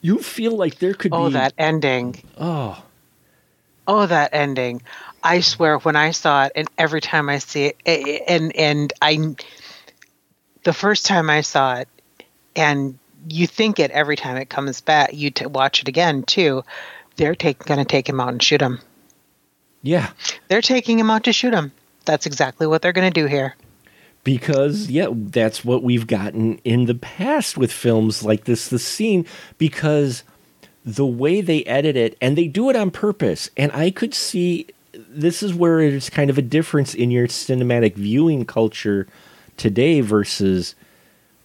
you 0.00 0.18
feel 0.18 0.52
like 0.56 0.78
there 0.78 0.94
could 0.94 1.12
oh, 1.12 1.28
be 1.28 1.34
that 1.34 1.54
ending. 1.58 2.22
oh 2.38 2.82
Oh, 3.92 4.06
that 4.06 4.30
ending! 4.32 4.82
I 5.20 5.40
swear, 5.40 5.78
when 5.78 5.96
I 5.96 6.12
saw 6.12 6.44
it, 6.44 6.52
and 6.54 6.68
every 6.78 7.00
time 7.00 7.28
I 7.28 7.38
see 7.38 7.72
it, 7.84 8.22
and 8.28 8.54
and 8.54 8.92
I, 9.02 9.34
the 10.62 10.72
first 10.72 11.06
time 11.06 11.28
I 11.28 11.40
saw 11.40 11.74
it, 11.74 11.88
and 12.54 13.00
you 13.28 13.48
think 13.48 13.80
it 13.80 13.90
every 13.90 14.14
time 14.14 14.36
it 14.36 14.48
comes 14.48 14.80
back. 14.80 15.10
You 15.12 15.32
t- 15.32 15.46
watch 15.46 15.82
it 15.82 15.88
again 15.88 16.22
too. 16.22 16.62
They're 17.16 17.34
take, 17.34 17.64
going 17.64 17.78
to 17.80 17.84
take 17.84 18.08
him 18.08 18.20
out 18.20 18.28
and 18.28 18.40
shoot 18.40 18.62
him. 18.62 18.78
yeah 19.82 20.10
They're 20.46 20.62
taking 20.62 20.98
him 20.98 21.10
out 21.10 21.24
to 21.24 21.32
shoot 21.32 21.52
him. 21.52 21.72
That's 22.04 22.26
exactly 22.26 22.68
what 22.68 22.82
they're 22.82 22.92
going 22.92 23.12
to 23.12 23.20
do 23.20 23.26
here. 23.26 23.56
Because 24.24 24.90
yeah 24.90 25.06
that's 25.10 25.64
what 25.64 25.82
we've 25.82 26.06
gotten 26.06 26.58
in 26.58 26.86
the 26.86 26.94
past 26.94 27.56
with 27.56 27.72
films 27.72 28.22
like 28.22 28.44
this 28.44 28.68
the 28.68 28.78
scene 28.78 29.24
because 29.58 30.22
the 30.84 31.06
way 31.06 31.40
they 31.40 31.64
edit 31.64 31.96
it 31.96 32.16
and 32.20 32.36
they 32.36 32.46
do 32.46 32.68
it 32.70 32.76
on 32.76 32.90
purpose 32.90 33.50
and 33.56 33.72
i 33.72 33.90
could 33.90 34.14
see 34.14 34.66
this 34.92 35.42
is 35.42 35.54
where 35.54 35.80
it's 35.80 36.10
kind 36.10 36.30
of 36.30 36.36
a 36.38 36.42
difference 36.42 36.94
in 36.94 37.10
your 37.10 37.26
cinematic 37.26 37.94
viewing 37.94 38.44
culture 38.44 39.06
today 39.56 40.00
versus 40.00 40.74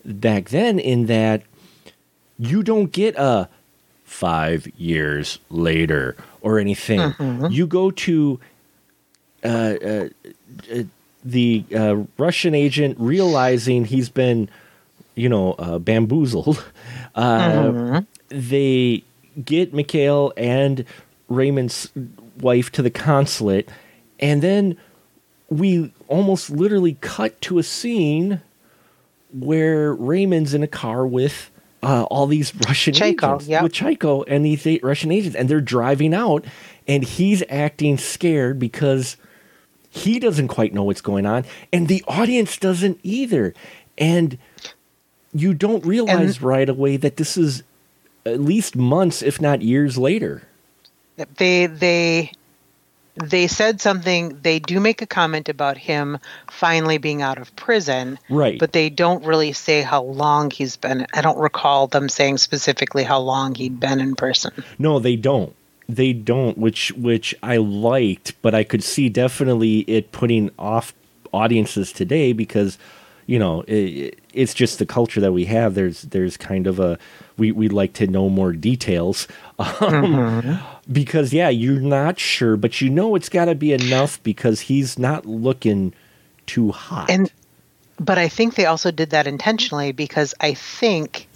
back 0.04 0.50
then 0.50 0.78
in 0.80 1.06
that 1.06 1.44
you 2.38 2.64
don't 2.64 2.92
get 2.92 3.16
a 3.18 3.48
five 4.04 4.68
years 4.78 5.40
later 5.50 6.16
or 6.42 6.60
anything. 6.60 7.00
Mhm. 7.00 7.52
You 7.52 7.66
go 7.66 7.92
to 7.92 8.40
uh, 9.44 9.48
uh, 9.48 10.10
uh, 10.74 10.84
the 11.26 11.66
uh, 11.76 12.04
Russian 12.18 12.54
agent 12.54 12.98
realizing 13.00 13.84
he's 13.86 14.10
been, 14.10 14.48
you 15.16 15.28
know, 15.28 15.54
uh, 15.54 15.80
bamboozled. 15.80 16.64
Uh, 17.16 17.72
Mhm. 17.72 18.06
They 18.28 19.02
get 19.46 19.74
Mikhail 19.74 20.34
and 20.36 20.84
Raymond's 21.30 21.90
wife 22.42 22.70
to 22.74 22.82
the 22.82 22.90
consulate, 22.90 23.70
and 24.20 24.42
then 24.42 24.76
we 25.50 25.94
almost 26.10 26.50
literally 26.50 26.98
cut 27.00 27.40
to 27.44 27.58
a 27.58 27.64
scene 27.64 28.42
where 29.32 29.94
Raymond's 29.94 30.54
in 30.54 30.62
a 30.62 30.68
car 30.68 31.08
with 31.08 31.50
uh, 31.84 32.04
all 32.04 32.28
these 32.28 32.54
Russian 32.68 32.94
Chaiko, 32.94 33.36
agents, 33.36 33.48
yep. 33.48 33.64
with 33.64 33.72
Chaiko 33.72 34.26
and 34.28 34.44
these 34.46 34.68
Russian 34.84 35.10
agents, 35.12 35.38
and 35.38 35.48
they're 35.48 35.62
driving 35.62 36.14
out, 36.14 36.44
and 36.86 37.02
he's 37.02 37.44
acting 37.48 37.98
scared 37.98 38.60
because 38.60 39.16
he 39.96 40.20
doesn't 40.20 40.50
quite 40.50 40.74
know 40.74 40.84
what's 40.84 41.02
going 41.02 41.26
on, 41.26 41.46
and 41.72 41.88
the 41.88 42.04
audience 42.08 42.58
doesn't 42.58 43.00
either, 43.04 43.54
and 43.98 44.38
you 45.34 45.54
don't 45.54 45.86
realize 45.86 46.42
right 46.42 46.68
away 46.70 46.98
that 46.98 47.16
this 47.18 47.38
is 47.38 47.64
at 48.26 48.40
least 48.42 48.76
months, 48.76 49.22
if 49.22 49.40
not 49.40 49.62
years 49.62 49.98
later. 49.98 50.44
they 51.38 51.68
they 51.68 52.32
they 53.24 53.48
said 53.48 53.80
something 53.80 54.38
they 54.42 54.60
do 54.60 54.82
make 54.82 55.02
a 55.02 55.06
comment 55.08 55.48
about 55.48 55.78
him 55.78 56.18
finally 56.52 56.98
being 56.98 57.22
out 57.22 57.38
of 57.38 57.56
prison 57.56 58.20
Right. 58.30 58.60
but 58.60 58.74
they 58.74 58.90
don't 58.90 59.24
really 59.26 59.54
say 59.54 59.82
how 59.84 60.04
long 60.04 60.52
he's 60.52 60.76
been 60.76 61.08
i 61.14 61.22
don't 61.22 61.38
recall 61.38 61.88
them 61.88 62.10
saying 62.10 62.40
specifically 62.40 63.04
how 63.04 63.20
long 63.20 63.56
he'd 63.56 63.80
been 63.80 64.02
in 64.02 64.16
prison 64.16 64.52
No, 64.78 65.00
they 65.00 65.16
don't. 65.16 65.56
They 65.88 66.14
don't, 66.14 66.58
which 66.58 66.92
which 66.94 67.36
I 67.44 67.58
liked, 67.58 68.40
but 68.42 68.56
I 68.56 68.64
could 68.64 68.84
see 68.84 69.10
definitely 69.10 69.80
it 69.82 70.12
putting 70.12 70.50
off 70.58 70.94
audiences 71.32 71.92
today 71.92 72.34
because 72.34 72.78
you 73.28 73.38
know 73.38 73.64
it, 73.68 74.20
it's 74.34 74.54
just 74.54 74.80
the 74.80 74.86
culture 74.86 75.22
that 75.22 75.32
we 75.32 75.46
have. 75.46 75.76
There's 75.76 76.04
there's 76.04 76.38
kind 76.38 76.66
of 76.66 76.80
a 76.80 76.98
we 77.38 77.52
we 77.52 77.70
like 77.70 77.94
to 77.94 78.08
know 78.08 78.30
more 78.30 78.52
details 78.52 79.28
um, 79.60 80.60
because 80.92 81.34
yeah, 81.34 81.50
you're 81.50 81.82
not 81.82 82.20
sure, 82.20 82.58
but 82.58 82.82
you 82.82 82.90
know 82.90 83.16
it's 83.16 83.30
got 83.30 83.46
to 83.46 83.56
be 83.56 83.74
enough 83.74 84.22
because 84.24 84.62
he's 84.62 84.98
not 84.98 85.26
looking 85.26 85.94
too 86.46 86.72
hot. 86.72 87.10
and 87.10 87.32
but 88.00 88.18
i 88.18 88.28
think 88.28 88.56
they 88.56 88.66
also 88.66 88.92
did 88.92 89.10
that 89.12 89.28
intentionally 89.28 89.92
because 89.92 90.34
i 90.42 90.54
think 90.54 91.28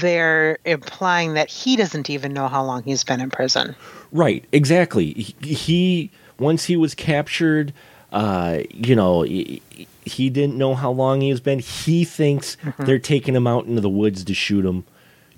they're 0.00 0.58
implying 0.64 1.34
that 1.34 1.48
he 1.48 1.76
doesn't 1.76 2.10
even 2.10 2.32
know 2.32 2.48
how 2.48 2.62
long 2.62 2.82
he's 2.82 3.04
been 3.04 3.20
in 3.20 3.30
prison 3.30 3.74
Right, 4.14 4.44
exactly. 4.52 5.12
He, 5.12 5.54
he 5.54 6.10
once 6.38 6.66
he 6.66 6.76
was 6.76 6.94
captured, 6.94 7.72
uh, 8.12 8.60
you 8.70 8.94
know, 8.94 9.22
he, 9.22 9.60
he 10.04 10.30
didn't 10.30 10.56
know 10.56 10.76
how 10.76 10.92
long 10.92 11.20
he 11.20 11.30
has 11.30 11.40
been. 11.40 11.58
He 11.58 12.04
thinks 12.04 12.56
they're 12.78 13.00
taking 13.00 13.34
him 13.34 13.48
out 13.48 13.66
into 13.66 13.80
the 13.80 13.90
woods 13.90 14.22
to 14.24 14.32
shoot 14.32 14.64
him. 14.64 14.84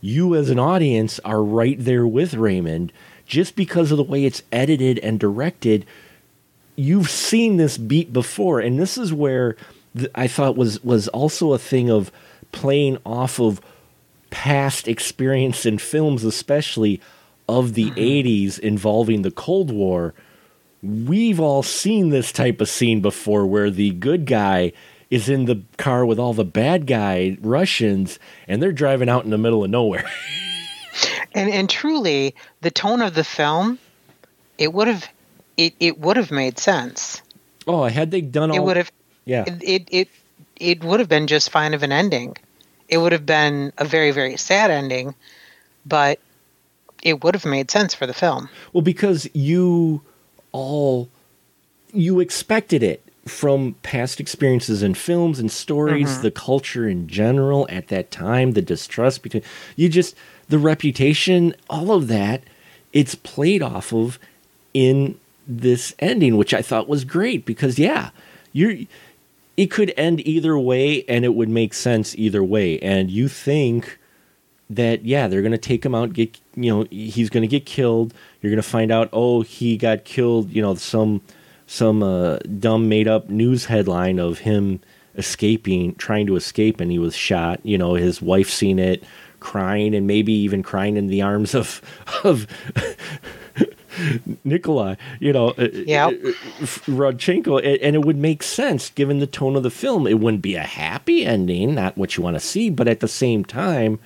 You, 0.03 0.35
as 0.35 0.51
an 0.51 0.59
audience, 0.59 1.18
are 1.20 1.43
right 1.43 1.83
there 1.83 2.07
with 2.07 2.35
Raymond 2.35 2.93
just 3.24 3.57
because 3.57 3.91
of 3.91 3.97
the 3.97 4.05
way 4.05 4.27
it's 4.27 4.43
edited 4.53 4.99
and 4.99 5.18
directed. 5.18 5.87
You've 6.77 7.09
seen 7.09 7.57
this 7.57 7.79
beat 7.79 8.12
before, 8.12 8.61
and 8.61 8.79
this 8.79 8.99
is 8.99 9.11
where 9.11 9.57
th- 9.97 10.11
I 10.14 10.27
thought 10.27 10.55
was 10.55 10.85
was 10.85 11.09
also 11.09 11.55
a 11.55 11.59
thing 11.59 11.91
of 11.91 12.12
playing 12.53 12.99
off 13.07 13.41
of 13.41 13.62
past 14.37 14.87
experience 14.87 15.64
in 15.64 15.78
films, 15.78 16.22
especially 16.22 17.01
of 17.49 17.72
the 17.72 17.91
mm-hmm. 17.91 17.99
80s 17.99 18.59
involving 18.59 19.22
the 19.22 19.30
Cold 19.30 19.70
War, 19.70 20.12
we've 20.82 21.41
all 21.41 21.62
seen 21.62 22.11
this 22.11 22.32
type 22.32 22.61
of 22.61 22.68
scene 22.68 23.01
before 23.01 23.47
where 23.47 23.70
the 23.70 23.93
good 23.93 24.26
guy 24.26 24.74
is 25.11 25.30
in 25.30 25.47
the 25.47 25.62
car 25.78 26.05
with 26.05 26.18
all 26.18 26.34
the 26.34 26.45
bad 26.45 26.87
guy 26.87 27.39
Russians 27.41 28.18
and 28.47 28.62
they're 28.62 28.72
driving 28.72 29.09
out 29.09 29.24
in 29.24 29.30
the 29.30 29.39
middle 29.39 29.64
of 29.64 29.70
nowhere. 29.70 30.05
and 31.34 31.51
and 31.51 31.70
truly 31.70 32.34
the 32.61 32.70
tone 32.70 33.01
of 33.01 33.14
the 33.14 33.24
film 33.24 33.78
it 34.59 34.70
would 34.70 34.87
have 34.87 35.09
it, 35.57 35.74
it 35.80 35.99
would 35.99 36.18
have 36.18 36.30
made 36.30 36.59
sense 36.59 37.22
oh, 37.66 37.84
had 37.84 38.11
they 38.11 38.20
done 38.20 38.51
all 38.51 38.57
it 38.57 38.62
would 38.62 38.76
have 38.76 38.93
Yeah. 39.24 39.45
it, 39.47 39.62
it 39.62 39.89
it 39.91 40.09
it 40.57 40.84
would 40.84 41.01
have 41.01 41.09
been 41.09 41.26
just 41.26 41.49
fine 41.51 41.72
of 41.72 41.82
an 41.82 41.93
ending 41.93 42.37
it 42.89 42.99
would 42.99 43.12
have 43.12 43.26
been 43.26 43.72
a 43.78 43.84
very 43.84 44.11
very 44.11 44.37
sad 44.37 44.70
ending 44.70 45.14
but 45.87 46.18
it 47.03 47.22
would 47.22 47.34
have 47.34 47.45
made 47.45 47.70
sense 47.70 47.95
for 47.95 48.07
the 48.07 48.14
film. 48.14 48.49
Well, 48.72 48.82
because 48.82 49.28
you 49.32 50.03
all 50.53 51.09
you 51.93 52.20
expected 52.20 52.82
it 52.82 53.03
from 53.26 53.74
past 53.82 54.20
experiences 54.20 54.82
in 54.82 54.95
films 54.95 55.39
and 55.39 55.51
stories, 55.51 56.09
mm-hmm. 56.09 56.22
the 56.22 56.30
culture 56.30 56.89
in 56.89 57.09
general 57.09 57.66
at 57.70 57.89
that 57.89 58.11
time, 58.11 58.53
the 58.53 58.62
distrust 58.62 59.22
between 59.22 59.43
you 59.76 59.89
just 59.89 60.14
the 60.49 60.59
reputation, 60.59 61.55
all 61.68 61.93
of 61.93 62.09
that, 62.09 62.43
it's 62.93 63.14
played 63.14 63.62
off 63.62 63.93
of 63.93 64.18
in 64.74 65.18
this 65.47 65.95
ending, 65.99 66.37
which 66.37 66.53
I 66.53 66.62
thought 66.62 66.89
was 66.89 67.05
great 67.05 67.47
because 67.47 67.78
yeah, 67.78 68.11
you're 68.53 68.78
it 69.57 69.70
could 69.70 69.92
end 69.96 70.26
either 70.26 70.59
way 70.59 71.04
and 71.09 71.24
it 71.24 71.34
would 71.34 71.48
make 71.48 71.74
sense 71.74 72.14
either 72.16 72.42
way. 72.42 72.78
And 72.80 73.11
you 73.11 73.28
think 73.28 73.98
that 74.68 75.04
yeah 75.04 75.28
they're 75.28 75.42
gonna 75.42 75.57
take 75.57 75.86
him 75.86 75.94
out 75.94 76.12
get 76.12 76.40
you 76.57 76.70
know 76.72 76.86
he's 76.90 77.30
gonna 77.30 77.46
get 77.46 77.64
killed 77.64 78.12
you're 78.40 78.50
gonna 78.50 78.62
find 78.62 78.90
out 78.90 79.09
oh 79.12 79.42
he 79.42 79.76
got 79.76 80.04
killed 80.04 80.50
you 80.50 80.61
know 80.61 80.74
some 80.74 81.20
some 81.68 82.02
uh, 82.02 82.38
dumb 82.59 82.88
made 82.88 83.09
up 83.09 83.28
news 83.28 83.66
headline 83.66 84.18
of 84.18 84.40
him 84.40 84.80
escaping 85.14 85.94
trying 85.94 86.26
to 86.26 86.36
escape 86.36 86.80
and 86.80 86.90
he 86.90 86.98
was 86.98 87.14
shot 87.14 87.61
you 87.64 87.78
know 87.78 87.94
his 87.94 88.20
wife 88.20 88.50
seen 88.50 88.78
it 88.78 89.04
crying 89.38 89.94
and 89.94 90.07
maybe 90.07 90.32
even 90.32 90.62
crying 90.62 90.96
in 90.96 91.07
the 91.07 91.22
arms 91.22 91.54
of 91.54 91.80
of 92.24 92.46
Nikolai, 94.44 94.97
you 95.20 95.32
know, 95.32 95.51
uh, 95.59 95.68
Yep. 95.72 96.12
uh, 96.24 96.28
Rodchenko, 96.86 97.59
and, 97.59 97.80
and 97.82 97.97
it 97.97 98.05
would 98.05 98.16
make 98.16 98.42
sense 98.42 98.90
given 98.90 99.18
the 99.18 99.26
tone 99.26 99.57
of 99.57 99.62
the 99.62 99.70
film. 99.70 100.07
It 100.07 100.20
wouldn't 100.20 100.42
be 100.42 100.55
a 100.55 100.62
happy 100.62 101.24
ending, 101.24 101.74
not 101.74 101.97
what 101.97 102.16
you 102.16 102.22
want 102.22 102.34
to 102.36 102.40
see, 102.40 102.70
but 102.70 102.88
at 102.88 103.01
the 103.01 103.09
same 103.09 103.44
time, 103.44 103.99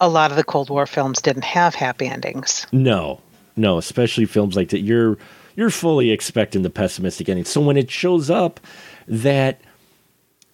a 0.00 0.08
lot 0.08 0.30
of 0.30 0.36
the 0.36 0.44
cold 0.44 0.68
war 0.70 0.86
films 0.86 1.20
didn't 1.22 1.44
have 1.44 1.74
happy 1.74 2.06
endings 2.06 2.66
no, 2.70 3.20
no, 3.56 3.78
especially 3.78 4.26
films 4.26 4.54
like 4.56 4.68
that. 4.70 4.80
You're 4.80 5.16
you're 5.56 5.70
fully 5.70 6.10
expecting 6.10 6.62
the 6.62 6.70
pessimistic 6.70 7.28
ending. 7.30 7.46
So 7.46 7.62
when 7.62 7.78
it 7.78 7.90
shows 7.90 8.28
up 8.28 8.60
that 9.08 9.60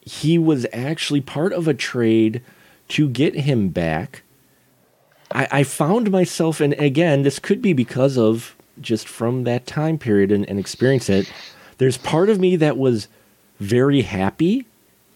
he 0.00 0.38
was 0.38 0.64
actually 0.72 1.20
part 1.20 1.52
of 1.52 1.66
a 1.66 1.74
trade 1.74 2.40
to 2.88 3.08
get 3.08 3.34
him 3.34 3.68
back, 3.70 4.22
I, 5.32 5.48
I 5.50 5.62
found 5.64 6.10
myself, 6.12 6.60
and 6.60 6.74
again, 6.74 7.22
this 7.22 7.40
could 7.40 7.60
be 7.60 7.72
because 7.72 8.16
of 8.16 8.54
just 8.80 9.08
from 9.08 9.44
that 9.44 9.66
time 9.66 9.98
period 9.98 10.32
and, 10.32 10.48
and 10.48 10.58
experience 10.58 11.08
it. 11.08 11.32
There's 11.78 11.98
part 11.98 12.28
of 12.28 12.40
me 12.40 12.56
that 12.56 12.78
was 12.78 13.08
very 13.58 14.02
happy 14.02 14.66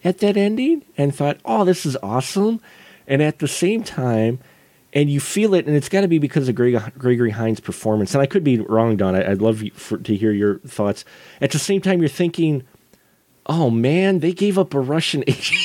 at 0.03 0.19
that 0.19 0.37
ending 0.37 0.83
and 0.97 1.13
thought, 1.13 1.37
oh, 1.45 1.65
this 1.65 1.85
is 1.85 1.97
awesome. 2.01 2.61
And 3.07 3.21
at 3.21 3.39
the 3.39 3.47
same 3.47 3.83
time, 3.83 4.39
and 4.93 5.09
you 5.09 5.19
feel 5.19 5.53
it, 5.53 5.67
and 5.67 5.75
it's 5.75 5.89
got 5.89 6.01
to 6.01 6.07
be 6.07 6.17
because 6.17 6.47
of 6.47 6.55
Greg, 6.55 6.81
Gregory 6.97 7.31
Hines' 7.31 7.59
performance. 7.59 8.13
And 8.13 8.21
I 8.21 8.25
could 8.25 8.43
be 8.43 8.59
wrong, 8.59 8.97
Dawn. 8.97 9.15
I'd 9.15 9.41
love 9.41 9.63
for, 9.73 9.97
to 9.97 10.15
hear 10.15 10.31
your 10.31 10.59
thoughts. 10.59 11.05
At 11.41 11.51
the 11.51 11.59
same 11.59 11.81
time, 11.81 11.99
you're 11.99 12.09
thinking, 12.09 12.63
oh 13.45 13.69
man, 13.69 14.19
they 14.19 14.31
gave 14.31 14.57
up 14.57 14.73
a 14.73 14.79
Russian 14.79 15.23
agent. 15.27 15.59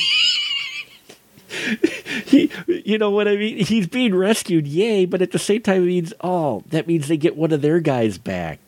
He, 2.33 2.51
you 2.67 2.97
know 2.97 3.11
what 3.11 3.27
I 3.27 3.35
mean? 3.35 3.57
He's 3.57 3.87
being 3.87 4.13
rescued, 4.15 4.67
yay! 4.67 5.05
But 5.05 5.21
at 5.21 5.31
the 5.31 5.39
same 5.39 5.61
time, 5.61 5.83
it 5.83 5.87
means, 5.87 6.13
oh, 6.21 6.63
that 6.69 6.87
means 6.87 7.07
they 7.07 7.17
get 7.17 7.35
one 7.35 7.51
of 7.51 7.61
their 7.61 7.79
guys 7.79 8.17
back. 8.17 8.59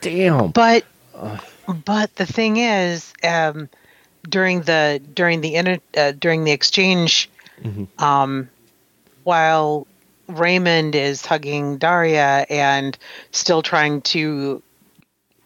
Damn. 0.00 0.52
but 0.52 0.84
but 1.84 2.14
the 2.14 2.26
thing 2.26 2.56
is 2.58 3.12
um, 3.24 3.68
during 4.28 4.62
the 4.62 5.02
during 5.14 5.40
the 5.40 5.56
inter, 5.56 5.78
uh, 5.96 6.12
during 6.12 6.44
the 6.44 6.52
exchange 6.52 7.28
um, 7.98 8.48
while 9.24 9.86
Raymond 10.28 10.94
is 10.94 11.24
hugging 11.24 11.78
Daria 11.78 12.46
and 12.48 12.96
still 13.30 13.62
trying 13.62 14.02
to 14.02 14.62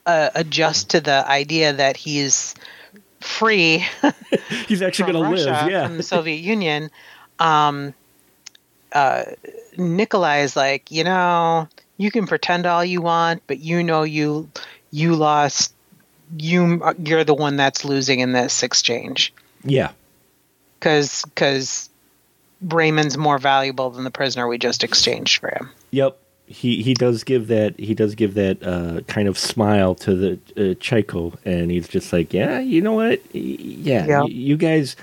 uh, 0.07 0.31
adjust 0.35 0.91
to 0.91 1.01
the 1.01 1.29
idea 1.29 1.73
that 1.73 1.97
he's 1.97 2.55
free 3.23 3.85
He's 4.67 4.83
actually 4.83 5.13
going 5.13 5.25
to 5.25 5.31
live. 5.31 5.71
Yeah. 5.71 5.87
from 5.87 5.97
the 5.97 6.03
Soviet 6.03 6.37
Union, 6.37 6.91
um, 7.39 7.95
uh, 8.93 9.25
Nikolai 9.77 10.41
is 10.41 10.57
like, 10.57 10.91
you 10.91 11.05
know, 11.05 11.69
you 11.97 12.11
can 12.11 12.27
pretend 12.27 12.67
all 12.67 12.85
you 12.85 13.01
want, 13.01 13.43
but 13.47 13.61
you 13.61 13.83
know 13.83 14.03
you 14.03 14.51
you 14.91 15.15
lost. 15.15 15.75
You 16.37 16.83
you're 16.99 17.25
the 17.25 17.35
one 17.35 17.57
that's 17.57 17.85
losing 17.85 18.21
in 18.21 18.33
this 18.33 18.63
exchange 18.63 19.35
yeah. 19.65 19.91
because 20.79 21.25
because 21.25 21.91
Raymond's 22.63 23.19
more 23.19 23.39
valuable 23.39 23.91
than 23.91 24.05
the 24.05 24.11
prisoner 24.11 24.49
we 24.49 24.59
just 24.59 24.83
exchanged 24.83 25.41
for 25.41 25.51
him. 25.51 25.71
Yep. 25.91 26.19
He 26.47 26.83
he 26.83 26.93
does 26.95 27.25
give 27.25 27.47
that 27.49 27.79
he 27.79 27.95
does 27.95 28.15
give 28.15 28.35
that 28.35 28.63
uh, 28.63 29.01
kind 29.03 29.27
of 29.29 29.39
smile 29.39 29.95
to 29.97 30.15
the 30.15 30.71
uh, 30.73 30.75
Chico, 30.81 31.33
and 31.45 31.71
he's 31.71 31.89
just 31.89 32.13
like, 32.13 32.33
yeah, 32.35 32.59
you 32.59 32.81
know 32.83 32.93
what, 32.93 33.21
yeah, 33.35 34.07
Yeah. 34.07 34.21
y- 34.23 34.27
you 34.29 34.57
guys, 34.59 34.95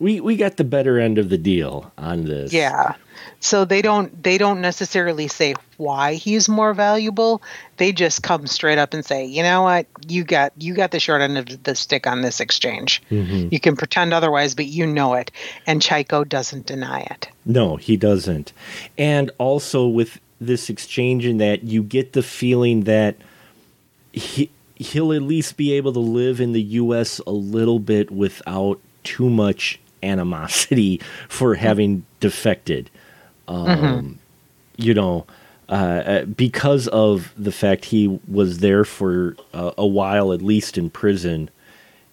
we 0.00 0.20
we 0.20 0.36
got 0.36 0.56
the 0.56 0.64
better 0.64 0.98
end 0.98 1.18
of 1.18 1.28
the 1.28 1.38
deal 1.38 1.92
on 1.96 2.24
this. 2.24 2.52
Yeah. 2.52 2.94
So 3.40 3.64
they 3.64 3.82
don't 3.82 4.20
they 4.22 4.36
don't 4.38 4.60
necessarily 4.60 5.28
say 5.28 5.54
why 5.76 6.14
he's 6.14 6.48
more 6.48 6.74
valuable. 6.74 7.40
They 7.76 7.92
just 7.92 8.22
come 8.22 8.46
straight 8.46 8.78
up 8.78 8.92
and 8.94 9.04
say, 9.04 9.24
"You 9.24 9.42
know 9.42 9.62
what? 9.62 9.86
You 10.08 10.24
got 10.24 10.52
you 10.58 10.74
got 10.74 10.90
the 10.90 10.98
short 11.00 11.20
end 11.20 11.38
of 11.38 11.62
the 11.62 11.74
stick 11.74 12.06
on 12.06 12.22
this 12.22 12.40
exchange. 12.40 13.00
Mhm. 13.10 13.52
You 13.52 13.60
can 13.60 13.76
pretend 13.76 14.12
otherwise, 14.12 14.54
but 14.54 14.66
you 14.66 14.86
know 14.86 15.14
it." 15.14 15.30
And 15.66 15.80
Chico 15.82 16.24
doesn't 16.24 16.66
deny 16.66 17.00
it. 17.02 17.28
No, 17.44 17.76
he 17.76 17.96
doesn't. 17.96 18.52
And 18.98 19.30
also 19.38 19.86
with 19.86 20.18
this 20.40 20.68
exchange 20.68 21.24
in 21.24 21.38
that 21.38 21.64
you 21.64 21.82
get 21.82 22.12
the 22.12 22.22
feeling 22.22 22.82
that 22.82 23.16
he 24.12 24.50
he'll 24.74 25.12
at 25.12 25.22
least 25.22 25.56
be 25.56 25.72
able 25.72 25.92
to 25.92 26.00
live 26.00 26.40
in 26.40 26.52
the 26.52 26.62
US 26.62 27.18
a 27.20 27.30
little 27.30 27.78
bit 27.78 28.10
without 28.10 28.78
too 29.04 29.30
much 29.30 29.80
animosity 30.02 31.00
for 31.28 31.54
having 31.54 32.04
defected. 32.20 32.90
Um, 33.48 34.18
you 34.76 34.92
know, 34.92 35.26
uh, 35.68 35.72
uh, 35.72 36.24
because 36.24 36.88
of 36.88 37.32
the 37.36 37.52
fact 37.52 37.86
he 37.86 38.20
was 38.28 38.58
there 38.58 38.84
for 38.84 39.36
uh, 39.52 39.72
a 39.78 39.86
while, 39.86 40.32
at 40.32 40.42
least 40.42 40.78
in 40.78 40.90
prison, 40.90 41.50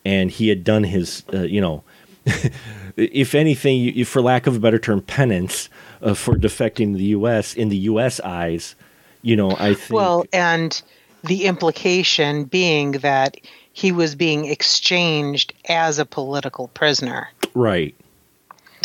and 0.06 0.32
he 0.32 0.50
had 0.50 0.64
done 0.64 0.84
his, 0.84 1.24
uh, 1.34 1.42
you 1.42 1.62
know, 1.62 1.84
if 2.96 3.36
anything, 3.36 3.80
you, 3.80 4.06
for 4.06 4.22
lack 4.22 4.48
of 4.48 4.56
a 4.56 4.60
better 4.60 4.80
term, 4.80 5.02
penance 5.02 5.70
uh, 6.02 6.14
for 6.14 6.36
defecting 6.36 6.94
the 6.96 7.04
U.S. 7.06 7.54
in 7.54 7.70
the 7.70 7.78
U.S. 7.78 8.20
eyes. 8.22 8.76
You 9.22 9.36
know, 9.36 9.52
I 9.52 9.74
think. 9.74 9.92
Well, 9.92 10.26
and 10.34 10.82
the 11.24 11.46
implication 11.46 12.44
being 12.44 12.92
that 12.94 13.38
he 13.72 13.92
was 13.92 14.16
being 14.16 14.46
exchanged 14.46 15.54
as 15.70 15.98
a 15.98 16.06
political 16.06 16.68
prisoner. 16.70 17.30
right, 17.54 17.96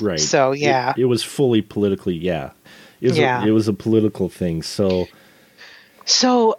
right. 0.00 0.20
So, 0.20 0.52
It- 0.52 0.60
yeah. 0.60 0.94
it, 0.96 1.06
was 1.06 1.22
fully 1.24 1.60
politically. 1.60 2.14
Yeah, 2.14 2.50
it 3.00 3.08
was 3.08 3.18
Yeah. 3.18 3.42
A, 3.42 3.48
it 3.48 3.50
was 3.50 3.66
a 3.68 3.72
political 3.72 4.28
thing. 4.28 4.62
So 4.62 5.08
So, 6.04 6.58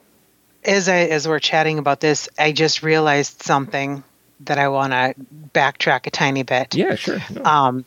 as 0.66 0.90
I 0.90 0.98
as 1.08 1.28
we're 1.28 1.40
chatting 1.40 1.80
about 1.80 2.02
this, 2.02 2.28
I 2.38 2.52
just 2.52 2.84
realized 2.84 3.42
something 3.44 4.04
that 4.42 4.58
I 4.58 4.68
want 4.70 4.94
to 4.94 5.14
backtrack 5.54 6.08
a 6.08 6.12
tiny 6.12 6.44
bit. 6.44 6.76
yeah, 6.76 6.96
sure. 6.96 7.20
No. 7.32 7.44
Um, 7.44 7.86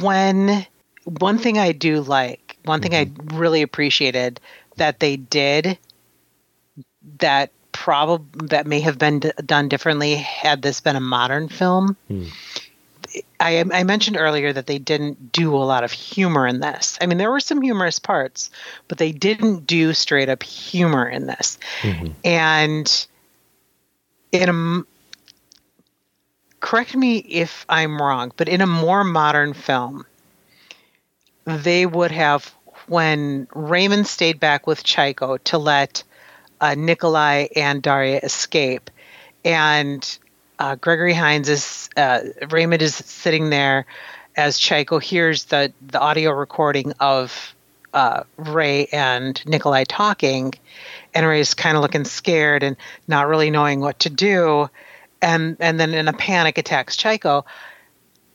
when 0.00 0.66
one 1.04 1.38
thing 1.38 1.58
I 1.58 1.72
do 1.72 2.00
like, 2.00 2.56
one 2.64 2.80
thing 2.80 2.94
I 2.94 3.10
really 3.34 3.62
appreciated 3.62 4.40
that 4.76 5.00
they 5.00 5.16
did 5.16 5.78
that 7.18 7.50
probably 7.72 8.48
that 8.48 8.66
may 8.66 8.80
have 8.80 8.98
been 8.98 9.20
d- 9.20 9.30
done 9.44 9.68
differently 9.68 10.14
had 10.16 10.62
this 10.62 10.80
been 10.80 10.96
a 10.96 11.00
modern 11.00 11.48
film. 11.48 11.96
Hmm. 12.08 12.24
I, 13.38 13.64
I 13.72 13.84
mentioned 13.84 14.16
earlier 14.18 14.52
that 14.52 14.66
they 14.66 14.78
didn't 14.78 15.32
do 15.32 15.54
a 15.54 15.58
lot 15.64 15.84
of 15.84 15.92
humor 15.92 16.46
in 16.46 16.60
this. 16.60 16.98
I 17.00 17.06
mean, 17.06 17.18
there 17.18 17.30
were 17.30 17.40
some 17.40 17.62
humorous 17.62 17.98
parts, 17.98 18.50
but 18.88 18.98
they 18.98 19.12
didn't 19.12 19.66
do 19.66 19.92
straight 19.94 20.28
up 20.28 20.42
humor 20.42 21.08
in 21.08 21.26
this. 21.26 21.58
Mhm. 21.82 22.12
And 22.24 23.06
in 24.32 24.48
a 24.48 24.82
correct 26.66 26.96
me 26.96 27.18
if 27.18 27.64
I'm 27.68 28.02
wrong, 28.02 28.32
but 28.36 28.48
in 28.48 28.60
a 28.60 28.66
more 28.66 29.04
modern 29.04 29.54
film, 29.54 30.04
they 31.44 31.86
would 31.86 32.10
have 32.10 32.52
when 32.88 33.46
Raymond 33.54 34.08
stayed 34.08 34.40
back 34.40 34.66
with 34.66 34.82
Chico 34.82 35.36
to 35.36 35.58
let 35.58 36.02
uh, 36.60 36.74
Nikolai 36.74 37.46
and 37.54 37.80
Daria 37.80 38.18
escape, 38.20 38.90
and 39.44 40.18
uh, 40.58 40.74
Gregory 40.74 41.14
Hines 41.14 41.48
is 41.48 41.88
uh, 41.96 42.22
Raymond 42.50 42.82
is 42.82 42.96
sitting 42.96 43.48
there 43.50 43.86
as 44.36 44.58
Chico 44.58 44.98
hears 44.98 45.44
the 45.44 45.72
the 45.86 46.00
audio 46.00 46.32
recording 46.32 46.94
of 46.98 47.54
uh, 47.94 48.24
Ray 48.36 48.86
and 48.86 49.40
Nikolai 49.46 49.84
talking, 49.84 50.52
and 51.14 51.24
Ray's 51.24 51.54
kind 51.54 51.76
of 51.76 51.82
looking 51.82 52.04
scared 52.04 52.64
and 52.64 52.76
not 53.06 53.28
really 53.28 53.52
knowing 53.52 53.78
what 53.78 54.00
to 54.00 54.10
do, 54.10 54.68
and 55.22 55.56
and 55.60 55.78
then 55.80 55.94
in 55.94 56.08
a 56.08 56.12
panic 56.12 56.58
attacks 56.58 56.96
Chico. 56.96 57.44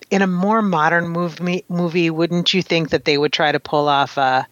In 0.09 0.21
a 0.21 0.27
more 0.27 0.61
modern 0.61 1.07
movie, 1.07 1.63
movie, 1.69 2.09
wouldn't 2.09 2.53
you 2.53 2.61
think 2.61 2.89
that 2.89 3.05
they 3.05 3.17
would 3.17 3.31
try 3.31 3.53
to 3.53 3.61
pull 3.61 3.87
off 3.87 4.17
a 4.17 4.45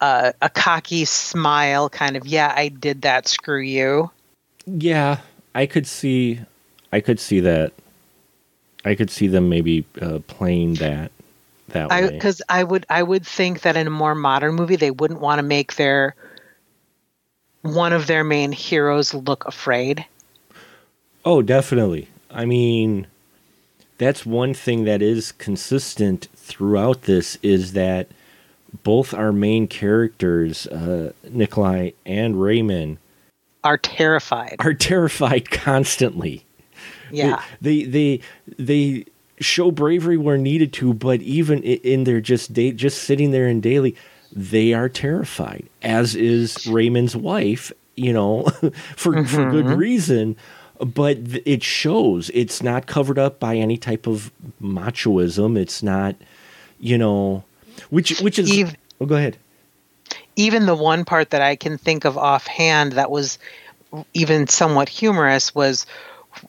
a, 0.00 0.34
a 0.42 0.48
cocky 0.48 1.04
smile, 1.04 1.88
kind 1.88 2.16
of 2.16 2.26
yeah, 2.26 2.52
I 2.54 2.68
did 2.68 3.02
that. 3.02 3.28
Screw 3.28 3.60
you. 3.60 4.10
Yeah, 4.66 5.18
I 5.54 5.66
could 5.66 5.86
see, 5.86 6.40
I 6.92 7.00
could 7.00 7.20
see 7.20 7.40
that. 7.40 7.72
I 8.84 8.94
could 8.94 9.10
see 9.10 9.26
them 9.26 9.48
maybe 9.50 9.84
uh, 10.00 10.20
playing 10.26 10.74
that 10.74 11.12
that 11.68 11.92
I 11.92 12.02
way. 12.02 12.10
because 12.10 12.40
I 12.48 12.64
would 12.64 12.86
I 12.88 13.02
would 13.02 13.26
think 13.26 13.62
that 13.62 13.76
in 13.76 13.86
a 13.86 13.90
more 13.90 14.14
modern 14.14 14.54
movie 14.54 14.76
they 14.76 14.90
wouldn't 14.90 15.20
want 15.20 15.38
to 15.38 15.42
make 15.42 15.76
their 15.76 16.14
one 17.62 17.92
of 17.92 18.06
their 18.06 18.24
main 18.24 18.52
heroes 18.52 19.12
look 19.12 19.46
afraid. 19.46 20.04
Oh, 21.24 21.42
definitely. 21.42 22.08
I 22.30 22.44
mean, 22.44 23.06
that's 23.98 24.24
one 24.24 24.54
thing 24.54 24.84
that 24.84 25.02
is 25.02 25.32
consistent 25.32 26.28
throughout 26.36 27.02
this 27.02 27.36
is 27.42 27.72
that 27.74 28.08
both 28.82 29.12
our 29.12 29.32
main 29.32 29.66
characters, 29.68 30.66
uh, 30.68 31.12
Nikolai 31.28 31.90
and 32.06 32.40
Raymond, 32.40 32.98
Are 33.64 33.76
terrified. 33.78 34.56
are 34.60 34.74
terrified 34.74 35.50
constantly. 35.50 36.44
Yeah. 37.10 37.42
They 37.60 37.82
they 37.82 38.20
they 38.58 39.04
show 39.40 39.70
bravery 39.70 40.16
where 40.16 40.38
needed 40.38 40.72
to, 40.74 40.94
but 40.94 41.20
even 41.22 41.62
in 41.62 42.04
their 42.04 42.20
just 42.20 42.52
day, 42.52 42.70
just 42.72 43.02
sitting 43.02 43.32
there 43.32 43.48
in 43.48 43.60
daily, 43.60 43.96
they 44.32 44.72
are 44.72 44.88
terrified. 44.88 45.66
As 45.82 46.14
is 46.14 46.66
Raymond's 46.66 47.16
wife, 47.16 47.72
you 47.96 48.12
know, 48.12 48.44
for 48.96 49.24
for 49.26 49.50
good 49.50 49.66
reason. 49.66 50.36
But 50.80 51.24
th- 51.26 51.42
it 51.44 51.62
shows. 51.62 52.30
It's 52.32 52.62
not 52.62 52.86
covered 52.86 53.18
up 53.18 53.38
by 53.38 53.56
any 53.56 53.76
type 53.76 54.06
of 54.06 54.32
machoism. 54.62 55.58
It's 55.58 55.82
not, 55.82 56.16
you 56.78 56.96
know, 56.96 57.44
which 57.90 58.20
which 58.20 58.38
is. 58.38 58.50
Eve- 58.50 58.76
oh, 59.00 59.06
go 59.06 59.16
ahead. 59.16 59.36
Even 60.36 60.66
the 60.66 60.74
one 60.74 61.04
part 61.04 61.30
that 61.30 61.42
I 61.42 61.56
can 61.56 61.76
think 61.76 62.04
of 62.04 62.16
offhand 62.16 62.92
that 62.92 63.10
was 63.10 63.38
even 64.14 64.46
somewhat 64.46 64.88
humorous 64.88 65.54
was 65.54 65.86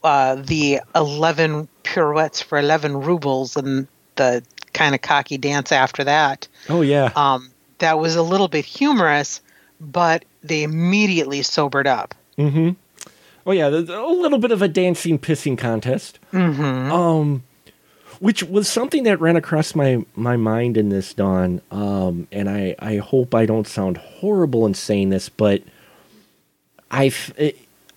uh, 0.03 0.35
the 0.35 0.79
11 0.95 1.67
pirouettes 1.83 2.41
for 2.41 2.57
11 2.57 3.01
rubles 3.01 3.57
and 3.57 3.87
the 4.15 4.43
kind 4.73 4.95
of 4.95 5.01
cocky 5.01 5.37
dance 5.37 5.71
after 5.71 6.03
that. 6.03 6.47
Oh 6.69 6.81
yeah. 6.81 7.11
Um, 7.15 7.51
that 7.79 7.99
was 7.99 8.15
a 8.15 8.21
little 8.21 8.47
bit 8.47 8.65
humorous, 8.65 9.41
but 9.79 10.25
they 10.43 10.63
immediately 10.63 11.41
sobered 11.41 11.87
up. 11.87 12.13
Mm-hmm. 12.37 12.71
Oh 13.45 13.51
yeah, 13.51 13.67
a 13.67 13.69
little 13.69 14.37
bit 14.37 14.51
of 14.51 14.61
a 14.61 14.67
dancing 14.67 15.17
pissing 15.17 15.57
contest. 15.57 16.19
Mm-hmm. 16.31 16.91
Um, 16.91 17.43
which 18.19 18.43
was 18.43 18.67
something 18.67 19.03
that 19.03 19.19
ran 19.19 19.35
across 19.35 19.73
my 19.73 20.05
my 20.15 20.37
mind 20.37 20.77
in 20.77 20.89
this 20.89 21.13
Dawn. 21.13 21.59
Um, 21.71 22.27
and 22.31 22.47
I 22.49 22.75
I 22.77 22.97
hope 22.97 23.33
I 23.33 23.47
don't 23.47 23.67
sound 23.67 23.97
horrible 23.97 24.65
in 24.67 24.75
saying 24.75 25.09
this, 25.09 25.27
but 25.27 25.63
I 26.91 27.07
f- 27.07 27.33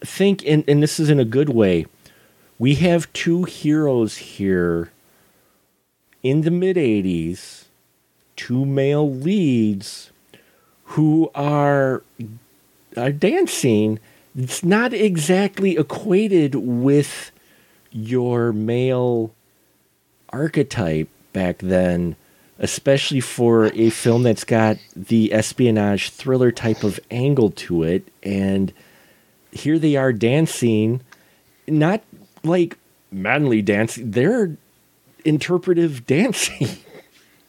think, 0.00 0.42
and 0.46 0.64
and 0.66 0.82
this 0.82 0.98
is 0.98 1.10
in 1.10 1.20
a 1.20 1.26
good 1.26 1.50
way. 1.50 1.86
We 2.58 2.76
have 2.76 3.12
two 3.12 3.44
heroes 3.44 4.16
here 4.16 4.92
in 6.22 6.40
the 6.40 6.50
mid 6.50 6.76
'80s, 6.76 7.64
two 8.34 8.64
male 8.64 9.10
leads 9.10 10.10
who 10.84 11.30
are 11.34 12.02
are 12.96 13.12
dancing. 13.12 13.98
It's 14.36 14.64
not 14.64 14.92
exactly 14.92 15.76
equated 15.76 16.54
with 16.54 17.30
your 17.92 18.52
male 18.52 19.32
archetype 20.30 21.08
back 21.32 21.58
then, 21.58 22.16
especially 22.58 23.20
for 23.20 23.66
a 23.66 23.90
film 23.90 24.24
that's 24.24 24.44
got 24.44 24.78
the 24.96 25.32
espionage 25.32 26.10
thriller 26.10 26.50
type 26.50 26.82
of 26.82 26.98
angle 27.10 27.50
to 27.52 27.84
it. 27.84 28.08
And 28.22 28.72
here 29.52 29.78
they 29.78 29.94
are 29.94 30.12
dancing, 30.12 31.00
not 31.68 32.02
like 32.42 32.76
manly 33.12 33.62
dancing, 33.62 34.10
they're 34.10 34.56
interpretive 35.24 36.06
dancing. 36.06 36.68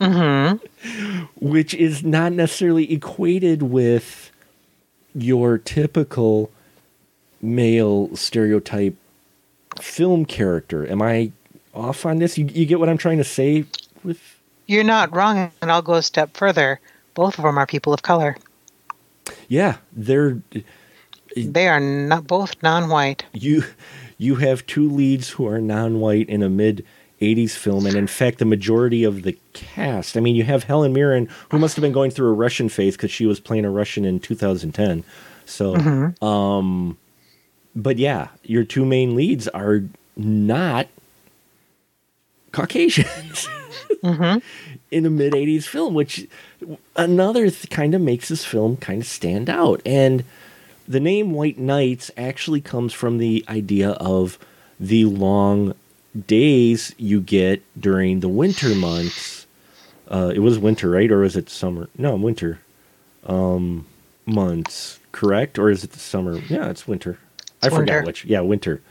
Mm-hmm. 0.01 1.23
which 1.39 1.73
is 1.73 2.03
not 2.03 2.33
necessarily 2.33 2.91
equated 2.91 3.63
with 3.63 4.29
your 5.13 5.57
typical 5.57 6.51
male 7.45 8.15
stereotype 8.15 8.95
film 9.79 10.25
character. 10.25 10.87
Am 10.89 11.01
I 11.01 11.31
off 11.73 12.05
on 12.05 12.17
this? 12.19 12.37
You, 12.37 12.45
you 12.45 12.65
get 12.65 12.79
what 12.79 12.89
I'm 12.89 12.97
trying 12.97 13.17
to 13.17 13.23
say 13.23 13.65
with 14.03 14.21
you're 14.67 14.83
not 14.83 15.15
wrong, 15.15 15.51
and 15.61 15.71
I'll 15.71 15.81
go 15.83 15.93
a 15.93 16.01
step 16.01 16.35
further. 16.35 16.79
Both 17.13 17.37
of 17.37 17.43
them 17.43 17.57
are 17.57 17.67
people 17.67 17.93
of 17.93 18.01
color. 18.01 18.35
Yeah, 19.47 19.77
they're 19.93 20.39
They 21.35 21.67
are 21.67 21.79
not 21.79 22.25
both 22.27 22.61
non-white. 22.63 23.25
you 23.33 23.63
you 24.17 24.35
have 24.35 24.65
two 24.65 24.89
leads 24.89 25.29
who 25.31 25.47
are 25.47 25.59
non-white 25.59 26.29
in 26.29 26.41
a 26.41 26.49
mid 26.49 26.85
80s 27.21 27.51
film 27.51 27.85
and 27.85 27.95
in 27.95 28.07
fact 28.07 28.39
the 28.39 28.45
majority 28.45 29.03
of 29.05 29.23
the 29.23 29.37
cast 29.53 30.17
i 30.17 30.19
mean 30.19 30.35
you 30.35 30.43
have 30.43 30.63
helen 30.65 30.91
mirren 30.91 31.29
who 31.49 31.57
must 31.57 31.75
have 31.77 31.81
been 31.81 31.93
going 31.93 32.11
through 32.11 32.27
a 32.29 32.33
russian 32.33 32.67
phase 32.67 32.97
because 32.97 33.09
she 33.09 33.25
was 33.25 33.39
playing 33.39 33.63
a 33.63 33.69
russian 33.69 34.03
in 34.03 34.19
2010 34.19 35.03
so 35.45 35.75
um 36.21 36.97
but 37.75 37.97
yeah 37.97 38.29
your 38.43 38.63
two 38.63 38.85
main 38.85 39.15
leads 39.15 39.47
are 39.49 39.83
not 40.15 40.87
caucasians 42.51 43.47
in 44.91 45.05
a 45.05 45.09
mid 45.09 45.33
80s 45.33 45.65
film 45.65 45.93
which 45.93 46.27
another 46.95 47.49
th- 47.49 47.69
kind 47.69 47.93
of 47.93 48.01
makes 48.01 48.29
this 48.29 48.45
film 48.45 48.77
kind 48.77 49.01
of 49.01 49.07
stand 49.07 49.49
out 49.49 49.81
and 49.85 50.23
the 50.87 50.99
name 50.99 51.31
White 51.31 51.57
Nights 51.57 52.11
actually 52.15 52.61
comes 52.61 52.93
from 52.93 53.17
the 53.17 53.43
idea 53.49 53.91
of 53.91 54.37
the 54.79 55.05
long 55.05 55.73
days 56.27 56.93
you 56.97 57.21
get 57.21 57.63
during 57.79 58.19
the 58.19 58.29
winter 58.29 58.75
months. 58.75 59.47
Uh, 60.07 60.31
it 60.33 60.39
was 60.39 60.59
winter, 60.59 60.89
right? 60.91 61.11
Or 61.11 61.23
is 61.23 61.35
it 61.35 61.49
summer? 61.49 61.89
No, 61.97 62.15
winter 62.15 62.59
um, 63.25 63.87
months, 64.25 64.99
correct? 65.11 65.57
Or 65.57 65.69
is 65.69 65.83
it 65.83 65.91
the 65.91 65.99
summer? 65.99 66.37
Yeah, 66.47 66.69
it's 66.69 66.87
winter. 66.87 67.17
I 67.65 67.67
It's 67.67 67.75
forgot 67.75 68.05
which. 68.05 68.25
Yeah, 68.25 68.41
winter 68.41 68.81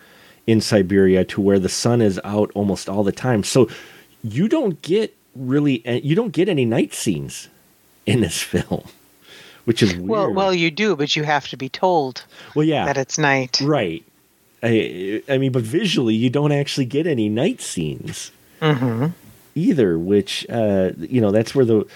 in 0.47 0.61
Siberia 0.61 1.25
to 1.25 1.41
where 1.41 1.59
the 1.59 1.69
sun 1.69 2.03
is 2.03 2.21
out 2.25 2.51
almost 2.55 2.89
all 2.89 3.03
the 3.03 3.13
time. 3.13 3.43
So 3.45 3.69
you 4.23 4.49
don't 4.49 4.81
get 4.83 5.17
really, 5.35 5.83
you 6.05 6.15
don't 6.15 6.33
get 6.33 6.49
any 6.49 6.65
night 6.65 6.93
scenes 6.95 7.49
in 8.07 8.21
this 8.21 8.43
film, 8.43 8.85
which 9.65 9.83
is 9.83 9.95
weird. 9.95 10.09
Well, 10.09 10.33
well, 10.33 10.55
you 10.55 10.71
do, 10.71 10.97
but 10.97 11.17
you 11.17 11.23
have 11.25 11.49
to 11.49 11.57
be 11.57 11.69
told 11.69 12.25
well, 12.55 12.67
yeah. 12.67 12.85
that 12.87 12.97
it's 12.97 13.19
night. 13.19 13.61
Right. 13.63 14.05
I, 14.63 15.23
I 15.29 15.39
mean, 15.39 15.53
but 15.53 15.63
visually, 15.63 16.15
you 16.15 16.31
don't 16.31 16.53
actually 16.53 16.87
get 16.87 17.07
any 17.07 17.29
night 17.29 17.61
scenes 17.61 18.31
hmm 18.61 19.07
either, 19.55 19.99
which, 19.99 20.45
uh, 20.51 20.91
you 20.99 21.21
know, 21.21 21.31
that's 21.31 21.55
where 21.55 21.65
the. 21.65 21.87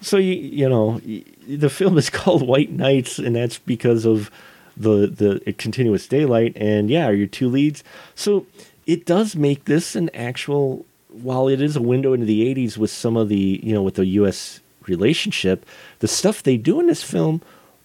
So, 0.00 0.16
you, 0.16 0.34
you 0.34 0.68
know, 0.68 1.00
the 1.48 1.70
film 1.70 1.98
is 1.98 2.10
called 2.10 2.46
White 2.46 2.70
Nights, 2.70 3.18
and 3.18 3.36
that's 3.36 3.58
because 3.58 4.04
of 4.04 4.30
the, 4.76 5.40
the 5.44 5.52
continuous 5.54 6.06
daylight. 6.06 6.52
And 6.56 6.90
yeah, 6.90 7.06
are 7.06 7.14
your 7.14 7.26
two 7.26 7.48
leads. 7.48 7.82
So 8.14 8.46
it 8.86 9.06
does 9.06 9.36
make 9.36 9.64
this 9.64 9.96
an 9.96 10.10
actual. 10.14 10.86
While 11.08 11.48
it 11.48 11.60
is 11.60 11.76
a 11.76 11.82
window 11.82 12.14
into 12.14 12.24
the 12.24 12.54
80s 12.54 12.78
with 12.78 12.90
some 12.90 13.18
of 13.18 13.28
the, 13.28 13.60
you 13.62 13.74
know, 13.74 13.82
with 13.82 13.96
the 13.96 14.06
U.S. 14.06 14.60
relationship, 14.86 15.66
the 15.98 16.08
stuff 16.08 16.42
they 16.42 16.56
do 16.56 16.80
in 16.80 16.86
this 16.86 17.02
film 17.02 17.42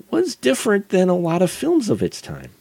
was 0.09 0.33
different 0.33 0.89
than 0.89 1.09
a 1.09 1.15
lot 1.15 1.41
of 1.41 1.51
films 1.51 1.89
of 1.89 2.01
its 2.01 2.21
time. 2.21 2.51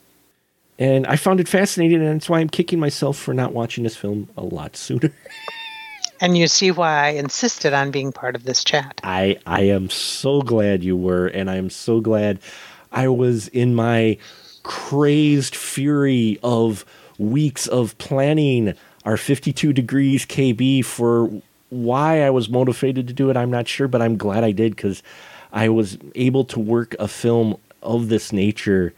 And 0.79 1.07
I 1.07 1.17
found 1.17 1.41
it 1.41 1.49
fascinating, 1.49 2.03
and 2.03 2.17
that's 2.17 2.29
why 2.29 2.41
I'm 2.41 2.49
kicking 2.49 2.79
myself 2.79 3.17
for 3.17 3.33
not 3.33 3.53
watching 3.53 3.85
this 3.85 3.97
film 3.97 4.29
a 4.37 4.43
lot 4.43 4.77
sooner. 4.77 5.13
And 6.21 6.37
you 6.37 6.49
see 6.49 6.71
why 6.71 7.07
I 7.07 7.09
insisted 7.11 7.75
on 7.75 7.91
being 7.91 8.11
part 8.11 8.37
of 8.37 8.45
this 8.45 8.65
chat. 8.65 9.01
I 9.05 9.39
I 9.47 9.63
am 9.63 9.91
so 9.91 10.41
glad 10.41 10.83
you 10.83 10.97
were, 10.97 11.27
and 11.27 11.51
I 11.51 11.57
am 11.57 11.69
so 11.69 12.01
glad 12.01 12.39
I 12.93 13.09
was 13.09 13.49
in 13.49 13.75
my 13.75 14.19
crazed 14.63 15.55
fury 15.55 16.39
of 16.43 16.85
weeks 17.19 17.67
of 17.67 17.97
planning 17.99 18.75
our 19.05 19.17
52 19.17 19.73
degrees 19.73 20.27
KB 20.27 20.85
for 20.85 21.31
why 21.71 22.23
I 22.23 22.31
was 22.31 22.49
motivated 22.49 23.07
to 23.09 23.13
do 23.13 23.31
it. 23.31 23.37
I'm 23.37 23.51
not 23.51 23.69
sure, 23.69 23.89
but 23.89 24.03
I'm 24.03 24.17
glad 24.17 24.45
I 24.45 24.53
did 24.53 24.75
because 24.75 25.03
I 25.53 25.69
was 25.69 25.99
able 26.15 26.45
to 26.47 26.61
work 26.61 26.95
a 26.99 27.09
film 27.09 27.57
of 27.83 28.09
this 28.09 28.33
nature 28.33 28.93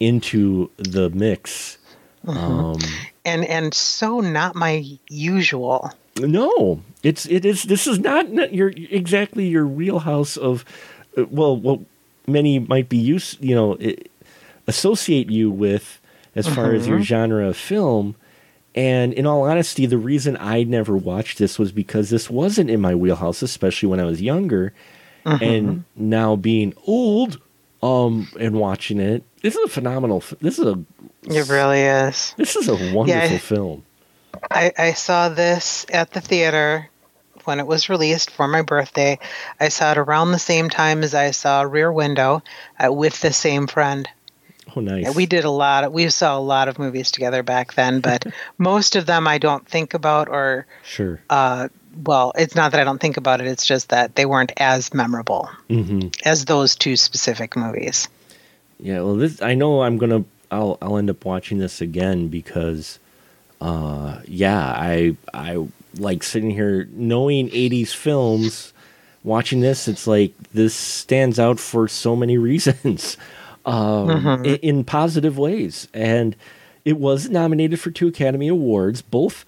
into 0.00 0.70
the 0.76 1.10
mix. 1.10 1.78
Um, 2.26 2.78
And 3.24 3.44
and 3.44 3.74
so 3.74 4.20
not 4.20 4.54
my 4.54 4.84
usual. 5.08 5.92
No, 6.18 6.82
it's 7.02 7.26
it 7.26 7.44
is. 7.44 7.64
This 7.64 7.86
is 7.86 7.98
not, 7.98 8.52
your 8.52 8.72
exactly 8.76 9.46
your 9.46 9.66
wheelhouse 9.66 10.36
of, 10.36 10.64
Well, 11.16 11.56
well, 11.56 11.78
what 11.78 11.80
many 12.26 12.58
might 12.58 12.88
be 12.88 12.96
used, 12.98 13.42
you 13.44 13.54
know, 13.54 13.76
i 13.80 13.96
associate 14.66 15.28
you 15.30 15.50
with 15.50 16.00
as 16.36 16.46
far 16.48 16.72
as 16.72 16.86
your 16.86 17.00
genre 17.02 17.48
of 17.48 17.56
film. 17.56 18.14
And 18.74 19.12
in 19.12 19.26
all 19.26 19.42
honesty, 19.42 19.84
the 19.86 19.98
reason 19.98 20.36
I 20.40 20.62
never 20.62 20.96
watched 20.96 21.38
this 21.38 21.58
was 21.58 21.72
because 21.72 22.08
this 22.10 22.30
wasn't 22.30 22.70
in 22.70 22.80
my 22.80 22.94
wheelhouse, 22.94 23.42
especially 23.42 23.88
when 23.88 24.00
I 24.00 24.04
was 24.04 24.22
younger. 24.22 24.72
And 25.24 25.84
now 25.94 26.36
being 26.36 26.74
old, 26.86 27.38
um, 27.82 28.28
and 28.40 28.54
watching 28.58 28.98
it, 29.00 29.24
this 29.42 29.54
is 29.56 29.64
a 29.64 29.68
phenomenal. 29.68 30.22
This 30.40 30.58
is 30.58 30.66
a 30.66 30.78
It 31.24 31.48
really 31.48 31.80
is. 31.82 32.34
this 32.36 32.56
is 32.56 32.68
a 32.68 32.94
wonderful 32.94 33.34
I- 33.34 33.38
film. 33.38 33.84
I, 34.50 34.72
I 34.78 34.92
saw 34.94 35.28
this 35.28 35.84
at 35.92 36.12
the 36.12 36.20
theater 36.20 36.88
when 37.44 37.60
it 37.60 37.66
was 37.66 37.88
released 37.88 38.30
for 38.30 38.48
my 38.48 38.62
birthday. 38.62 39.18
I 39.60 39.68
saw 39.68 39.92
it 39.92 39.98
around 39.98 40.32
the 40.32 40.38
same 40.38 40.70
time 40.70 41.02
as 41.02 41.14
I 41.14 41.30
saw 41.30 41.62
Rear 41.62 41.92
Window 41.92 42.42
uh, 42.82 42.92
with 42.92 43.20
the 43.20 43.32
same 43.32 43.66
friend. 43.66 44.08
Oh, 44.74 44.80
nice. 44.80 45.14
We 45.14 45.26
did 45.26 45.44
a 45.44 45.50
lot. 45.50 45.84
Of, 45.84 45.92
we 45.92 46.08
saw 46.08 46.38
a 46.38 46.40
lot 46.40 46.68
of 46.68 46.78
movies 46.78 47.10
together 47.10 47.42
back 47.42 47.74
then, 47.74 48.00
but 48.00 48.26
most 48.58 48.96
of 48.96 49.06
them 49.06 49.26
I 49.26 49.38
don't 49.38 49.66
think 49.66 49.94
about 49.94 50.28
or 50.28 50.66
sure. 50.82 51.20
uh, 51.28 51.68
well, 52.04 52.32
it's 52.36 52.54
not 52.54 52.72
that 52.72 52.80
I 52.80 52.84
don't 52.84 53.00
think 53.00 53.16
about 53.16 53.40
it. 53.40 53.46
It's 53.46 53.66
just 53.66 53.90
that 53.90 54.14
they 54.14 54.24
weren't 54.24 54.52
as 54.56 54.94
memorable 54.94 55.50
hmm 55.68 56.08
as 56.24 56.44
those 56.44 56.76
two 56.76 56.96
specific 56.96 57.56
movies. 57.56 58.08
Yeah, 58.78 59.02
well, 59.02 59.16
this 59.16 59.42
I 59.42 59.54
know 59.54 59.82
I'm 59.82 59.98
gonna 59.98 60.24
I'll 60.50 60.78
I'll 60.80 60.98
end 60.98 61.10
up 61.10 61.24
watching 61.24 61.58
this 61.58 61.80
again 61.80 62.28
because, 62.28 62.98
uh, 63.60 64.20
yeah, 64.26 64.58
I 64.58 65.16
I 65.34 65.66
like 65.98 66.22
sitting 66.22 66.50
here 66.50 66.88
knowing 66.92 67.48
'80s 67.50 67.94
films, 67.94 68.72
watching 69.24 69.60
this. 69.60 69.88
It's 69.88 70.06
like 70.06 70.34
this 70.52 70.74
stands 70.74 71.38
out 71.38 71.58
for 71.58 71.88
so 71.88 72.16
many 72.16 72.38
reasons, 72.50 73.16
um, 73.64 74.44
in, 74.44 74.56
in 74.56 74.84
positive 74.84 75.38
ways, 75.38 75.88
and 75.94 76.36
it 76.84 76.98
was 76.98 77.28
nominated 77.28 77.80
for 77.80 77.90
two 77.90 78.08
Academy 78.08 78.48
Awards, 78.48 79.02
both 79.02 79.44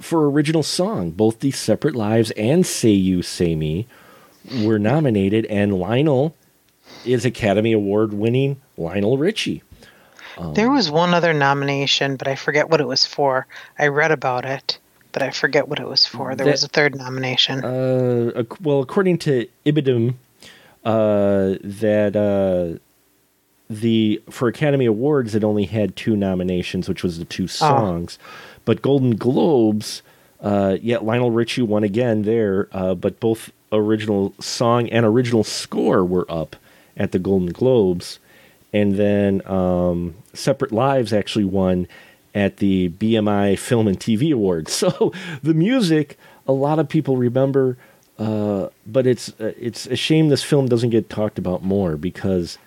for 0.00 0.30
original 0.30 0.62
song. 0.62 1.10
Both 1.10 1.40
the 1.40 1.50
Separate 1.50 1.96
Lives 1.96 2.30
and 2.32 2.66
Say 2.66 2.90
You 2.90 3.22
Say 3.22 3.54
Me 3.54 3.86
were 4.62 4.78
nominated, 4.78 5.46
and 5.46 5.78
Lionel 5.78 6.34
is 7.04 7.24
Academy 7.24 7.72
Award 7.72 8.12
winning 8.12 8.60
Lionel 8.76 9.18
Richie. 9.18 9.62
There 10.52 10.70
was 10.70 10.90
one 10.90 11.14
other 11.14 11.32
nomination, 11.32 12.16
but 12.16 12.28
I 12.28 12.34
forget 12.34 12.68
what 12.68 12.82
it 12.82 12.86
was 12.86 13.06
for. 13.06 13.46
I 13.78 13.86
read 13.86 14.10
about 14.10 14.44
it, 14.44 14.78
but 15.16 15.22
I 15.22 15.30
forget 15.30 15.66
what 15.66 15.80
it 15.80 15.88
was 15.88 16.04
for. 16.04 16.34
There 16.34 16.44
That- 16.44 16.50
was 16.52 16.62
a 16.62 16.68
third 16.68 16.94
nomination. 16.94 17.64
Uh, 17.64 18.42
well, 18.60 18.82
according 18.82 19.16
to 19.20 19.48
Ibidum, 19.64 20.16
uh, 20.84 21.54
that 21.64 22.14
uh, 22.14 22.78
the 23.70 24.20
for 24.28 24.46
Academy 24.46 24.84
Awards 24.84 25.34
it 25.34 25.42
only 25.42 25.64
had 25.64 25.96
two 25.96 26.16
nominations, 26.16 26.86
which 26.86 27.02
was 27.02 27.18
the 27.18 27.24
two 27.24 27.48
songs, 27.48 28.18
but 28.66 28.82
Golden 28.82 29.16
Globes, 29.16 30.02
uh, 30.42 30.76
yeah, 30.82 30.98
Lionel 30.98 31.30
Richie 31.30 31.62
won 31.62 31.82
again 31.82 32.20
there, 32.24 32.68
uh, 32.72 32.94
but 32.94 33.18
both 33.18 33.50
original 33.72 34.34
song 34.38 34.86
and 34.90 35.06
original 35.06 35.44
score 35.44 36.04
were 36.04 36.30
up 36.30 36.56
at 36.94 37.12
the 37.12 37.18
Golden 37.18 37.52
Globes, 37.52 38.18
and 38.70 38.96
then 38.96 39.40
um, 39.46 40.14
Separate 40.34 40.72
Lives 40.72 41.14
actually 41.14 41.46
won 41.46 41.88
at 42.36 42.58
the 42.58 42.90
BMI 42.90 43.58
Film 43.58 43.88
and 43.88 43.98
TV 43.98 44.32
Awards. 44.32 44.72
So 44.86 45.12
the 45.42 45.54
music, 45.54 46.18
a 46.46 46.52
lot 46.52 46.78
of 46.78 46.88
people 46.88 47.16
remember, 47.16 47.78
uh, 48.18 48.68
but 48.86 49.06
it's 49.06 49.30
uh, 49.40 49.52
it's 49.58 49.86
a 49.86 49.96
shame 49.96 50.28
this 50.28 50.42
film 50.44 50.68
doesn't 50.68 50.90
get 50.90 51.08
talked 51.08 51.38
about 51.38 51.64
more 51.64 51.96
because 51.96 52.58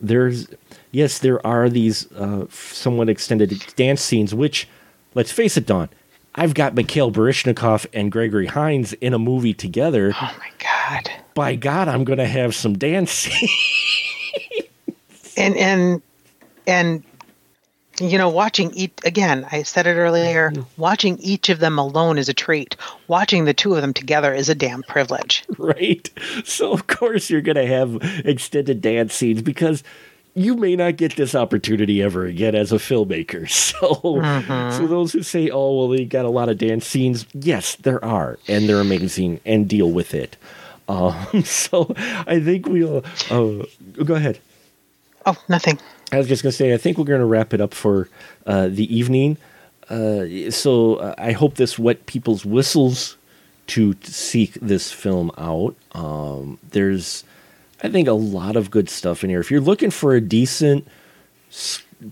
there's 0.00 0.48
yes 0.90 1.20
there 1.20 1.44
are 1.46 1.68
these 1.68 2.10
uh, 2.12 2.46
somewhat 2.50 3.08
extended 3.08 3.64
dance 3.76 4.02
scenes 4.02 4.34
which 4.34 4.68
let's 5.14 5.32
face 5.32 5.56
it 5.56 5.66
Dawn 5.66 5.88
I've 6.34 6.54
got 6.54 6.74
Mikhail 6.74 7.10
Baryshnikov 7.12 7.86
and 7.92 8.10
Gregory 8.10 8.46
Hines 8.46 8.92
in 8.94 9.14
a 9.14 9.18
movie 9.18 9.54
together 9.54 10.12
oh 10.14 10.36
my 10.38 10.50
god! 10.58 11.10
by 11.34 11.54
God 11.54 11.88
I'm 11.88 12.04
gonna 12.04 12.26
have 12.26 12.54
some 12.54 12.76
dance 12.76 13.10
scenes 13.12 13.50
And 15.36 15.56
and 15.56 16.02
and 16.66 17.04
you 18.00 18.18
know, 18.18 18.28
watching 18.28 18.72
each 18.74 18.92
again. 19.04 19.46
I 19.52 19.62
said 19.62 19.86
it 19.86 19.94
earlier. 19.94 20.52
Watching 20.76 21.18
each 21.18 21.48
of 21.48 21.60
them 21.60 21.78
alone 21.78 22.18
is 22.18 22.28
a 22.28 22.34
treat. 22.34 22.76
Watching 23.08 23.44
the 23.44 23.54
two 23.54 23.74
of 23.74 23.82
them 23.82 23.94
together 23.94 24.34
is 24.34 24.48
a 24.48 24.54
damn 24.54 24.82
privilege. 24.82 25.44
right? 25.58 26.08
So 26.44 26.72
of 26.72 26.86
course 26.86 27.30
you're 27.30 27.40
gonna 27.40 27.66
have 27.66 27.98
extended 28.24 28.80
dance 28.82 29.14
scenes 29.14 29.42
because 29.42 29.82
you 30.36 30.56
may 30.56 30.74
not 30.74 30.96
get 30.96 31.14
this 31.14 31.32
opportunity 31.36 32.02
ever 32.02 32.26
again 32.26 32.56
as 32.56 32.72
a 32.72 32.76
filmmaker. 32.78 33.48
So, 33.74 33.88
Mhm. 33.94 34.76
so 34.76 34.86
those 34.88 35.12
who 35.12 35.22
say, 35.22 35.48
"Oh, 35.50 35.76
well, 35.78 35.88
they 35.88 36.04
got 36.04 36.24
a 36.24 36.30
lot 36.30 36.48
of 36.48 36.58
dance 36.58 36.86
scenes," 36.86 37.26
yes, 37.34 37.76
there 37.76 38.04
are, 38.04 38.38
and 38.48 38.68
they're 38.68 38.80
amazing, 38.80 39.38
and 39.46 39.68
deal 39.68 39.90
with 39.90 40.14
it. 40.14 40.36
Um, 40.88 41.14
so, 41.44 41.94
I 42.26 42.40
think 42.40 42.66
we'll 42.68 43.04
uh, 43.30 43.64
go 44.04 44.14
ahead. 44.14 44.38
Oh, 45.26 45.36
nothing. 45.48 45.78
I 46.14 46.18
was 46.18 46.28
just 46.28 46.42
going 46.42 46.52
to 46.52 46.56
say, 46.56 46.72
I 46.72 46.76
think 46.76 46.96
we're 46.96 47.04
going 47.04 47.20
to 47.20 47.26
wrap 47.26 47.52
it 47.52 47.60
up 47.60 47.74
for 47.74 48.08
uh, 48.46 48.68
the 48.68 48.94
evening. 48.94 49.36
Uh, 49.90 50.50
so 50.50 50.96
uh, 50.96 51.14
I 51.18 51.32
hope 51.32 51.56
this 51.56 51.78
wet 51.78 52.06
people's 52.06 52.44
whistles 52.44 53.16
to 53.66 53.94
seek 54.02 54.54
this 54.54 54.92
film 54.92 55.30
out. 55.36 55.74
Um, 55.92 56.58
there's, 56.70 57.24
I 57.82 57.88
think, 57.88 58.08
a 58.08 58.12
lot 58.12 58.56
of 58.56 58.70
good 58.70 58.88
stuff 58.88 59.24
in 59.24 59.30
here. 59.30 59.40
If 59.40 59.50
you're 59.50 59.60
looking 59.60 59.90
for 59.90 60.14
a 60.14 60.20
decent, 60.20 60.86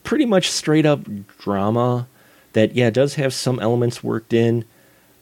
pretty 0.04 0.26
much 0.26 0.50
straight 0.50 0.86
up 0.86 1.00
drama 1.38 2.08
that, 2.54 2.74
yeah, 2.74 2.90
does 2.90 3.14
have 3.14 3.32
some 3.32 3.60
elements 3.60 4.02
worked 4.02 4.32
in, 4.32 4.64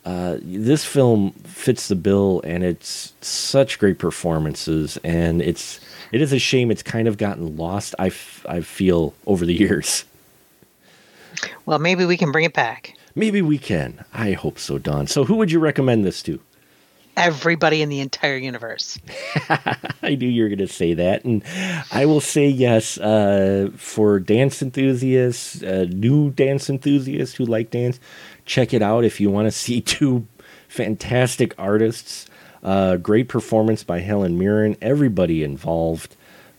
uh, 0.05 0.39
this 0.41 0.85
film 0.85 1.33
fits 1.45 1.89
the 1.89 1.95
bill, 1.95 2.41
and 2.45 2.65
it's 2.65 3.13
such 3.21 3.79
great 3.79 3.99
performances, 3.99 4.99
and 5.05 5.43
it's 5.43 5.79
it 6.13 6.21
is 6.21 6.33
a 6.33 6.39
shame 6.39 6.71
it's 6.71 6.83
kind 6.83 7.09
of 7.09 7.19
gotten 7.19 7.57
lost. 7.57 7.95
I, 7.99 8.09
f- 8.09 8.45
I 8.49 8.61
feel 8.61 9.15
over 9.27 9.47
the 9.47 9.55
years. 9.55 10.05
Well, 11.67 11.79
maybe 11.79 12.05
we 12.05 12.17
can 12.17 12.33
bring 12.33 12.45
it 12.45 12.53
back. 12.53 12.95
Maybe 13.15 13.43
we 13.43 13.59
can. 13.59 14.05
I 14.13 14.33
hope 14.33 14.59
so, 14.59 14.79
Dawn. 14.79 15.07
So, 15.07 15.25
who 15.25 15.37
would 15.37 15.51
you 15.51 15.59
recommend 15.59 16.05
this 16.05 16.23
to? 16.25 16.41
Everybody 17.17 17.83
in 17.83 17.89
the 17.89 18.01
entire 18.01 18.37
universe. 18.37 18.99
I 20.03 20.15
knew 20.15 20.29
you 20.29 20.45
were 20.45 20.49
going 20.49 20.59
to 20.59 20.69
say 20.69 20.95
that, 20.95 21.25
and 21.25 21.43
I 21.91 22.07
will 22.07 22.21
say 22.21 22.49
yes 22.49 22.99
uh, 22.99 23.71
for 23.77 24.21
dance 24.21 24.63
enthusiasts, 24.63 25.63
uh, 25.63 25.87
new 25.91 26.31
dance 26.31 26.71
enthusiasts 26.71 27.35
who 27.35 27.45
like 27.45 27.71
dance. 27.71 27.99
Check 28.47 28.73
it 28.73 28.81
out 28.81 29.05
if 29.05 29.21
you 29.21 29.29
want 29.29 29.47
to 29.47 29.51
see 29.51 29.81
two 29.81 30.27
fantastic 30.69 31.53
artists. 31.59 32.27
Uh, 32.63 32.97
great 32.97 33.29
performance 33.29 33.83
by 33.83 34.01
Helen 34.01 34.39
Mirren. 34.39 34.77
Everybody 34.83 35.43
involved 35.43 36.15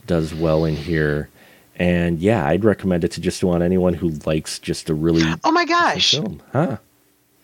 does 0.07 0.33
well 0.33 0.65
in 0.65 0.75
here, 0.75 1.29
and 1.75 2.19
yeah, 2.19 2.45
I'd 2.47 2.63
recommend 2.63 3.03
it 3.03 3.11
to 3.11 3.21
just 3.21 3.43
about 3.43 3.61
anyone 3.61 3.93
who 3.93 4.09
likes 4.25 4.57
just 4.59 4.89
a 4.89 4.93
really 4.95 5.23
Oh 5.43 5.51
my 5.51 5.65
gosh. 5.65 6.11
film, 6.11 6.41
huh? 6.53 6.77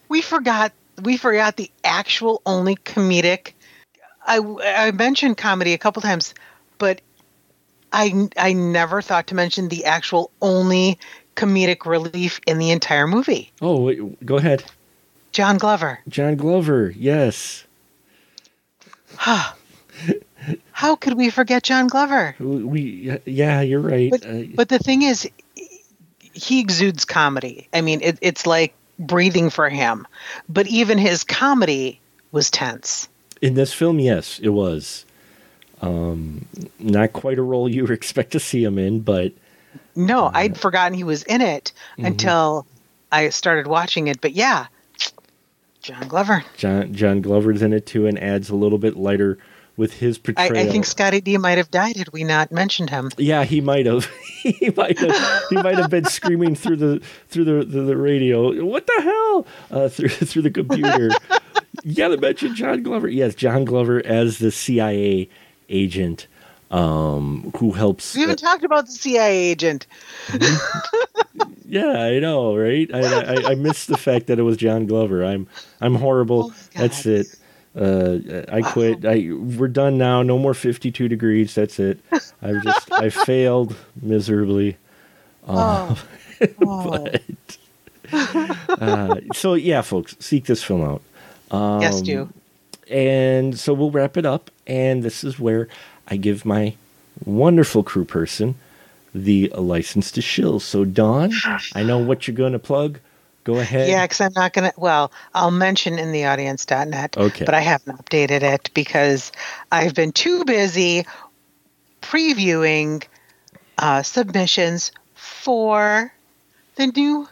we 0.09 0.21
forgot 0.21 0.71
we 1.03 1.17
forgot 1.17 1.57
the 1.57 1.69
actual 1.83 2.41
only 2.45 2.75
comedic 2.77 3.51
i 4.25 4.39
i 4.63 4.89
mentioned 4.91 5.37
comedy 5.37 5.73
a 5.73 5.77
couple 5.77 6.01
times 6.01 6.33
but 6.79 7.01
i 7.91 8.27
i 8.37 8.53
never 8.53 9.01
thought 9.01 9.27
to 9.27 9.35
mention 9.35 9.67
the 9.67 9.85
actual 9.85 10.31
only 10.41 10.97
comedic 11.35 11.85
relief 11.85 12.39
in 12.47 12.57
the 12.57 12.71
entire 12.71 13.05
movie 13.05 13.51
Oh, 13.61 13.81
wait, 13.83 14.25
go 14.25 14.37
ahead, 14.37 14.63
john 15.33 15.57
glover 15.59 15.99
John 16.07 16.35
Glover. 16.35 16.91
Yes. 16.97 17.65
how 20.71 20.95
could 20.95 21.15
we 21.15 21.29
forget 21.29 21.63
john 21.63 21.87
glover 21.87 22.35
We 22.39 23.19
yeah, 23.25 23.61
you're 23.61 23.79
right. 23.79 24.11
but, 24.11 24.25
Uh, 24.25 24.43
but 24.55 24.69
the 24.69 24.79
thing 24.79 25.01
is 25.01 25.29
he 26.33 26.59
exudes 26.59 27.05
comedy 27.05 27.67
i 27.73 27.81
mean 27.81 28.01
it, 28.01 28.17
it's 28.21 28.45
like 28.45 28.73
breathing 28.99 29.49
for 29.49 29.69
him 29.69 30.07
but 30.49 30.67
even 30.67 30.97
his 30.97 31.23
comedy 31.23 31.99
was 32.31 32.49
tense 32.49 33.07
in 33.41 33.53
this 33.53 33.73
film, 33.73 33.99
yes, 33.99 34.39
it 34.39 34.49
was. 34.49 35.05
Um, 35.81 36.45
not 36.79 37.13
quite 37.13 37.37
a 37.37 37.43
role 37.43 37.69
you 37.69 37.85
expect 37.85 38.31
to 38.31 38.39
see 38.39 38.63
him 38.63 38.79
in, 38.79 39.01
but 39.01 39.31
No, 39.95 40.31
I'd 40.33 40.57
forgotten 40.57 40.93
he 40.93 41.03
was 41.03 41.23
in 41.23 41.41
it 41.41 41.71
until 41.97 42.65
I 43.11 43.29
started 43.29 43.67
watching 43.67 44.07
it. 44.07 44.19
But 44.19 44.33
yeah, 44.33 44.67
John 45.87 46.07
Glover. 46.09 46.43
John 46.57 46.93
John 46.93 47.21
Glover's 47.21 47.61
in 47.61 47.71
it 47.71 47.85
too, 47.85 48.07
and 48.07 48.21
adds 48.21 48.49
a 48.49 48.55
little 48.55 48.77
bit 48.77 48.97
lighter 48.97 49.37
with 49.77 49.93
his 49.93 50.17
I, 50.17 50.21
portrayal. 50.21 50.67
I 50.67 50.69
think 50.69 50.83
Scotty 50.83 51.21
D 51.21 51.37
might 51.37 51.57
have 51.57 51.71
died 51.71 51.95
had 51.95 52.11
we 52.11 52.25
not 52.25 52.51
mentioned 52.51 52.89
him. 52.89 53.09
Yeah, 53.17 53.45
he 53.45 53.61
might 53.61 53.85
have. 53.85 54.05
he 54.43 54.69
might 54.75 54.99
have. 54.99 55.43
He 55.49 55.55
might 55.55 55.77
have 55.77 55.89
been 55.89 56.03
screaming 56.03 56.55
through 56.55 56.75
the 56.75 57.01
through 57.29 57.45
the 57.45 57.63
the, 57.63 57.81
the 57.83 57.95
radio. 57.95 58.65
What 58.65 58.85
the 58.85 59.01
hell? 59.01 59.47
Uh, 59.71 59.87
through 59.87 60.09
through 60.09 60.41
the 60.41 60.51
computer. 60.51 61.09
yeah, 61.83 62.09
gotta 62.09 62.17
mention 62.17 62.53
John 62.53 62.83
Glover. 62.83 63.07
Yes, 63.07 63.33
John 63.33 63.63
Glover 63.63 64.05
as 64.05 64.39
the 64.39 64.51
CIA 64.51 65.29
agent 65.69 66.27
um, 66.69 67.53
who 67.57 67.71
helps. 67.71 68.13
We 68.13 68.21
haven't 68.21 68.39
talked 68.39 68.65
about 68.65 68.87
the 68.87 68.91
CIA 68.91 69.37
agent. 69.37 69.87
Yeah, 71.67 72.01
I 72.01 72.19
know, 72.19 72.55
right? 72.55 72.89
I, 72.93 72.99
I 72.99 73.51
I 73.51 73.55
missed 73.55 73.87
the 73.89 73.97
fact 73.97 74.27
that 74.27 74.39
it 74.39 74.43
was 74.43 74.55
John 74.57 74.85
Glover. 74.85 75.25
I'm 75.25 75.47
I'm 75.81 75.95
horrible. 75.95 76.51
Oh 76.53 76.55
That's 76.75 77.05
it. 77.05 77.27
Uh, 77.75 78.19
I 78.51 78.61
quit. 78.61 79.05
I 79.05 79.31
we're 79.33 79.67
done 79.67 79.97
now. 79.97 80.23
No 80.23 80.39
more 80.39 80.53
52 80.53 81.07
degrees. 81.09 81.53
That's 81.53 81.77
it. 81.79 81.99
I've 82.41 82.63
just 82.63 82.91
I 82.91 83.09
failed 83.25 83.75
miserably. 84.01 84.77
Oh. 85.47 86.01
Oh. 86.61 87.07
Uh, 88.13 89.15
so 89.33 89.55
yeah, 89.55 89.81
folks, 89.81 90.15
seek 90.19 90.45
this 90.45 90.63
film 90.63 90.83
out. 90.83 91.01
Um, 91.49 91.81
yes, 91.81 91.99
do. 92.01 92.29
And 92.91 93.57
so 93.57 93.73
we'll 93.73 93.89
wrap 93.89 94.17
it 94.17 94.25
up. 94.25 94.51
And 94.67 95.01
this 95.01 95.23
is 95.23 95.39
where 95.39 95.67
I 96.07 96.15
give 96.15 96.45
my 96.45 96.75
wonderful 97.25 97.81
crew 97.81 98.05
person 98.05 98.53
the 99.17 99.49
license 99.55 100.11
to 100.11 100.21
shill. 100.21 100.59
So, 100.59 100.85
Dawn, 100.85 101.31
I 101.75 101.83
know 101.83 101.97
what 101.97 102.27
you're 102.27 102.35
going 102.35 102.53
to 102.53 102.59
plug. 102.59 102.99
Go 103.43 103.59
ahead. 103.59 103.87
Yeah, 103.87 104.03
because 104.03 104.19
I'm 104.21 104.33
not 104.35 104.51
going 104.53 104.69
to. 104.71 104.79
Well, 104.79 105.11
I'll 105.33 105.51
mention 105.51 105.97
in 105.99 106.11
the 106.11 106.25
audience.net, 106.25 107.15
Okay. 107.17 107.45
but 107.45 107.53
I 107.53 107.61
haven't 107.61 107.97
updated 107.97 108.41
it 108.43 108.69
because 108.73 109.31
I've 109.71 109.93
been 109.93 110.11
too 110.11 110.43
busy 110.43 111.05
previewing 112.01 113.05
uh, 113.77 114.03
submissions 114.03 114.91
for 115.15 116.11
the 116.75 116.87
new 116.87 117.27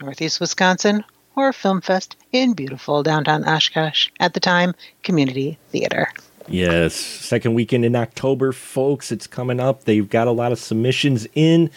Northeast 0.00 0.40
Wisconsin 0.40 1.04
Horror 1.34 1.52
Film 1.52 1.80
Fest 1.80 2.16
in 2.32 2.54
beautiful 2.54 3.02
downtown 3.02 3.44
Oshkosh 3.44 4.08
at 4.20 4.34
the 4.34 4.40
time 4.40 4.74
Community 5.02 5.58
Theater. 5.70 6.08
Yes, 6.52 6.94
second 6.94 7.54
weekend 7.54 7.86
in 7.86 7.96
October, 7.96 8.52
folks. 8.52 9.10
It's 9.10 9.26
coming 9.26 9.58
up. 9.58 9.84
They've 9.84 10.08
got 10.08 10.28
a 10.28 10.32
lot 10.32 10.52
of 10.52 10.58
submissions 10.58 11.26
in 11.34 11.70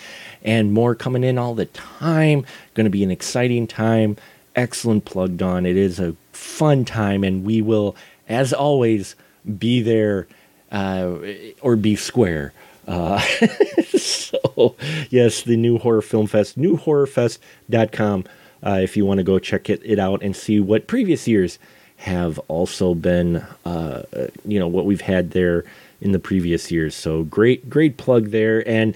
and 0.43 0.73
more 0.73 0.95
coming 0.95 1.23
in 1.23 1.37
all 1.37 1.55
the 1.55 1.67
time. 1.67 2.45
Going 2.73 2.83
to 2.83 2.89
be 2.89 3.01
an 3.01 3.09
exciting 3.09 3.67
time. 3.67 4.17
Excellent 4.53 5.05
plugged 5.05 5.41
on. 5.41 5.65
It 5.65 5.77
is 5.77 5.97
a 5.97 6.13
fun 6.33 6.83
time, 6.83 7.23
and 7.23 7.45
we 7.45 7.61
will, 7.61 7.95
as 8.27 8.51
always, 8.51 9.15
be 9.57 9.81
there 9.81 10.27
uh, 10.73 11.19
or 11.61 11.77
be 11.77 11.95
square. 11.95 12.51
Uh, 12.85 13.19
so, 13.97 14.75
yes, 15.09 15.43
the 15.43 15.55
new 15.55 15.77
Horror 15.77 16.01
Film 16.01 16.27
Fest, 16.27 16.59
newhorrorfest.com, 16.59 18.25
uh, 18.61 18.79
if 18.83 18.97
you 18.97 19.05
want 19.05 19.19
to 19.19 19.23
go 19.23 19.39
check 19.39 19.69
it, 19.69 19.81
it 19.85 19.99
out 19.99 20.21
and 20.21 20.35
see 20.35 20.59
what 20.59 20.87
previous 20.87 21.29
years 21.29 21.59
have 21.97 22.39
also 22.47 22.93
been, 22.93 23.37
uh, 23.65 24.03
uh, 24.15 24.27
you 24.45 24.59
know, 24.59 24.67
what 24.67 24.85
we've 24.85 25.01
had 25.01 25.31
there 25.31 25.63
in 26.01 26.11
the 26.11 26.19
previous 26.19 26.71
years. 26.71 26.95
So 26.95 27.23
great, 27.23 27.69
great 27.69 27.97
plug 27.97 28.29
there. 28.29 28.67
And 28.67 28.95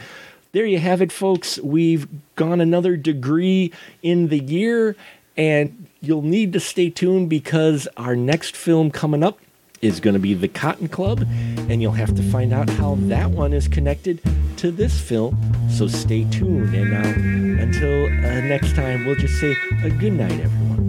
there 0.51 0.65
you 0.65 0.79
have 0.79 1.01
it, 1.01 1.11
folks. 1.11 1.59
We've 1.59 2.07
gone 2.35 2.61
another 2.61 2.97
degree 2.97 3.71
in 4.01 4.27
the 4.27 4.39
year, 4.39 4.95
and 5.37 5.87
you'll 6.01 6.21
need 6.21 6.53
to 6.53 6.59
stay 6.59 6.89
tuned 6.89 7.29
because 7.29 7.87
our 7.97 8.15
next 8.15 8.55
film 8.55 8.91
coming 8.91 9.23
up 9.23 9.39
is 9.81 9.99
going 9.99 10.13
to 10.13 10.19
be 10.19 10.33
The 10.33 10.47
Cotton 10.47 10.89
Club, 10.89 11.25
and 11.69 11.81
you'll 11.81 11.93
have 11.93 12.15
to 12.15 12.23
find 12.23 12.51
out 12.51 12.69
how 12.69 12.95
that 13.01 13.31
one 13.31 13.53
is 13.53 13.67
connected 13.67 14.21
to 14.57 14.71
this 14.71 14.99
film. 14.99 15.37
So 15.69 15.87
stay 15.87 16.25
tuned. 16.25 16.75
And 16.75 16.91
now, 16.91 17.63
until 17.63 18.05
uh, 18.05 18.41
next 18.41 18.75
time, 18.75 19.05
we'll 19.05 19.15
just 19.15 19.39
say 19.39 19.55
a 19.83 19.89
good 19.89 20.13
night, 20.13 20.31
everyone. 20.31 20.88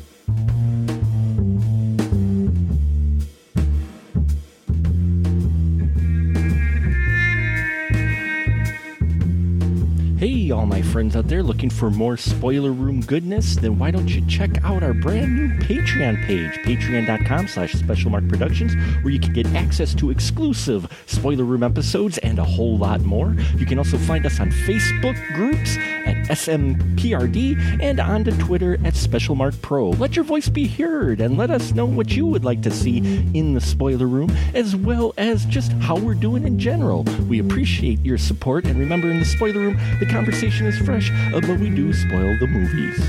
Hey, 10.21 10.51
all 10.51 10.67
my 10.67 10.83
friends 10.83 11.15
out 11.15 11.27
there 11.27 11.41
looking 11.41 11.71
for 11.71 11.89
more 11.89 12.15
spoiler 12.15 12.71
room 12.71 13.01
goodness? 13.01 13.55
Then 13.55 13.79
why 13.79 13.89
don't 13.89 14.07
you 14.07 14.23
check 14.27 14.63
out 14.63 14.83
our 14.83 14.93
brand 14.93 15.35
new 15.35 15.49
Patreon 15.65 16.23
page, 16.27 16.51
patreon.com 16.59 17.47
slash 17.47 17.73
specialmarkproductions, 17.73 19.03
where 19.03 19.11
you 19.11 19.19
can 19.19 19.33
get 19.33 19.47
access 19.55 19.95
to 19.95 20.11
exclusive 20.11 20.87
spoiler 21.07 21.43
room 21.43 21.63
episodes 21.63 22.19
and 22.19 22.37
a 22.37 22.43
whole 22.43 22.77
lot 22.77 23.01
more. 23.01 23.35
You 23.57 23.65
can 23.65 23.79
also 23.79 23.97
find 23.97 24.23
us 24.27 24.39
on 24.39 24.51
Facebook 24.51 25.17
groups 25.33 25.77
at 26.05 26.17
SMPRD 26.27 27.81
and 27.81 27.99
on 27.99 28.23
to 28.25 28.37
Twitter 28.37 28.75
at 28.85 28.93
SpecialMarkPro. 28.93 29.97
Let 29.97 30.15
your 30.15 30.25
voice 30.25 30.49
be 30.49 30.67
heard 30.67 31.19
and 31.19 31.35
let 31.35 31.49
us 31.49 31.71
know 31.71 31.87
what 31.87 32.11
you 32.11 32.27
would 32.27 32.45
like 32.45 32.61
to 32.61 32.69
see 32.69 32.97
in 33.33 33.55
the 33.55 33.61
spoiler 33.61 34.05
room, 34.05 34.29
as 34.53 34.75
well 34.75 35.15
as 35.17 35.45
just 35.45 35.71
how 35.73 35.95
we're 35.95 36.13
doing 36.13 36.45
in 36.45 36.59
general. 36.59 37.05
We 37.27 37.39
appreciate 37.39 38.05
your 38.05 38.19
support, 38.19 38.65
and 38.65 38.79
remember, 38.79 39.09
in 39.09 39.17
the 39.17 39.25
spoiler 39.25 39.61
room, 39.61 39.79
the 39.99 40.10
conversation 40.11 40.67
is 40.67 40.77
fresh, 40.77 41.09
uh, 41.11 41.39
but 41.39 41.57
we 41.57 41.69
do 41.69 41.93
spoil 41.93 42.37
the 42.37 42.47
movies. 42.47 42.99